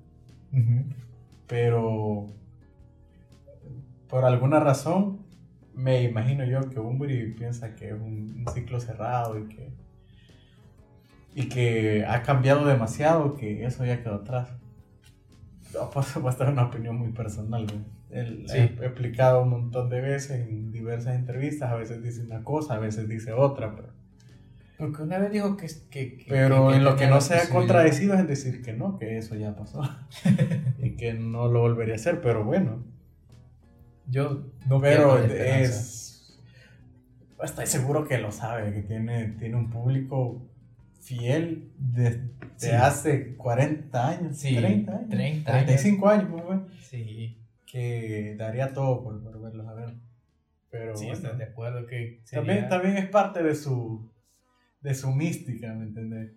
pero 1.46 2.26
por 4.08 4.24
alguna 4.24 4.58
razón 4.58 5.17
me 5.78 6.02
imagino 6.02 6.44
yo 6.44 6.68
que 6.68 6.80
Bumburi 6.80 7.34
piensa 7.34 7.76
que 7.76 7.90
es 7.90 7.92
un, 7.92 8.44
ciclo 8.52 8.80
cerrado 8.80 9.38
y 9.38 9.44
que, 9.44 9.70
y 11.36 11.48
que 11.48 12.04
ha 12.04 12.22
cambiado 12.22 12.66
demasiado, 12.66 13.36
que 13.36 13.64
eso 13.64 13.84
ya 13.84 14.02
quedó 14.02 14.16
atrás. 14.16 14.50
No, 15.72 15.88
pues 15.90 16.16
va 16.16 16.30
a 16.30 16.32
estar 16.32 16.48
una 16.48 16.64
opinión 16.64 16.96
muy 16.96 17.12
personal. 17.12 17.66
Él, 18.10 18.46
he, 18.52 18.64
explicado 18.64 19.42
un 19.42 19.50
montón 19.50 19.88
de 19.88 20.00
veces 20.00 20.48
en 20.48 20.72
diversas 20.72 21.14
entrevistas, 21.14 21.70
a 21.70 21.76
veces 21.76 22.02
dice 22.02 22.22
una 22.22 22.42
cosa, 22.42 22.74
a 22.74 22.78
veces 22.78 23.08
dice 23.08 23.32
otra, 23.32 23.76
pero... 23.76 23.88
Porque 24.78 25.02
una 25.02 25.18
vez 25.18 25.30
dijo 25.30 25.56
que... 25.56 25.68
que, 25.90 26.24
pero 26.28 26.72
en 26.72 26.82
lo 26.82 26.96
que 26.96 27.06
no 27.06 27.20
se 27.20 27.36
ha 27.36 27.48
contradecido 27.48 28.14
es 28.14 28.20
en 28.20 28.26
decir 28.26 28.62
que 28.62 28.72
no, 28.72 28.98
que 28.98 29.18
eso 29.18 29.36
ya 29.36 29.54
pasó 29.54 29.82
y 30.78 30.96
que 30.96 31.14
no 31.14 31.48
lo 31.48 31.60
volvería 31.60 31.94
a 31.94 31.96
hacer, 31.96 32.20
pero 32.20 32.44
bueno. 32.44 32.97
Yo 34.08 34.44
no 34.66 34.80
Pero 34.80 35.18
es. 35.18 36.38
Estoy 37.42 37.66
seguro 37.66 38.06
que 38.06 38.18
lo 38.18 38.32
sabe, 38.32 38.72
que 38.72 38.82
tiene, 38.82 39.28
tiene 39.38 39.56
un 39.56 39.70
público 39.70 40.42
fiel 41.00 41.70
desde 41.78 42.74
hace 42.76 43.36
40 43.36 44.08
años, 44.08 44.40
30 44.40 44.92
años. 44.92 45.08
30 45.08 45.52
35 45.52 46.08
años, 46.08 46.30
bueno. 46.30 46.66
Sí. 46.80 47.38
Que 47.64 48.34
daría 48.36 48.72
todo 48.72 49.04
por, 49.04 49.22
por 49.22 49.40
verlos 49.40 49.68
a 49.68 49.74
ver. 49.74 49.94
Pero 50.70 50.96
sí, 50.96 51.06
de 51.06 51.44
acuerdo 51.44 51.86
que 51.86 52.22
también, 52.30 52.68
también 52.68 52.96
es 52.96 53.08
parte 53.08 53.42
de 53.42 53.54
su 53.54 54.10
de 54.80 54.94
su 54.94 55.10
mística, 55.12 55.72
¿me 55.74 55.84
entiendes? 55.84 56.32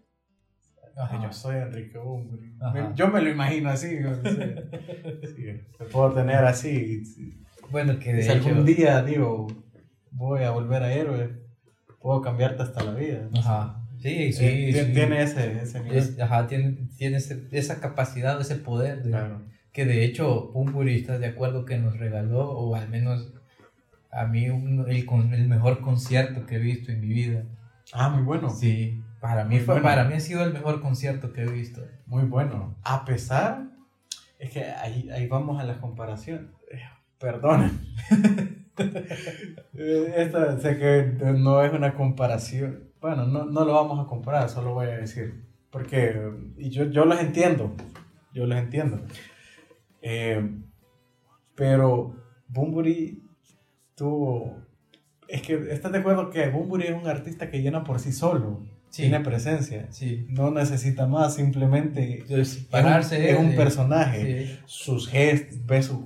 yo 1.23 1.31
soy 1.31 1.55
Enrique 1.57 1.97
Bumburi. 1.97 2.53
Yo 2.95 3.07
me 3.07 3.21
lo 3.21 3.29
imagino 3.29 3.69
así. 3.69 3.97
se 3.97 5.85
puedo 5.91 6.13
tener 6.13 6.43
así. 6.43 7.03
Bueno, 7.69 7.99
que 7.99 8.13
de 8.13 8.23
si 8.23 8.29
algún 8.29 8.65
día, 8.65 9.01
digo, 9.03 9.47
voy 10.11 10.43
a 10.43 10.51
volver 10.51 10.83
a 10.83 10.93
héroe, 10.93 11.29
puedo 11.99 12.21
cambiarte 12.21 12.63
hasta 12.63 12.83
la 12.83 12.93
vida. 12.93 13.29
Ajá. 13.37 13.77
Sí, 14.01 14.33
sí, 14.33 14.45
eh, 14.45 14.91
Tiene 14.93 15.21
ese, 15.21 15.61
ese 15.61 16.21
ajá, 16.23 16.47
tiene, 16.47 16.75
tiene 16.97 17.17
esa 17.51 17.79
capacidad, 17.79 18.39
ese 18.41 18.55
poder. 18.55 19.01
claro. 19.03 19.41
Que 19.71 19.85
de 19.85 20.03
hecho, 20.03 20.51
Pumpuri 20.51 20.95
está 20.97 21.17
de 21.17 21.27
acuerdo 21.27 21.63
que 21.63 21.77
nos 21.77 21.97
regaló, 21.97 22.49
o 22.49 22.75
al 22.75 22.89
menos 22.89 23.31
a 24.11 24.25
mí, 24.25 24.45
el, 24.45 25.33
el 25.33 25.47
mejor 25.47 25.79
concierto 25.79 26.45
que 26.45 26.55
he 26.55 26.59
visto 26.59 26.91
en 26.91 26.99
mi 26.99 27.07
vida. 27.07 27.43
Ah, 27.93 28.09
muy 28.09 28.23
bueno. 28.23 28.49
Sí, 28.49 29.01
para 29.21 29.45
mí, 29.45 29.59
fue, 29.59 29.81
para 29.81 30.03
mí 30.03 30.15
ha 30.15 30.19
sido 30.19 30.43
el 30.43 30.51
mejor 30.51 30.81
concierto 30.81 31.31
que 31.31 31.43
he 31.43 31.47
visto. 31.49 31.81
Muy 32.05 32.23
bueno. 32.23 32.75
A 32.83 33.05
pesar, 33.05 33.63
es 34.39 34.51
que 34.51 34.65
ahí, 34.65 35.09
ahí 35.09 35.27
vamos 35.27 35.61
a 35.61 35.63
la 35.63 35.79
comparación. 35.79 36.51
Perdón. 37.21 37.79
Esta 39.75 40.59
sé 40.59 40.77
que 40.77 41.33
no 41.37 41.63
es 41.63 41.71
una 41.71 41.93
comparación. 41.93 42.89
Bueno, 42.99 43.27
no, 43.27 43.45
no, 43.45 43.63
lo 43.63 43.73
vamos 43.73 44.03
a 44.03 44.07
comparar, 44.07 44.49
solo 44.49 44.73
voy 44.73 44.87
a 44.87 44.97
decir. 44.97 45.45
Porque, 45.69 46.19
y 46.57 46.69
yo, 46.71 46.85
yo 46.85 47.05
los 47.05 47.19
entiendo, 47.21 47.75
yo 48.33 48.47
los 48.47 48.57
entiendo. 48.57 49.01
Eh, 50.01 50.49
pero 51.55 52.15
Bumburi 52.47 53.23
tuvo... 53.95 54.57
Es 55.27 55.43
que 55.43 55.67
estás 55.69 55.91
de 55.91 55.99
acuerdo 55.99 56.29
que 56.31 56.49
Bumburi 56.49 56.87
es 56.87 56.95
un 56.95 57.07
artista 57.07 57.49
que 57.49 57.61
llena 57.61 57.83
por 57.83 57.99
sí 57.99 58.11
solo. 58.11 58.65
Tiene 58.89 59.21
presencia. 59.21 59.87
Sí. 59.91 60.25
No 60.27 60.51
necesita 60.51 61.07
más, 61.07 61.35
simplemente 61.35 62.25
pararse, 62.69 63.31
es 63.31 63.39
un, 63.39 63.55
personaje. 63.55 64.59
Sus 64.65 65.07
gestos, 65.07 65.65
ve 65.65 65.81
su 65.81 66.05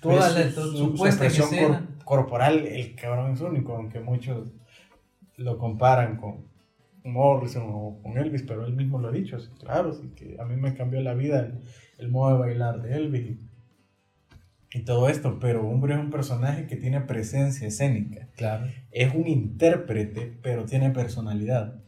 Toda 0.00 0.32
pues, 0.32 0.56
la, 0.56 0.62
su, 0.62 1.06
expresión 1.06 1.96
corporal, 2.04 2.66
el 2.66 2.94
cabrón 2.94 3.32
es 3.32 3.40
único, 3.40 3.74
aunque 3.76 4.00
muchos 4.00 4.52
lo 5.36 5.58
comparan 5.58 6.16
con 6.16 6.50
Morrison 7.04 7.64
o 7.66 8.00
con 8.02 8.18
Elvis, 8.18 8.42
pero 8.42 8.66
él 8.66 8.74
mismo 8.74 8.98
lo 8.98 9.08
ha 9.08 9.12
dicho, 9.12 9.38
claro, 9.58 9.92
sí 9.92 10.10
que 10.14 10.36
a 10.38 10.44
mí 10.44 10.56
me 10.56 10.74
cambió 10.74 11.00
la 11.00 11.14
vida 11.14 11.50
el, 11.98 12.08
modo 12.08 12.34
de 12.34 12.38
bailar 12.38 12.82
de 12.82 12.96
Elvis 12.96 13.38
y, 14.72 14.80
todo 14.84 15.08
esto, 15.08 15.38
pero 15.40 15.66
Hombre 15.66 15.94
es 15.94 16.00
un 16.00 16.10
personaje 16.10 16.66
que 16.66 16.76
tiene 16.76 17.00
presencia 17.00 17.66
escénica. 17.66 18.28
Claro. 18.36 18.68
Es 18.92 19.12
un 19.12 19.26
intérprete, 19.26 20.38
pero 20.42 20.64
tiene 20.64 20.90
personalidad. 20.90 21.82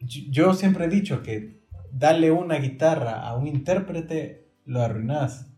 Yo, 0.00 0.52
siempre 0.54 0.86
he 0.86 0.88
dicho 0.88 1.22
que 1.22 1.60
darle 1.92 2.32
una 2.32 2.56
guitarra 2.56 3.22
a 3.22 3.36
un 3.36 3.46
intérprete 3.46 4.48
lo 4.64 4.82
arruinas. 4.82 5.53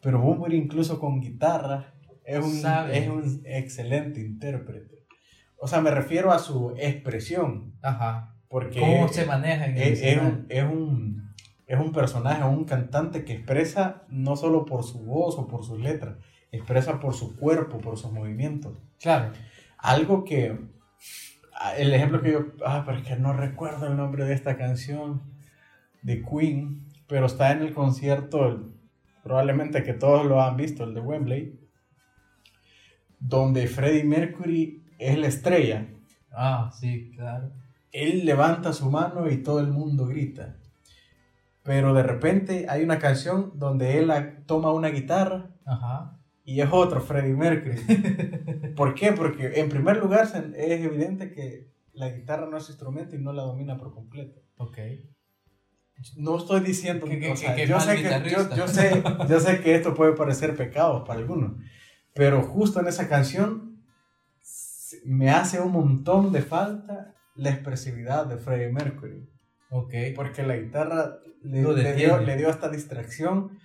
Pero 0.00 0.20
Bumbury 0.20 0.56
incluso 0.56 0.98
con 0.98 1.20
guitarra 1.20 1.94
es 2.24 2.38
un, 2.44 2.90
es 2.92 3.08
un 3.08 3.42
excelente 3.44 4.20
intérprete. 4.20 5.04
O 5.56 5.68
sea, 5.68 5.80
me 5.80 5.90
refiero 5.90 6.32
a 6.32 6.38
su 6.38 6.74
expresión. 6.78 7.74
Ajá. 7.82 8.34
Porque 8.48 8.80
¿Cómo 8.80 9.08
se 9.08 9.26
maneja 9.26 9.66
en 9.66 9.76
el 9.76 9.82
es, 9.82 10.02
es, 10.02 10.18
un, 10.20 10.46
es, 10.48 10.64
un, 10.64 11.34
es 11.66 11.78
un 11.78 11.92
personaje, 11.92 12.42
un 12.42 12.64
cantante 12.64 13.24
que 13.24 13.34
expresa 13.34 14.02
no 14.08 14.34
solo 14.36 14.64
por 14.64 14.82
su 14.82 15.04
voz 15.04 15.38
o 15.38 15.46
por 15.46 15.64
sus 15.64 15.78
letras, 15.78 16.16
expresa 16.50 16.98
por 16.98 17.14
su 17.14 17.36
cuerpo, 17.36 17.78
por 17.78 17.96
sus 17.96 18.10
movimientos. 18.10 18.72
Claro. 18.98 19.32
Algo 19.78 20.24
que, 20.24 20.58
el 21.78 21.94
ejemplo 21.94 22.22
que 22.22 22.32
yo, 22.32 22.46
ah, 22.66 22.82
pero 22.84 22.98
es 22.98 23.06
que 23.06 23.16
no 23.16 23.34
recuerdo 23.34 23.86
el 23.86 23.96
nombre 23.96 24.24
de 24.24 24.34
esta 24.34 24.56
canción 24.56 25.22
de 26.02 26.22
Queen, 26.22 26.88
pero 27.06 27.26
está 27.26 27.52
en 27.52 27.62
el 27.62 27.72
concierto 27.72 28.72
probablemente 29.22 29.82
que 29.82 29.94
todos 29.94 30.26
lo 30.26 30.42
han 30.42 30.56
visto, 30.56 30.84
el 30.84 30.94
de 30.94 31.00
Wembley, 31.00 31.60
donde 33.18 33.66
Freddie 33.66 34.04
Mercury 34.04 34.82
es 34.98 35.18
la 35.18 35.26
estrella. 35.26 35.88
Ah, 36.32 36.70
sí, 36.72 37.10
claro. 37.14 37.52
Él 37.92 38.24
levanta 38.24 38.72
su 38.72 38.90
mano 38.90 39.28
y 39.30 39.42
todo 39.42 39.60
el 39.60 39.68
mundo 39.68 40.06
grita. 40.06 40.56
Pero 41.62 41.92
de 41.92 42.02
repente 42.02 42.66
hay 42.68 42.82
una 42.82 42.98
canción 42.98 43.52
donde 43.56 43.98
él 43.98 44.10
toma 44.46 44.72
una 44.72 44.88
guitarra 44.88 45.50
y 46.44 46.60
es 46.60 46.68
otro 46.72 47.00
Freddie 47.00 47.34
Mercury. 47.34 48.74
¿Por 48.76 48.94
qué? 48.94 49.12
Porque 49.12 49.60
en 49.60 49.68
primer 49.68 49.98
lugar 49.98 50.24
es 50.24 50.80
evidente 50.80 51.30
que 51.30 51.70
la 51.92 52.08
guitarra 52.08 52.46
no 52.46 52.56
es 52.56 52.68
instrumento 52.68 53.14
y 53.14 53.18
no 53.18 53.32
la 53.32 53.42
domina 53.42 53.76
por 53.76 53.92
completo. 53.92 54.40
Ok. 54.56 54.78
No 56.16 56.38
estoy 56.38 56.60
diciendo 56.60 57.06
que, 57.06 57.20
yo, 57.20 57.36
sé 57.36 57.54
que 57.54 57.66
yo, 57.66 57.78
sé, 58.68 59.02
yo 59.28 59.40
sé 59.40 59.60
que 59.60 59.74
esto 59.74 59.94
puede 59.94 60.12
parecer 60.12 60.56
pecado 60.56 61.04
para 61.04 61.20
algunos, 61.20 61.52
pero 62.14 62.42
justo 62.42 62.80
en 62.80 62.86
esa 62.86 63.08
canción 63.08 63.82
me 65.04 65.30
hace 65.30 65.60
un 65.60 65.72
montón 65.72 66.32
de 66.32 66.42
falta 66.42 67.14
la 67.34 67.50
expresividad 67.50 68.26
de 68.26 68.38
Freddie 68.38 68.72
Mercury. 68.72 69.28
Ok. 69.70 69.94
Porque 70.16 70.42
la 70.42 70.56
guitarra 70.56 71.18
le, 71.42 71.60
dio, 71.94 72.18
le 72.18 72.36
dio, 72.36 72.50
esta 72.50 72.68
distracción 72.68 73.58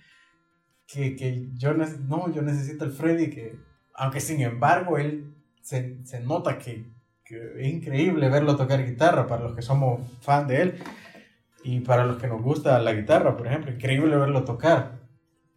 que, 0.86 1.16
que, 1.16 1.48
yo, 1.54 1.74
no, 1.74 2.32
yo 2.32 2.42
necesito 2.42 2.84
el 2.84 2.92
Freddie 2.92 3.30
que, 3.30 3.58
aunque 3.94 4.20
sin 4.20 4.40
embargo 4.40 4.98
él 4.98 5.34
se, 5.62 6.04
se 6.04 6.20
nota 6.20 6.58
que, 6.58 6.86
que 7.24 7.36
es 7.58 7.66
increíble 7.66 8.28
verlo 8.28 8.56
tocar 8.56 8.84
guitarra 8.86 9.26
para 9.26 9.42
los 9.42 9.54
que 9.54 9.62
somos 9.62 10.00
fan 10.20 10.46
de 10.46 10.62
él 10.62 10.78
y 11.66 11.80
para 11.80 12.04
los 12.04 12.18
que 12.18 12.28
nos 12.28 12.40
gusta 12.40 12.78
la 12.78 12.92
guitarra, 12.92 13.36
por 13.36 13.48
ejemplo, 13.48 13.72
increíble 13.72 14.16
verlo 14.16 14.44
tocar. 14.44 15.00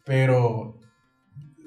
Pero, 0.04 0.80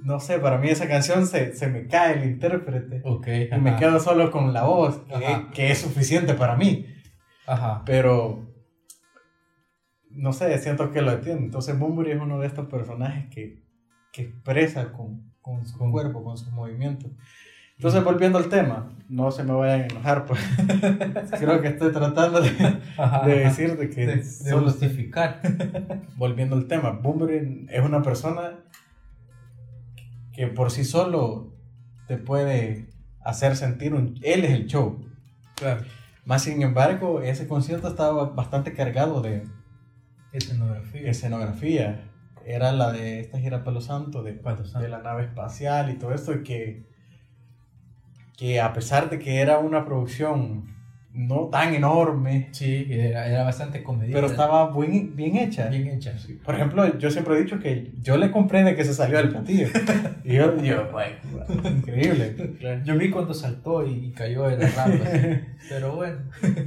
no 0.04 0.20
sé, 0.20 0.38
para 0.38 0.58
mí 0.58 0.68
esa 0.68 0.86
canción 0.86 1.28
se, 1.28 1.56
se 1.56 1.68
me 1.68 1.88
cae 1.88 2.16
el 2.18 2.26
intérprete. 2.26 3.02
Okay, 3.06 3.48
y 3.50 3.58
me 3.62 3.78
quedo 3.78 4.02
solo 4.02 4.32
con 4.32 4.52
la 4.52 4.64
voz, 4.64 4.98
que, 5.08 5.48
que, 5.54 5.72
es 5.72 5.78
suficiente 5.80 6.34
para 6.34 6.58
mí. 6.58 6.86
Ajá. 7.48 7.84
Pero, 7.86 8.54
no 10.10 10.34
sé, 10.34 10.58
siento 10.58 10.91
que 10.91 11.02
lo 11.02 11.14
entiendo. 11.14 11.46
Entonces, 11.46 11.80
Bumburi 11.80 12.12
es 12.12 12.20
uno 12.20 12.38
de 12.41 12.48
estos 12.48 12.68
personajes 12.68 13.30
que, 13.34 13.64
que 14.12 14.24
expresa 14.24 14.91
con, 14.91 15.34
con 15.39 15.66
su 15.66 15.78
cuerpo, 15.89 16.22
con 16.22 16.38
sus 16.38 16.52
movimientos. 16.52 17.12
Entonces, 17.78 18.03
volviendo 18.03 18.38
al 18.38 18.49
tema, 18.49 18.91
no 19.09 19.32
se 19.32 19.43
me 19.43 19.53
vayan 19.53 19.82
a 19.82 19.86
enojar, 19.86 20.26
pues 20.26 20.39
creo 21.39 21.61
que 21.61 21.67
estoy 21.69 21.91
tratando 21.91 22.41
de, 22.41 22.49
de 23.26 23.39
decirte 23.39 23.89
que... 23.89 24.05
De, 24.07 24.53
justificar. 24.53 25.41
volviendo 26.15 26.55
al 26.55 26.67
tema, 26.67 26.91
Boomerang 26.91 27.67
es 27.69 27.84
una 27.84 28.01
persona 28.01 28.59
que 30.32 30.47
por 30.47 30.71
sí 30.71 30.84
solo 30.84 31.53
te 32.07 32.17
puede 32.17 32.89
hacer 33.21 33.55
sentir 33.55 33.93
un... 33.93 34.19
Él 34.24 34.43
es 34.45 34.51
el 34.51 34.67
show. 34.67 35.05
Claro. 35.55 35.84
Más 36.26 36.43
sin 36.43 36.61
embargo, 36.61 37.21
ese 37.21 37.47
concierto 37.47 37.89
estaba 37.89 38.30
bastante 38.30 38.74
cargado 38.74 39.21
de 39.21 39.43
Escenografía. 40.32 41.09
escenografía. 41.09 42.09
Era 42.45 42.71
la 42.71 42.91
de 42.91 43.19
esta 43.19 43.39
gira 43.39 43.63
Palo 43.63 43.82
Santo, 43.82 44.24
de, 44.24 44.41
Santo. 44.41 44.80
de 44.80 44.89
la 44.89 45.01
nave 45.01 45.24
espacial 45.24 45.91
y 45.91 45.95
todo 45.95 46.13
esto, 46.13 46.34
y 46.34 46.43
que, 46.43 46.93
que 48.38 48.60
a 48.62 48.74
pesar 48.74 49.10
de 49.10 49.20
que 49.20 49.40
era 49.40 49.60
una 49.60 49.86
producción 49.86 50.72
no 51.16 51.42
tan 51.52 51.76
enorme, 51.76 52.50
Sí, 52.54 52.88
era, 52.90 53.28
era 53.28 53.44
bastante 53.44 53.84
comedida. 53.84 54.16
pero 54.16 54.26
estaba 54.26 54.72
buen- 54.72 55.16
bien 55.16 55.38
hecha. 55.38 55.68
bien 55.68 55.88
hecha. 55.88 56.18
sí. 56.18 56.40
Por 56.44 56.56
ejemplo, 56.56 56.98
yo 56.98 57.12
siempre 57.12 57.36
he 57.36 57.44
dicho 57.44 57.60
que 57.60 57.92
yo 58.02 58.18
le 58.18 58.32
compré 58.32 58.64
de 58.64 58.76
que 58.76 58.84
se 58.84 58.96
salió 58.96 59.18
del 59.20 59.30
platillo. 59.30 59.68
y 60.24 60.34
yo, 60.34 60.58
yo, 60.64 60.90
bueno, 60.92 61.16
increíble. 61.70 62.36
Yo 62.84 62.98
vi 62.98 63.12
cuando 63.12 63.34
saltó 63.36 63.86
y, 63.86 64.12
cayó 64.12 64.44
de 64.50 64.68
rampas. 64.68 65.10
pero 65.70 65.96
bueno. 65.96 66.18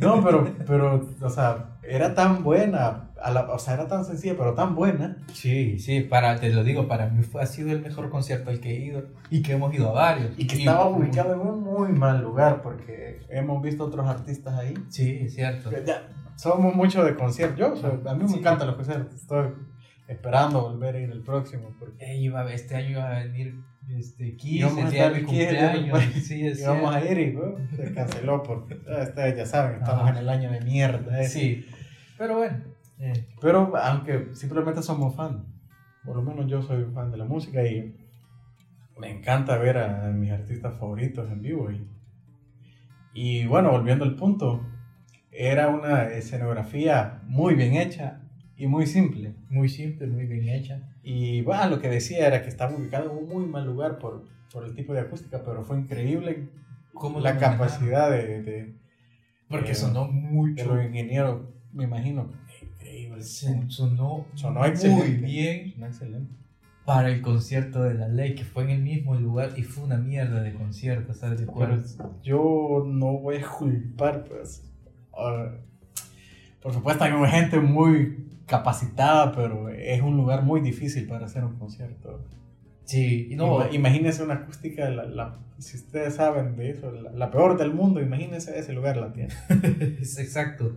No, 0.01 0.23
pero, 0.23 0.55
pero, 0.65 1.09
o 1.21 1.29
sea, 1.31 1.76
era 1.89 2.15
tan 2.15 2.43
buena, 2.43 3.11
a 3.23 3.31
la- 3.31 3.51
o 3.51 3.59
sea, 3.59 3.75
era 3.75 3.87
tan 3.89 4.05
sencilla, 4.05 4.35
pero 4.37 4.55
tan 4.55 4.75
buena. 4.75 5.17
Sí, 5.33 5.79
sí, 5.79 6.01
para, 6.01 6.37
te 6.41 6.51
lo 6.51 6.65
digo, 6.65 6.87
para 6.89 7.09
mí 7.09 7.23
fue, 7.23 7.43
ha 7.43 7.47
sido 7.47 7.71
el 7.73 7.81
mejor 7.83 8.11
concierto 8.11 8.51
al 8.51 8.61
que 8.61 8.71
he 8.71 8.85
ido 8.85 9.05
y 9.31 9.43
que 9.43 9.53
hemos 9.53 9.75
ido 9.75 9.91
a 9.91 9.93
varios. 9.93 10.31
Y 10.39 10.47
que 10.47 10.57
estaba 10.57 10.89
ubicado 10.89 11.35
en 11.35 11.41
un 11.41 11.63
muy 11.63 11.93
mal 11.93 12.23
lugar, 12.23 12.63
porque 12.63 13.21
hemos 13.31 13.63
visto 13.63 13.85
otros 13.85 14.07
artistas 14.07 14.55
ahí. 14.59 14.75
Sí, 14.91 15.21
es 15.23 15.35
cierto. 15.35 15.71
ya 15.85 16.03
somos 16.37 16.75
mucho 16.75 17.03
de 17.05 17.15
conciertos. 17.15 17.59
Yo, 17.59 17.73
o 17.73 17.77
sea, 17.77 17.91
a 18.11 18.15
mí 18.15 18.23
me 18.25 18.29
Sí. 18.29 18.39
encantan 18.39 18.67
los 18.67 18.77
conciertos. 18.77 19.15
Estoy 19.15 19.49
esperando 20.09 20.63
volver 20.63 20.97
a 20.97 21.01
ir 21.01 21.11
el 21.11 21.23
próximo. 21.23 21.75
Porque 21.79 22.05
Eh, 22.05 22.17
iba, 22.19 22.51
este 22.53 22.77
año 22.77 22.91
iba 22.91 23.11
a 23.17 23.25
venir 23.25 23.55
este, 23.97 24.37
Kiss, 24.37 24.61
Íbamos 24.61 24.79
a 24.79 24.87
el 24.87 24.91
día 24.91 25.11
de 25.11 25.21
mi 25.21 25.25
cumpleaños. 25.27 25.99
Sí, 26.25 26.45
es 26.47 26.61
íbamos 26.61 26.95
a 26.95 27.05
ir 27.05 27.19
y 27.19 27.33
bueno, 27.37 27.55
se 27.77 27.95
canceló 27.95 28.43
porque 28.43 28.77
ah, 28.89 29.03
ustedes 29.05 29.37
ya 29.37 29.47
saben, 29.47 29.77
estamos 29.79 30.03
Ajá. 30.03 30.11
en 30.11 30.17
el 30.17 30.29
año 30.29 30.51
de 30.51 30.61
mierda. 30.61 31.23
eh. 31.23 31.29
Sí, 31.29 31.65
pero 32.19 32.39
bueno. 32.39 32.59
eh, 32.99 33.27
Pero 33.41 33.73
aunque 33.77 34.35
simplemente 34.35 34.83
somos 34.83 35.15
fan, 35.15 35.45
por 36.05 36.17
lo 36.17 36.23
menos 36.23 36.47
yo 36.47 36.63
soy 36.63 36.85
fan 36.95 37.11
de 37.11 37.17
la 37.19 37.25
música 37.25 37.63
y 37.67 37.95
me 38.99 39.11
encanta 39.11 39.59
ver 39.59 39.79
a 39.79 40.11
mis 40.13 40.31
artistas 40.31 40.79
favoritos 40.79 41.31
en 41.31 41.43
vivo. 41.43 41.71
Y, 41.71 41.87
y 43.15 43.47
bueno, 43.47 43.71
volviendo 43.71 44.05
al 44.05 44.17
punto, 44.17 44.65
era 45.31 45.69
una 45.69 46.05
escenografía 46.09 47.21
muy 47.27 47.55
bien 47.55 47.75
hecha 47.75 48.21
y 48.57 48.67
muy 48.67 48.87
simple. 48.87 49.35
muy 49.51 49.69
simple, 49.69 50.07
muy 50.07 50.27
bien 50.27 50.49
hecha. 50.49 50.81
Y 51.03 51.43
bueno, 51.43 51.69
lo 51.69 51.79
que 51.81 51.89
decía 51.89 52.27
era 52.27 52.43
que 52.43 52.49
estaba 52.49 52.75
ubicado 52.75 53.11
en 53.11 53.19
un 53.19 53.29
muy 53.29 53.47
mal 53.47 53.67
lugar 53.67 53.99
por, 53.99 54.25
por 54.53 54.65
el 54.65 54.75
tipo 54.75 54.93
de 54.95 55.01
acústica, 55.01 55.43
pero 55.45 55.63
fue 55.63 55.79
increíble 55.79 56.49
¿Cómo 56.95 57.21
la 57.21 57.37
capacidad 57.37 58.11
de, 58.11 58.43
de, 58.43 58.75
Porque 59.49 59.73
eh, 59.73 59.75
sonó 59.75 60.07
de 60.07 60.13
mucho. 60.13 60.75
los 60.75 60.85
ingenieros, 60.87 61.43
me 61.77 61.85
imagino. 61.85 62.31
Increíble. 62.63 63.23
Sonó, 63.23 64.27
Sonó 64.35 64.61
muy 64.61 64.69
excelente. 64.69 65.27
bien 65.27 65.73
Sonó 65.75 65.87
excelente. 65.87 66.35
para 66.85 67.09
el 67.11 67.21
concierto 67.23 67.83
de 67.83 67.95
la 67.95 68.09
ley, 68.09 68.35
que 68.35 68.45
fue 68.45 68.65
en 68.65 68.71
el 68.71 68.83
mismo 68.83 69.15
lugar 69.15 69.51
y 69.57 69.63
fue 69.63 69.85
una 69.85 69.97
mierda 69.99 70.43
de 70.43 70.53
concierto, 70.55 71.15
¿sabes? 71.15 71.43
Pero 71.59 71.83
yo 72.23 72.85
no 72.87 73.13
voy 73.19 73.37
a 73.37 73.47
culpar, 73.49 74.25
pues. 74.25 74.63
por 76.63 76.73
supuesto, 76.73 77.05
hay 77.05 77.13
gente 77.31 77.59
muy 77.61 78.25
capacitada, 78.47 79.33
pero 79.33 79.69
es 79.69 80.01
un 80.03 80.17
lugar 80.17 80.43
muy 80.43 80.61
difícil 80.61 81.07
para 81.07 81.27
hacer 81.27 81.45
un 81.45 81.57
concierto. 81.59 82.25
Sí, 82.85 83.29
y 83.31 83.35
no, 83.37 83.69
imagínense 83.73 84.23
una 84.23 84.35
acústica, 84.35 84.89
la, 84.91 85.05
la- 85.05 85.39
si 85.59 85.77
ustedes 85.77 86.15
saben 86.15 86.55
de 86.57 86.71
eso, 86.71 86.93
la, 86.93 87.11
la 87.11 87.31
peor 87.31 87.57
del 87.59 87.73
mundo, 87.75 88.01
imagínense 88.01 88.57
ese 88.59 88.73
lugar 88.75 88.97
la 88.99 89.13
tiene. 89.13 89.33
es 90.01 90.19
exacto. 90.19 90.77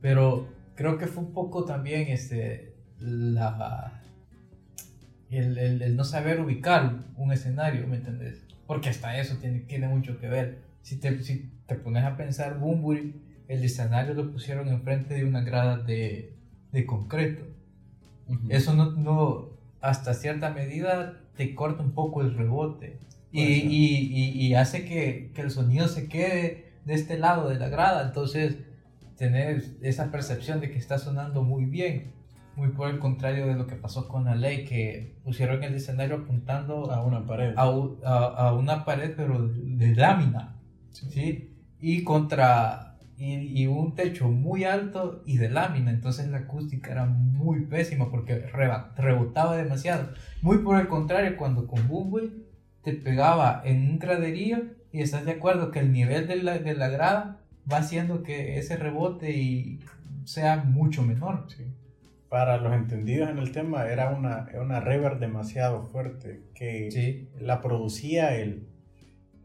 Pero 0.00 0.48
creo 0.74 0.98
que 0.98 1.06
fue 1.06 1.22
un 1.24 1.32
poco 1.32 1.64
también 1.64 2.08
este, 2.08 2.74
la, 3.00 4.02
el, 5.30 5.58
el- 5.58 5.82
el 5.82 5.96
no 5.96 6.04
saber 6.04 6.40
ubicar 6.40 6.94
un 7.16 7.32
escenario, 7.32 7.86
¿me 7.86 7.96
entendés? 7.96 8.42
Porque 8.66 8.88
hasta 8.88 9.18
eso 9.18 9.36
tiene, 9.36 9.60
tiene 9.60 9.88
mucho 9.88 10.18
que 10.18 10.28
ver. 10.28 10.58
Si 10.82 10.96
te, 10.96 11.22
si 11.22 11.50
te 11.66 11.74
pones 11.76 12.04
a 12.04 12.16
pensar, 12.16 12.58
Bumburi, 12.58 13.14
el 13.48 13.64
escenario 13.64 14.14
lo 14.14 14.30
pusieron 14.32 14.68
enfrente 14.68 15.14
de 15.14 15.24
una 15.24 15.40
grada 15.42 15.78
de, 15.78 16.32
de 16.72 16.86
concreto. 16.86 17.44
Eso 18.48 18.74
no, 18.74 18.90
no, 18.92 19.50
hasta 19.80 20.12
cierta 20.14 20.50
medida 20.50 21.20
te 21.36 21.54
corta 21.54 21.82
un 21.82 21.92
poco 21.92 22.22
el 22.22 22.34
rebote 22.34 22.98
y, 23.30 23.42
y, 23.42 23.96
y, 24.10 24.30
y 24.48 24.54
hace 24.54 24.84
que, 24.84 25.30
que 25.32 25.42
el 25.42 25.50
sonido 25.52 25.86
se 25.86 26.08
quede 26.08 26.72
de 26.84 26.94
este 26.94 27.18
lado 27.18 27.48
de 27.48 27.54
la 27.56 27.68
grada. 27.68 28.04
Entonces, 28.04 28.56
tener 29.16 29.62
esa 29.82 30.10
percepción 30.10 30.60
de 30.60 30.70
que 30.70 30.78
está 30.78 30.98
sonando 30.98 31.42
muy 31.42 31.64
bien, 31.64 32.12
muy 32.56 32.68
por 32.68 32.88
el 32.90 32.98
contrario 32.98 33.46
de 33.46 33.54
lo 33.54 33.66
que 33.66 33.76
pasó 33.76 34.08
con 34.08 34.24
la 34.24 34.34
ley, 34.34 34.64
que 34.64 35.16
pusieron 35.24 35.62
el 35.62 35.74
escenario 35.74 36.16
apuntando 36.16 36.90
a 36.90 37.02
una 37.04 37.26
pared. 37.26 37.54
a, 37.56 37.62
a- 38.04 38.48
a 38.48 38.52
una 38.54 38.84
pared, 38.84 39.12
pero 39.16 39.48
de 39.48 39.94
lámina, 39.94 40.56
¿sí? 40.90 41.50
Y 41.80 42.02
contra 42.04 42.82
y, 43.18 43.62
y 43.62 43.66
un 43.66 43.94
techo 43.94 44.28
muy 44.28 44.64
alto 44.64 45.22
y 45.24 45.38
de 45.38 45.48
lámina, 45.48 45.90
entonces 45.90 46.28
la 46.28 46.38
acústica 46.38 46.92
era 46.92 47.06
muy 47.06 47.60
pésima 47.66 48.10
porque 48.10 48.38
reba- 48.48 48.92
rebotaba 48.96 49.56
demasiado. 49.56 50.10
Muy 50.42 50.58
por 50.58 50.78
el 50.78 50.88
contrario, 50.88 51.36
cuando 51.38 51.66
con 51.66 51.88
Bumble 51.88 52.30
te 52.82 52.92
pegaba 52.92 53.62
en 53.64 53.88
un 53.90 53.98
graderío 53.98 54.58
y 54.92 55.00
estás 55.00 55.24
de 55.24 55.32
acuerdo 55.32 55.70
que 55.70 55.80
el 55.80 55.92
nivel 55.92 56.26
de 56.28 56.42
la, 56.42 56.58
de 56.58 56.74
la 56.74 56.88
grada 56.88 57.40
va 57.70 57.78
haciendo 57.78 58.22
que 58.22 58.58
ese 58.58 58.76
rebote 58.76 59.32
y 59.32 59.80
sea 60.24 60.56
mucho 60.64 61.02
menor. 61.02 61.46
Sí. 61.48 61.64
Para 62.28 62.56
los 62.58 62.72
entendidos 62.74 63.30
en 63.30 63.38
el 63.38 63.52
tema, 63.52 63.86
era 63.88 64.10
una, 64.10 64.48
una 64.60 64.80
reverb 64.80 65.18
demasiado 65.20 65.82
fuerte 65.84 66.42
que 66.54 66.90
Sí, 66.90 67.28
la 67.40 67.60
producía 67.60 68.36
el, 68.36 68.66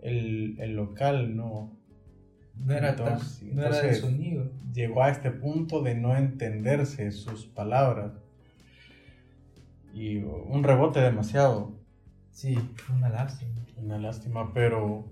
el, 0.01 0.55
el 0.59 0.75
local, 0.75 1.35
no 1.35 1.77
no 2.55 2.73
era, 2.73 2.95
tan- 2.95 3.13
Entonces, 3.13 3.43
no 3.43 3.61
era 3.61 3.75
entonces- 3.75 4.01
sonido. 4.01 4.51
llegó 4.73 5.03
a 5.03 5.09
este 5.09 5.31
punto 5.31 5.81
de 5.81 5.95
no 5.95 6.15
entenderse 6.17 7.11
sus 7.11 7.45
palabras 7.45 8.11
y 9.93 10.17
un 10.17 10.63
rebote 10.63 10.99
demasiado, 11.01 11.73
Sí, 12.31 12.57
una 12.95 13.09
lástima. 13.09 13.51
una 13.77 13.97
lástima, 13.97 14.53
pero 14.53 15.05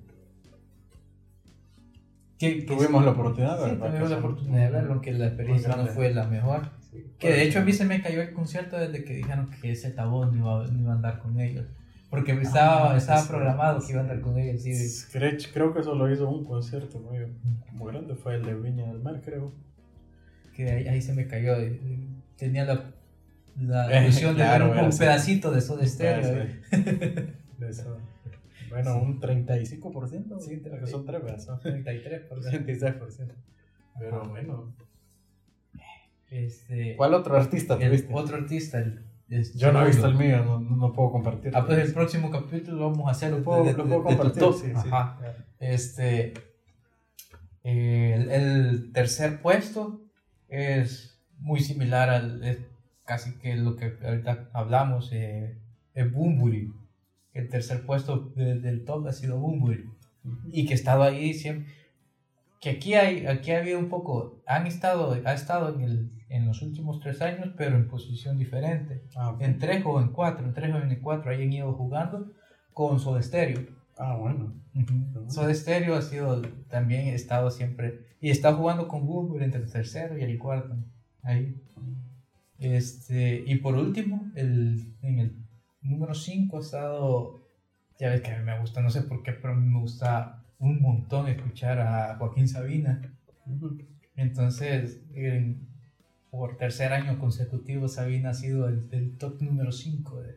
Que, 2.39 2.61
tuvimos 2.61 3.03
la 3.03 3.11
oportunidad, 3.11 3.59
tuvimos 3.59 3.91
Que 3.91 4.09
la 4.09 4.17
oportunidad 4.17 4.65
de 4.65 4.71
verlo, 4.71 4.93
aunque 4.93 5.11
la 5.11 5.27
experiencia 5.27 5.75
no 5.75 5.85
fue 5.87 6.13
la 6.13 6.25
mejor. 6.25 6.69
Sí, 6.89 7.03
Que 7.19 7.31
de 7.33 7.43
hecho 7.43 7.59
a 7.59 7.63
mí 7.63 7.73
se 7.73 7.85
me 7.85 8.01
cayó 8.01 8.21
el 8.21 8.31
concierto 8.33 8.77
desde 8.77 9.03
que 9.03 9.13
dijeron 9.13 9.49
que 9.61 9.75
Z 9.75 10.05
voz 10.05 10.31
no 10.31 10.37
iba, 10.37 10.67
no 10.67 10.79
iba 10.79 10.91
a 10.93 10.95
andar 10.95 11.19
con 11.19 11.39
ellos. 11.39 11.65
Porque 12.09 12.31
estaba, 12.31 12.93
Ah, 12.93 12.97
estaba 12.97 13.21
sí, 13.21 13.27
programado 13.27 13.79
que 13.85 13.91
iba 13.91 13.99
a 13.99 14.03
andar 14.03 14.21
con 14.21 14.39
ellos. 14.39 14.63
Sí, 14.63 14.73
Creo, 15.11 15.31
creo 15.53 15.73
que 15.73 15.83
solo 15.83 16.11
hizo 16.11 16.27
un 16.29 16.43
concierto 16.45 16.97
muy, 16.99 17.19
muy 17.73 17.91
grande, 17.91 18.15
fue 18.15 18.35
el 18.35 18.43
de 18.43 18.55
Viña 18.55 18.87
del 18.87 18.99
Mar, 19.01 19.21
creo. 19.23 19.51
que 20.55 20.71
ahí, 20.71 20.87
ahí 20.87 21.01
se 21.01 21.13
me 21.13 21.27
cayó. 21.27 21.55
eh, 21.57 21.79
Tenía 22.37 22.63
la, 22.65 22.85
la 23.59 24.01
ilusión 24.03 24.35
de 24.35 24.43
claro, 24.43 24.69
ver 24.71 24.79
un, 24.79 24.85
un 24.91 24.97
pedacito 24.97 25.51
de. 25.51 25.59
Ah, 25.59 26.21
eh. 26.21 26.59
sí. 26.71 26.77
De 27.59 27.69
eso. 27.69 27.97
Bueno, 28.69 28.97
un 29.01 29.19
35%. 29.19 30.39
Sí, 30.39 30.57
porque 30.57 30.87
son 30.87 31.05
tres 31.05 31.21
pedazos. 31.21 31.61
33%. 31.61 32.27
36%. 32.29 33.33
Pero 33.99 34.21
Ajá. 34.21 34.29
bueno. 34.29 34.73
Este, 36.29 36.95
¿Cuál 36.95 37.13
otro 37.15 37.35
artista 37.37 37.73
el 37.75 37.89
tuviste? 37.89 38.13
otro 38.13 38.37
artista. 38.37 38.77
el- 38.79 39.03
Yo 39.55 39.71
no 39.71 39.83
he 39.83 39.87
visto 39.87 40.07
el 40.07 40.15
mío, 40.15 40.43
no, 40.43 40.59
no 40.59 40.93
puedo 40.93 41.11
compartir. 41.11 41.51
Ah, 41.55 41.65
pues 41.65 41.79
el 41.87 41.93
próximo 41.93 42.29
capítulo 42.31 42.89
vamos 42.89 43.07
a 43.07 43.11
hacer 43.11 43.31
Lo 43.31 43.43
puedo, 43.43 43.63
de- 43.63 43.73
lo 43.73 43.83
de- 43.83 43.89
puedo 43.89 44.03
de 44.03 44.09
tu 44.09 44.17
compartir, 44.17 44.39
top. 44.43 44.53
sí, 44.55 44.67
sí. 44.67 44.71
Ajá. 44.75 45.17
Este, 45.59 46.33
el, 47.63 48.29
el 48.31 48.91
tercer 48.93 49.41
puesto 49.41 50.01
es 50.47 51.19
muy 51.39 51.59
similar 51.61 52.09
al, 52.09 52.43
es 52.43 52.59
casi 53.05 53.33
que 53.39 53.55
lo 53.55 53.75
que 53.75 53.93
ahorita 54.03 54.49
hablamos, 54.53 55.09
eh, 55.13 55.57
es 55.93 56.11
Bumburi. 56.11 56.71
El 57.33 57.49
tercer 57.49 57.85
puesto 57.85 58.31
de- 58.35 58.59
del 58.59 58.85
top 58.85 59.07
ha 59.07 59.13
sido 59.13 59.39
Bumburi. 59.39 59.85
Y 60.51 60.65
que 60.65 60.73
ha 60.73 60.75
estado 60.75 61.03
ahí 61.03 61.33
siempre. 61.33 61.71
Que 62.61 62.71
aquí 62.71 62.93
hay, 62.95 63.25
aquí 63.25 63.51
ha 63.51 63.59
habido 63.59 63.79
un 63.79 63.87
poco, 63.87 64.41
han 64.45 64.67
estado, 64.67 65.17
ha 65.23 65.33
estado 65.33 65.73
en, 65.73 65.81
el, 65.81 66.11
en 66.27 66.45
los 66.45 66.61
últimos 66.61 66.99
tres 66.99 67.21
años, 67.21 67.51
pero 67.55 67.77
en 67.77 67.87
posición 67.87 68.37
diferente. 68.37 69.01
Ah, 69.15 69.29
ok. 69.29 69.41
En 69.41 69.57
tres 69.59 69.81
o 69.85 70.01
en 70.01 70.09
cuatro, 70.09 70.45
en 70.45 70.53
tres 70.53 70.73
o 70.73 70.77
en 70.77 70.93
cuatro, 70.99 71.31
ahí 71.31 71.43
han 71.43 71.53
ido 71.53 71.71
jugando 71.73 72.31
con 72.73 72.99
Soda 72.99 73.21
Stereo. 73.21 73.61
Ah, 73.97 74.15
bueno. 74.17 74.53
Ujú. 74.75 75.29
Soda 75.31 75.53
Stereo 75.53 75.95
ha 75.95 76.01
sido 76.01 76.41
también 76.69 77.07
he 77.07 77.13
estado 77.15 77.49
siempre 77.49 78.01
y 78.21 78.29
está 78.29 78.53
jugando 78.53 78.87
con 78.87 79.05
Google 79.05 79.43
entre 79.45 79.61
el 79.61 79.71
tercero 79.71 80.17
y 80.17 80.21
el 80.23 80.37
cuarto 80.37 80.75
ahí 81.23 81.55
este 82.59 83.43
y 83.45 83.55
por 83.55 83.75
último 83.75 84.29
el 84.35 84.93
en 85.01 85.19
el 85.19 85.35
número 85.81 86.13
5 86.13 86.57
ha 86.57 86.59
estado 86.61 87.41
Ya 87.99 88.09
ves 88.09 88.21
que 88.21 88.31
a 88.31 88.39
mí 88.39 88.45
me 88.45 88.59
gusta, 88.59 88.81
no 88.81 88.89
sé 88.89 89.03
por 89.03 89.23
qué, 89.23 89.33
pero 89.33 89.53
a 89.53 89.57
mí 89.57 89.67
me 89.69 89.79
gusta 89.79 90.43
un 90.59 90.81
montón 90.81 91.27
escuchar 91.27 91.79
a 91.79 92.15
Joaquín 92.17 92.47
Sabina. 92.47 93.01
Entonces, 94.15 95.01
en- 95.13 95.67
por 96.31 96.57
tercer 96.57 96.93
año 96.93 97.19
consecutivo, 97.19 97.87
Sabina 97.87 98.29
ha 98.31 98.33
sido 98.35 98.67
el, 98.69 98.87
el 98.91 99.17
top 99.17 99.41
número 99.41 99.71
5 99.71 100.21
de, 100.21 100.35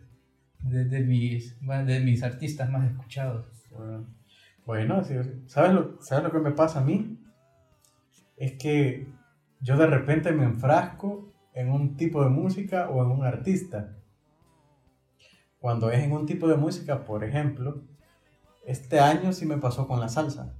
de, 0.60 0.84
de 0.86 1.00
mis, 1.00 1.58
de 1.60 2.00
mis 2.00 2.22
artistas 2.22 2.70
más 2.70 2.90
escuchados. 2.90 3.46
Bueno, 4.66 5.02
¿sabes 5.46 5.72
lo, 5.74 6.00
¿sabes 6.02 6.24
lo 6.24 6.32
que 6.32 6.38
me 6.38 6.52
pasa 6.52 6.80
a 6.80 6.84
mí? 6.84 7.18
Es 8.36 8.52
que 8.58 9.06
yo 9.60 9.76
de 9.76 9.86
repente 9.86 10.32
me 10.32 10.44
enfrasco 10.44 11.32
en 11.54 11.70
un 11.70 11.96
tipo 11.96 12.22
de 12.24 12.30
música 12.30 12.88
o 12.90 13.02
en 13.04 13.10
un 13.10 13.24
artista. 13.24 13.96
Cuando 15.62 15.92
es 15.92 16.02
en 16.02 16.10
un 16.10 16.26
tipo 16.26 16.48
de 16.48 16.56
música, 16.56 17.04
por 17.04 17.22
ejemplo, 17.22 17.84
este 18.66 18.98
año 18.98 19.32
sí 19.32 19.46
me 19.46 19.58
pasó 19.58 19.86
con 19.86 20.00
la 20.00 20.08
salsa. 20.08 20.52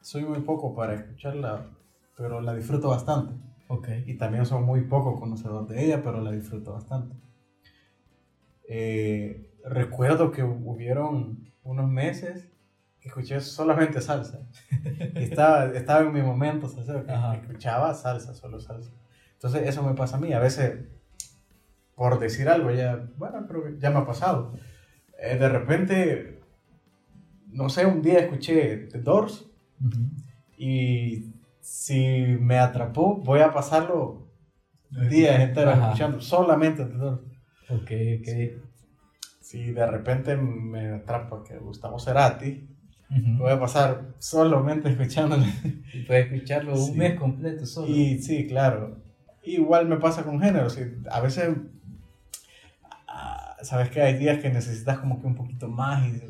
Soy 0.00 0.24
muy 0.24 0.40
poco 0.40 0.74
para 0.74 0.94
escucharla, 0.94 1.70
pero 2.16 2.40
la 2.40 2.56
disfruto 2.56 2.88
bastante. 2.88 3.34
Ok. 3.68 3.88
Y 4.06 4.14
también 4.14 4.44
soy 4.44 4.62
muy 4.62 4.80
poco 4.80 5.20
conocedor 5.20 5.68
de 5.68 5.84
ella, 5.84 6.02
pero 6.02 6.20
la 6.22 6.32
disfruto 6.32 6.72
bastante. 6.72 7.14
Eh, 8.68 9.60
recuerdo 9.64 10.32
que 10.32 10.42
hubieron 10.42 11.52
unos 11.62 11.88
meses 11.88 12.48
que 13.00 13.10
escuché 13.10 13.40
solamente 13.40 14.00
salsa. 14.00 14.40
Estaba, 15.14 15.66
estaba 15.66 16.00
en 16.00 16.12
mi 16.12 16.20
momento 16.20 16.68
Ajá. 17.08 17.36
escuchaba 17.36 17.94
salsa, 17.94 18.34
solo 18.34 18.58
salsa. 18.58 18.90
Entonces 19.34 19.68
eso 19.68 19.84
me 19.84 19.94
pasa 19.94 20.16
a 20.16 20.20
mí. 20.20 20.32
A 20.32 20.40
veces, 20.40 20.80
por 21.94 22.18
decir 22.18 22.48
algo, 22.48 22.70
ya, 22.70 23.08
bueno, 23.16 23.46
creo 23.46 23.64
que 23.64 23.78
ya 23.78 23.90
me 23.90 23.98
ha 23.98 24.06
pasado. 24.06 24.54
Eh, 25.20 25.36
de 25.36 25.48
repente, 25.48 26.40
no 27.48 27.68
sé, 27.68 27.86
un 27.86 28.02
día 28.02 28.18
escuché 28.20 28.88
The 28.90 28.98
Doors 29.00 29.46
y 30.56 31.32
si 31.60 32.36
me 32.40 32.58
atrapó, 32.58 33.16
voy 33.16 33.40
a 33.40 33.52
pasarlo 33.52 34.28
días 35.10 35.40
enteros 35.40 35.78
escuchando 35.78 36.20
solamente 36.20 36.84
The 36.84 36.94
Doors. 36.94 37.20
Ok, 37.70 37.90
ok. 38.20 38.62
Si 39.40 39.72
de 39.72 39.86
repente 39.86 40.36
me 40.36 40.94
atrapa 40.94 41.42
que 41.44 41.56
Gustavo 41.58 41.98
Cerati, 41.98 42.68
Ujú. 43.10 43.38
voy 43.38 43.52
a 43.52 43.60
pasar 43.60 44.14
solamente 44.18 44.88
escuchándole. 44.90 45.46
Y 45.92 46.02
puedes 46.04 46.32
escucharlo 46.32 46.76
Sí. 46.76 46.90
un 46.92 46.98
mes 46.98 47.14
completo 47.18 47.66
solo. 47.66 47.86
Y 47.88 48.18
sí, 48.20 48.46
claro. 48.48 49.02
Igual 49.44 49.86
me 49.88 49.96
pasa 49.98 50.24
con 50.24 50.40
géneros. 50.40 50.78
A 51.10 51.20
veces, 51.20 51.54
sabes 53.64 53.88
que 53.90 54.00
hay 54.02 54.14
días 54.18 54.38
que 54.40 54.50
necesitas 54.50 54.98
como 54.98 55.20
que 55.20 55.26
un 55.26 55.34
poquito 55.34 55.68
más. 55.68 56.06
Y, 56.06 56.22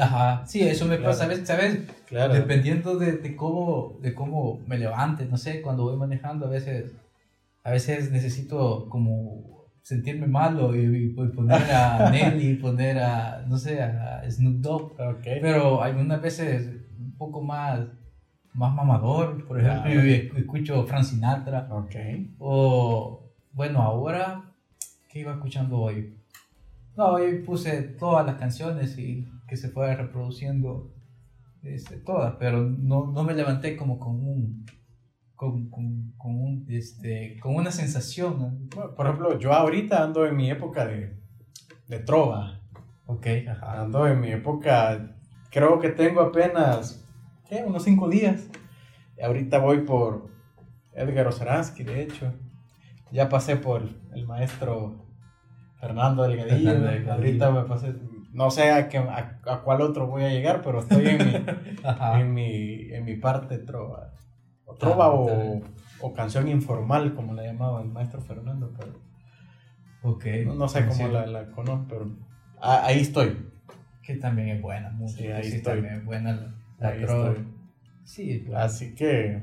Ajá, 0.00 0.44
sí, 0.46 0.62
eso 0.62 0.84
me 0.86 0.96
Claro. 0.96 1.10
pasa, 1.10 1.24
¿sabes? 1.24 1.46
¿sabes? 1.46 1.80
claro. 2.08 2.34
Dependiendo 2.34 2.96
de, 2.98 3.12
de 3.12 3.34
cómo, 3.36 3.98
de 4.00 4.14
cómo 4.14 4.60
me 4.66 4.78
levante, 4.78 5.26
no 5.26 5.36
sé, 5.36 5.60
cuando 5.62 5.84
voy 5.84 5.96
manejando 5.96 6.46
a 6.46 6.50
veces, 6.50 6.92
a 7.64 7.70
veces 7.72 8.10
necesito 8.12 8.88
como 8.88 9.64
sentirme 9.82 10.26
malo 10.26 10.74
y, 10.74 10.80
y 11.06 11.08
poner 11.10 11.62
a 11.72 12.10
Nelly, 12.12 12.54
poner 12.56 12.98
a, 12.98 13.44
no 13.46 13.56
sé, 13.58 13.80
a 13.82 14.22
Snoop 14.30 14.56
Dogg, 14.60 14.92
Ok. 15.00 15.26
pero 15.40 15.82
algunas 15.82 16.20
veces 16.20 16.68
un 16.98 17.16
poco 17.16 17.40
más, 17.42 17.80
más 18.54 18.74
mamador, 18.74 19.46
por 19.46 19.60
ejemplo, 19.60 19.90
Claro. 19.90 20.04
yo 20.04 20.38
escucho 20.38 20.84
Frank 20.86 21.04
Sinatra, 21.04 21.68
Ok. 21.70 21.94
o 22.38 23.22
bueno, 23.52 23.80
ahora, 23.82 24.42
¿qué 25.08 25.20
iba 25.20 25.32
escuchando 25.32 25.78
hoy? 25.78 26.15
No, 26.96 27.08
hoy 27.08 27.42
puse 27.42 27.82
todas 27.82 28.24
las 28.24 28.36
canciones 28.36 28.98
y 28.98 29.28
que 29.46 29.58
se 29.58 29.68
fue 29.68 29.94
reproduciendo 29.94 30.94
este, 31.62 31.98
todas, 31.98 32.36
pero 32.38 32.62
no, 32.62 33.12
no 33.12 33.22
me 33.22 33.34
levanté 33.34 33.76
como 33.76 33.98
con 33.98 34.14
un 34.14 34.64
con, 35.34 35.68
con, 35.68 36.12
con 36.16 36.34
un 36.34 36.66
este 36.70 37.38
con 37.40 37.54
una 37.54 37.70
sensación. 37.70 38.38
¿no? 38.38 38.58
Bueno, 38.74 38.94
por 38.94 39.06
ejemplo, 39.06 39.38
yo 39.38 39.52
ahorita 39.52 40.02
ando 40.02 40.26
en 40.26 40.36
mi 40.36 40.50
época 40.50 40.86
de, 40.86 41.20
de 41.86 41.98
trova. 41.98 42.62
Ok, 43.04 43.26
ajá. 43.46 43.82
Ando 43.82 44.06
en 44.06 44.18
mi 44.18 44.32
época, 44.32 45.16
creo 45.50 45.78
que 45.78 45.90
tengo 45.90 46.22
apenas, 46.22 47.06
¿qué? 47.48 47.62
Unos 47.64 47.84
cinco 47.84 48.08
días. 48.08 48.48
Y 49.18 49.22
ahorita 49.22 49.58
voy 49.58 49.82
por 49.82 50.30
Edgar 50.94 51.26
Oceransky, 51.28 51.84
de 51.84 52.02
hecho. 52.02 52.32
Ya 53.12 53.28
pasé 53.28 53.56
por 53.56 53.88
el 54.14 54.26
maestro 54.26 55.05
Fernando 55.80 56.22
Delgadillo. 56.24 56.70
Fernando. 56.72 57.12
Ahorita 57.12 57.50
me 57.50 57.62
pasé, 57.62 57.94
no 58.32 58.50
sé 58.50 58.70
a, 58.70 58.88
qué- 58.88 58.98
a, 58.98 59.40
a 59.46 59.60
cuál 59.62 59.80
otro 59.82 60.06
voy 60.06 60.24
a 60.24 60.30
llegar, 60.30 60.62
pero 60.62 60.80
estoy 60.80 61.06
en 61.08 61.18
mi, 61.18 61.34
en 62.20 62.34
mi, 62.34 62.92
en 62.94 63.04
mi 63.04 63.16
parte 63.16 63.58
trova. 63.58 64.12
O 64.64 64.74
trova 64.74 65.06
Ah, 65.06 65.10
o, 65.10 65.28
está 65.28 65.42
bien. 65.42 65.64
o 66.00 66.12
canción 66.14 66.48
informal, 66.48 67.14
como 67.14 67.34
la 67.34 67.44
llamaba 67.44 67.82
el 67.82 67.88
maestro 67.88 68.20
Fernando, 68.20 68.72
pero 68.78 68.92
Ok. 70.02 70.24
no, 70.46 70.54
no 70.54 70.68
sé 70.68 70.80
cómo 70.86 70.94
Sí, 71.06 71.12
la, 71.12 71.26
la 71.26 71.50
conozco, 71.50 71.86
pero 71.88 72.10
ah, 72.60 72.82
ahí 72.84 73.00
estoy. 73.00 73.36
Que 74.02 74.16
también 74.16 74.48
es 74.50 74.62
buena 74.62 74.90
música. 74.90 75.22
Sí, 75.22 75.28
ahí 75.30 75.44
sí, 75.50 75.56
estoy. 75.56 75.74
también 75.74 75.94
es 75.94 76.04
buena 76.04 76.32
la, 76.32 76.54
la 76.78 76.88
Ahí 76.88 77.00
trova. 77.02 77.28
estoy. 77.30 77.44
Sí, 78.04 78.44
claro. 78.46 78.64
Así 78.64 78.94
que, 78.94 79.42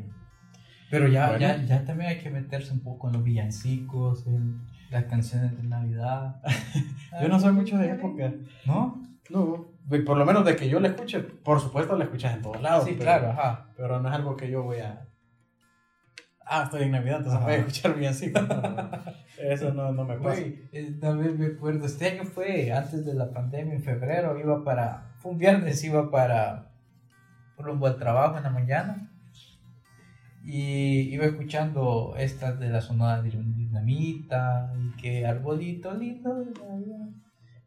Pero 0.89 1.07
ya, 1.07 1.29
Bueno. 1.29 1.41
ya, 1.41 1.63
ya 1.65 1.83
también 1.85 2.11
hay 2.11 2.19
que 2.19 2.29
meterse 2.29 2.71
un 2.71 2.79
poco 2.81 3.07
en 3.07 3.13
los 3.13 3.23
villancicos, 3.23 4.25
en 4.27 4.61
las 4.93 5.05
canciones 5.05 5.57
de 5.57 5.63
Navidad. 5.63 6.41
yo 7.21 7.27
no 7.27 7.39
soy 7.39 7.51
mucho 7.51 7.77
de 7.77 7.89
época. 7.89 8.31
¿No? 8.65 9.03
No, 9.29 9.65
por 10.05 10.17
lo 10.17 10.25
menos 10.25 10.45
de 10.45 10.55
que 10.55 10.69
yo 10.69 10.79
la 10.79 10.89
escuche, 10.89 11.19
por 11.19 11.59
supuesto 11.59 11.97
la 11.97 12.05
escuchas 12.05 12.35
en 12.35 12.41
todos 12.41 12.61
lados. 12.61 12.85
sí, 12.85 12.91
pero, 12.91 13.03
claro, 13.03 13.31
ajá. 13.31 13.69
Pero 13.75 13.99
no 13.99 14.09
es 14.09 14.15
algo 14.15 14.35
que 14.35 14.49
yo 14.49 14.63
voy 14.63 14.79
a. 14.79 15.07
Ah, 16.45 16.63
estoy 16.65 16.83
en 16.83 16.91
Navidad, 16.91 17.17
entonces 17.17 17.37
Ajá. 17.37 17.45
voy 17.45 17.53
a 17.55 17.57
escuchar 17.57 17.95
bien 17.95 18.11
así. 18.11 18.31
Eso 19.39 19.73
no, 19.73 19.91
no 19.93 20.03
me 20.03 20.17
pasa. 20.17 20.41
Eh, 20.41 20.97
también 20.99 21.39
me 21.39 21.47
acuerdo, 21.47 21.85
este 21.85 22.11
año 22.11 22.25
fue 22.25 22.71
antes 22.71 23.05
de 23.05 23.13
la 23.13 23.31
pandemia, 23.31 23.73
en 23.73 23.81
febrero, 23.81 24.37
iba 24.37 24.63
para, 24.63 25.15
fue 25.19 25.31
un 25.31 25.37
viernes, 25.37 25.83
iba 25.83 26.11
para 26.11 26.69
rumbo 27.57 27.87
al 27.87 27.97
trabajo 27.97 28.37
en 28.37 28.43
la 28.43 28.49
mañana 28.49 29.12
y 30.43 31.13
iba 31.13 31.25
escuchando 31.25 32.15
estas 32.17 32.59
de 32.59 32.69
la 32.69 32.81
sonora 32.81 33.21
de 33.21 33.29
dinamita 33.29 34.73
y 34.77 35.01
que 35.01 35.25
arbolito 35.25 35.93
lindo 35.93 36.35
de 36.35 36.51
Navidad. 36.51 37.09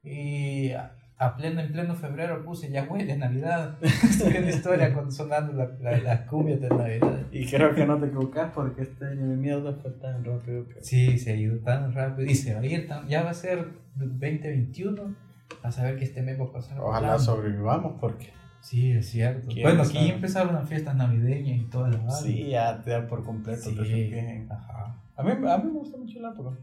y 0.05 0.73
a, 1.19 1.35
pleno, 1.37 1.63
en 1.63 1.73
pleno 1.73 1.95
febrero 1.95 2.45
puse 2.45 2.71
ya 2.71 2.85
huele 2.85 3.17
Navidad, 3.17 3.79
estoy 3.81 4.37
en 4.37 4.45
la 4.45 4.51
historia 4.51 4.93
con 4.93 5.11
sonando 5.11 5.55
la, 5.55 5.71
la, 5.81 5.97
las 5.99 6.21
cumbias 6.29 6.61
de 6.61 6.69
Navidad. 6.69 7.21
Y 7.33 7.47
creo 7.47 7.75
que 7.75 7.87
no 7.87 7.99
te 7.99 8.07
equivocas 8.07 8.53
porque 8.55 8.83
este 8.83 9.07
año 9.07 9.25
mi 9.25 9.37
mierda 9.37 9.73
fue 9.73 9.93
tan 9.93 10.23
rápido 10.23 10.69
que. 10.69 10.83
Sí, 10.83 11.19
se 11.19 11.33
ha 11.33 11.37
ido 11.37 11.59
tan 11.61 11.95
rápido 11.95 12.31
y 12.31 12.35
se 12.35 12.55
va 12.55 12.61
a 12.61 12.67
ir 12.67 12.87
tan, 12.87 13.09
ya 13.09 13.23
va 13.23 13.31
a 13.31 13.35
ser 13.35 13.67
2021, 13.95 15.15
a 15.63 15.73
saber 15.73 15.97
que 15.97 16.05
este 16.05 16.21
mes 16.21 16.39
va 16.39 16.45
a 16.45 16.53
pasar. 16.53 16.79
Ojalá 16.79 17.01
volando. 17.01 17.25
sobrevivamos 17.25 17.95
porque. 17.99 18.35
Sí, 18.61 18.93
es 18.93 19.11
cierto. 19.11 19.49
¿Quién 19.49 19.63
Bueno, 19.63 19.83
aquí 19.83 19.95
sabe? 19.99 20.09
empezaron 20.09 20.55
las 20.55 20.69
fiestas 20.69 20.97
navideñas 20.97 21.59
y 21.61 21.65
toda 21.65 21.89
la 21.89 21.97
vaina. 21.99 22.11
Sí, 22.13 22.49
ya 22.51 22.81
te 22.83 22.91
da 22.91 23.07
por 23.07 23.25
completo. 23.25 23.63
Sí. 23.63 23.71
empiecen. 23.79 24.51
Ajá. 24.51 24.97
A 25.17 25.23
mí, 25.23 25.31
a 25.31 25.59
mí 25.59 25.65
me 25.65 25.71
gusta 25.79 25.97
mucho 25.97 26.21
la 26.21 26.31
época. 26.31 26.57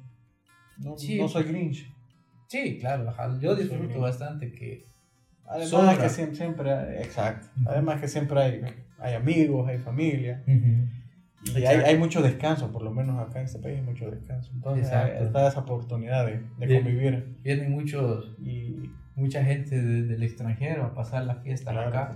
No, 0.78 0.98
Sí. 0.98 1.18
no 1.20 1.28
soy 1.28 1.44
Grinch. 1.44 1.91
Sí, 2.48 2.78
claro, 2.80 3.10
ajá. 3.10 3.38
Yo 3.39 3.56
disfruto 3.56 3.94
Sí. 3.94 4.00
bastante 4.00 4.52
que... 4.52 4.86
Además 5.46 5.98
que 5.98 6.10
siempre, 6.10 6.36
siempre 6.38 7.02
exacto. 7.02 7.48
Ujú. 7.62 7.70
Además 7.70 8.02
que 8.02 8.08
siempre 8.08 8.39
hay, 8.41 8.62
hay 9.00 9.14
amigos, 9.16 9.68
hay 9.68 9.78
familia. 9.80 10.44
Y 10.48 11.66
hay, 11.66 11.78
hay 11.82 11.98
mucho 11.98 12.22
descanso, 12.22 12.72
por 12.72 12.84
lo 12.84 12.91
menos 12.91 13.20
acá 13.20 13.39
en 13.39 13.46
este 13.46 13.60
país 13.60 13.78
hay 13.80 13.84
mucho 13.86 14.10
descanso. 14.10 14.52
Entonces 14.54 14.86
Exacto. 14.88 15.24
está 15.26 15.48
esa 15.48 15.60
oportunidad 15.60 16.26
de, 16.26 16.41
de 16.58 16.66
Bien. 16.68 16.84
convivir. 16.84 17.38
Vienen 17.44 17.72
muchos, 17.72 18.36
Y 18.41 18.89
mucha 19.16 19.43
gente 19.43 19.82
de- 19.82 20.03
del 20.03 20.24
extranjero 20.24 20.86
a 20.86 20.93
pasar 20.93 21.26
las 21.26 21.41
fiestas 21.43 21.74
claro, 21.74 21.89
acá. 21.89 22.11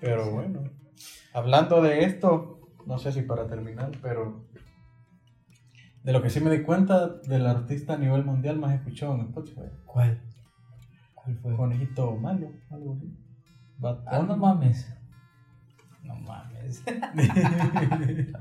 Pero 0.00 0.24
Sí. 0.24 0.30
bueno, 0.30 0.64
hablando 1.32 1.82
de 1.82 2.04
esto, 2.04 2.60
no 2.86 2.98
sé 2.98 3.12
si 3.12 3.22
para 3.22 3.46
terminar, 3.46 3.90
pero 4.02 4.44
de 6.02 6.12
lo 6.12 6.22
que 6.22 6.30
sí 6.30 6.40
me 6.40 6.50
di 6.50 6.62
cuenta 6.62 7.08
del 7.08 7.46
artista 7.46 7.94
a 7.94 7.98
nivel 7.98 8.24
mundial 8.24 8.58
más 8.58 8.74
escuchado 8.74 9.14
en 9.16 9.20
Spotify. 9.22 9.62
¿Cuál? 9.84 10.20
¿Cuál 11.14 11.36
fue? 11.38 11.56
Conejito 11.56 12.16
malo, 12.16 12.50
algo 12.70 12.94
así. 12.96 13.12
Ah, 14.06 14.24
no 14.26 14.36
mames. 14.36 14.88
No 16.02 16.14
mames. 16.16 16.82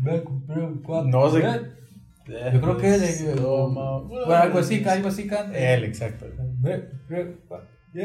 Cuadro. 0.84 1.08
No 1.10 1.30
sé. 1.30 1.79
Yo 2.26 2.60
creo 2.60 2.76
que 2.76 2.86
de, 2.90 3.34
Toma. 3.34 3.98
bueno, 4.00 4.34
algo 4.34 4.58
así, 4.60 4.84
algo 4.84 5.08
así 5.08 5.26
canta. 5.26 5.56
Él, 5.58 5.84
exacto. 5.84 6.26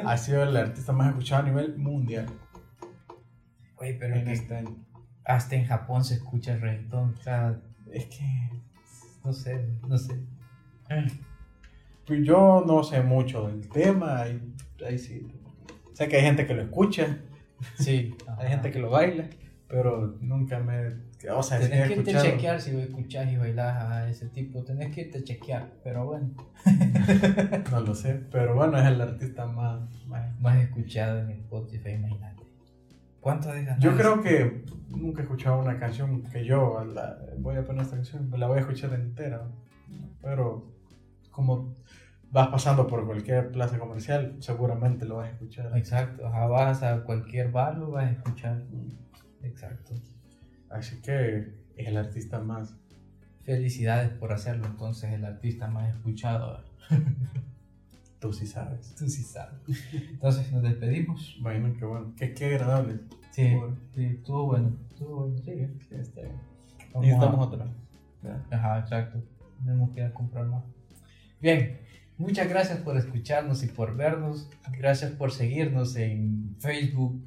Ha 0.03 0.17
sido 0.17 0.43
el 0.43 0.57
artista 0.57 0.93
más 0.93 1.09
escuchado 1.09 1.43
a 1.43 1.45
nivel 1.45 1.77
mundial 1.77 2.25
Güey, 3.77 3.99
pero 3.99 4.15
en 4.15 4.27
este 4.29 4.55
año. 4.55 4.75
hasta 5.23 5.55
en 5.55 5.65
Japón 5.65 6.03
se 6.03 6.15
escucha 6.15 6.53
el 6.53 6.61
reggaetón. 6.61 7.13
O 7.19 7.21
sea, 7.23 7.59
Es 7.91 8.05
que. 8.05 8.49
no 9.23 9.33
sé, 9.33 9.67
no 9.87 9.97
sé. 9.97 10.19
Pues 12.07 12.21
yo 12.23 12.63
no 12.65 12.83
sé 12.83 13.01
mucho 13.01 13.47
del 13.47 13.67
tema, 13.69 14.21
ahí, 14.21 14.41
ahí 14.87 14.97
sí. 14.97 15.27
Sé 15.93 16.07
que 16.07 16.17
hay 16.17 16.21
gente 16.23 16.45
que 16.47 16.53
lo 16.53 16.61
escucha, 16.63 17.17
Sí. 17.77 18.15
hay 18.37 18.49
gente 18.49 18.71
que 18.71 18.79
lo 18.79 18.89
baila, 18.89 19.27
pero 19.67 20.17
nunca 20.21 20.59
me... 20.59 20.93
O 21.31 21.41
sea, 21.41 21.59
Tenés 21.59 21.87
que 21.87 21.95
irte 21.95 22.15
a 22.15 22.21
chequear 22.21 22.61
si 22.61 22.77
escuchás 22.79 23.31
y 23.31 23.37
bailás 23.37 23.81
a 23.83 24.09
ese 24.09 24.27
tipo. 24.29 24.63
Tenés 24.63 24.93
que 24.93 25.01
irte 25.01 25.19
a 25.19 25.23
chequear, 25.23 25.71
pero 25.83 26.05
bueno. 26.05 26.29
No 27.71 27.79
lo 27.81 27.95
sé, 27.95 28.21
pero 28.31 28.55
bueno, 28.55 28.77
es 28.77 28.85
el 28.85 29.01
artista 29.01 29.45
más... 29.45 29.81
más- 30.07 30.39
Más 30.39 30.57
escuchado 30.63 31.19
en 31.19 31.31
Spotify, 31.31 31.91
imagínate. 31.91 32.43
¿Cuánto 33.19 33.49
de 33.51 33.63
ganar? 33.63 33.79
Yo 33.79 33.95
creo 33.95 34.21
que 34.21 34.63
nunca 34.89 35.21
he 35.21 35.23
escuchado 35.23 35.59
una 35.59 35.79
canción 35.79 36.21
que 36.23 36.45
yo 36.45 36.83
la- 36.85 37.17
voy 37.39 37.55
a 37.55 37.63
poner 37.65 37.81
esta 37.83 37.95
canción, 37.95 38.29
la 38.37 38.47
voy 38.47 38.57
a 38.57 38.61
escuchar 38.61 38.93
entera, 38.93 39.41
pero 40.21 40.71
como 41.31 41.73
vas 42.31 42.49
pasando 42.49 42.85
por 42.85 43.05
cualquier 43.05 43.51
plaza 43.51 43.79
comercial, 43.79 44.35
seguramente 44.39 45.05
lo 45.05 45.15
vas 45.17 45.29
a 45.29 45.31
escuchar. 45.31 45.75
Exacto. 45.75 46.27
Ajá, 46.27 46.45
vas 46.47 46.83
a 46.83 47.01
cualquier 47.03 47.51
bar, 47.51 47.77
lo 47.77 47.91
vas 47.91 48.05
a 48.05 48.11
escuchar. 48.11 48.61
Exacto. 49.45 49.93
Así 50.69 51.01
que 51.01 51.53
es 51.77 51.87
el 51.87 51.97
artista 51.97 52.39
más... 52.39 52.75
Felicidades 53.43 54.09
por 54.09 54.33
hacerlo, 54.33 54.65
entonces, 54.65 55.13
el 55.13 55.23
artista 55.23 55.67
más 55.67 55.93
escuchado. 55.95 56.63
Tú 58.19 58.33
sí 58.33 58.47
sabes. 58.47 58.95
Tú 58.95 59.07
sí 59.07 59.21
sabes. 59.21 59.59
Entonces, 59.93 60.51
nos 60.51 60.63
despedimos. 60.63 61.37
Bueno, 61.41 61.71
qué 61.77 61.85
bueno. 61.85 62.13
Qué, 62.17 62.33
qué 62.33 62.45
agradable. 62.55 63.01
Sí, 63.29 63.55
sí, 63.93 64.03
estuvo 64.05 64.45
bueno. 64.47 64.75
Estuvo 64.89 65.27
bueno, 65.27 65.37
sí. 65.45 65.67
Sí, 65.89 65.95
está 65.95 66.21
bien. 66.21 66.33
Vamos 66.91 67.07
Y 67.07 67.11
estamos 67.11 67.37
a- 67.39 67.49
otra. 67.51 67.67
Ajá, 68.49 68.79
exacto. 68.79 69.21
Tenemos 69.63 69.91
que 69.91 69.99
ir 69.99 70.05
a 70.07 70.13
comprar 70.13 70.45
más. 70.47 70.63
Bien, 71.39 71.77
muchas 72.17 72.49
gracias 72.49 72.79
por 72.79 72.97
escucharnos 72.97 73.61
y 73.63 73.67
por 73.67 73.95
vernos. 73.95 74.49
Gracias 74.71 75.11
por 75.11 75.31
seguirnos 75.31 75.95
en 75.97 76.55
Facebook, 76.59 77.21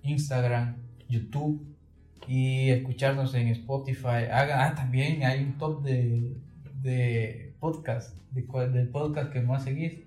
Instagram, 0.00 0.76
YouTube 1.08 1.64
y 2.26 2.70
escucharnos 2.70 3.34
en 3.34 3.48
Spotify. 3.48 4.28
Haga, 4.30 4.66
ah, 4.66 4.74
también 4.74 5.22
hay 5.24 5.42
un 5.44 5.58
top 5.58 5.82
de, 5.82 6.36
de 6.82 7.54
podcast, 7.60 8.16
de, 8.32 8.42
del 8.70 8.88
podcast 8.88 9.32
que 9.32 9.40
más 9.40 9.64
seguís. 9.64 10.00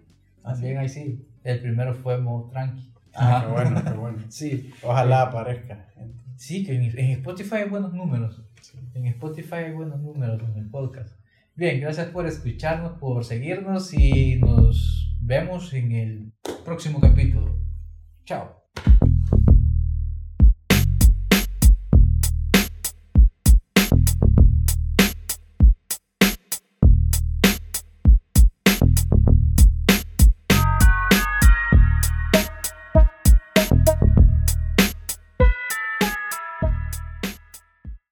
¿Ah, 0.43 0.53
También 0.53 0.77
ahí 0.77 0.89
sí. 0.89 1.25
El 1.43 1.59
primero 1.59 1.93
fue 1.95 2.17
Mo 2.19 2.49
Tranqui. 2.51 2.91
Ah, 3.15 3.43
qué 3.45 3.51
bueno, 3.51 3.83
qué 3.83 3.89
bueno. 3.99 4.17
Sí, 4.29 4.71
Ojalá 4.83 5.23
aparezca. 5.23 5.87
gente. 5.95 6.17
Sí, 6.37 6.63
que 6.65 6.73
en, 6.75 6.83
en 6.83 7.11
Spotify 7.11 7.55
hay 7.55 7.69
buenos 7.69 7.93
números. 7.93 8.41
Sí. 8.61 8.77
En 8.93 9.05
Spotify 9.07 9.55
hay 9.55 9.73
buenos 9.73 9.99
números 9.99 10.41
en 10.43 10.57
el 10.57 10.69
podcast. 10.69 11.15
Bien, 11.55 11.81
gracias 11.81 12.07
por 12.07 12.25
escucharnos, 12.25 12.97
por 12.99 13.25
seguirnos 13.25 13.93
y 13.93 14.37
nos 14.37 15.15
vemos 15.19 15.73
en 15.73 15.91
el 15.91 16.31
próximo 16.63 16.99
capítulo. 17.01 17.59
Chao. 18.25 18.61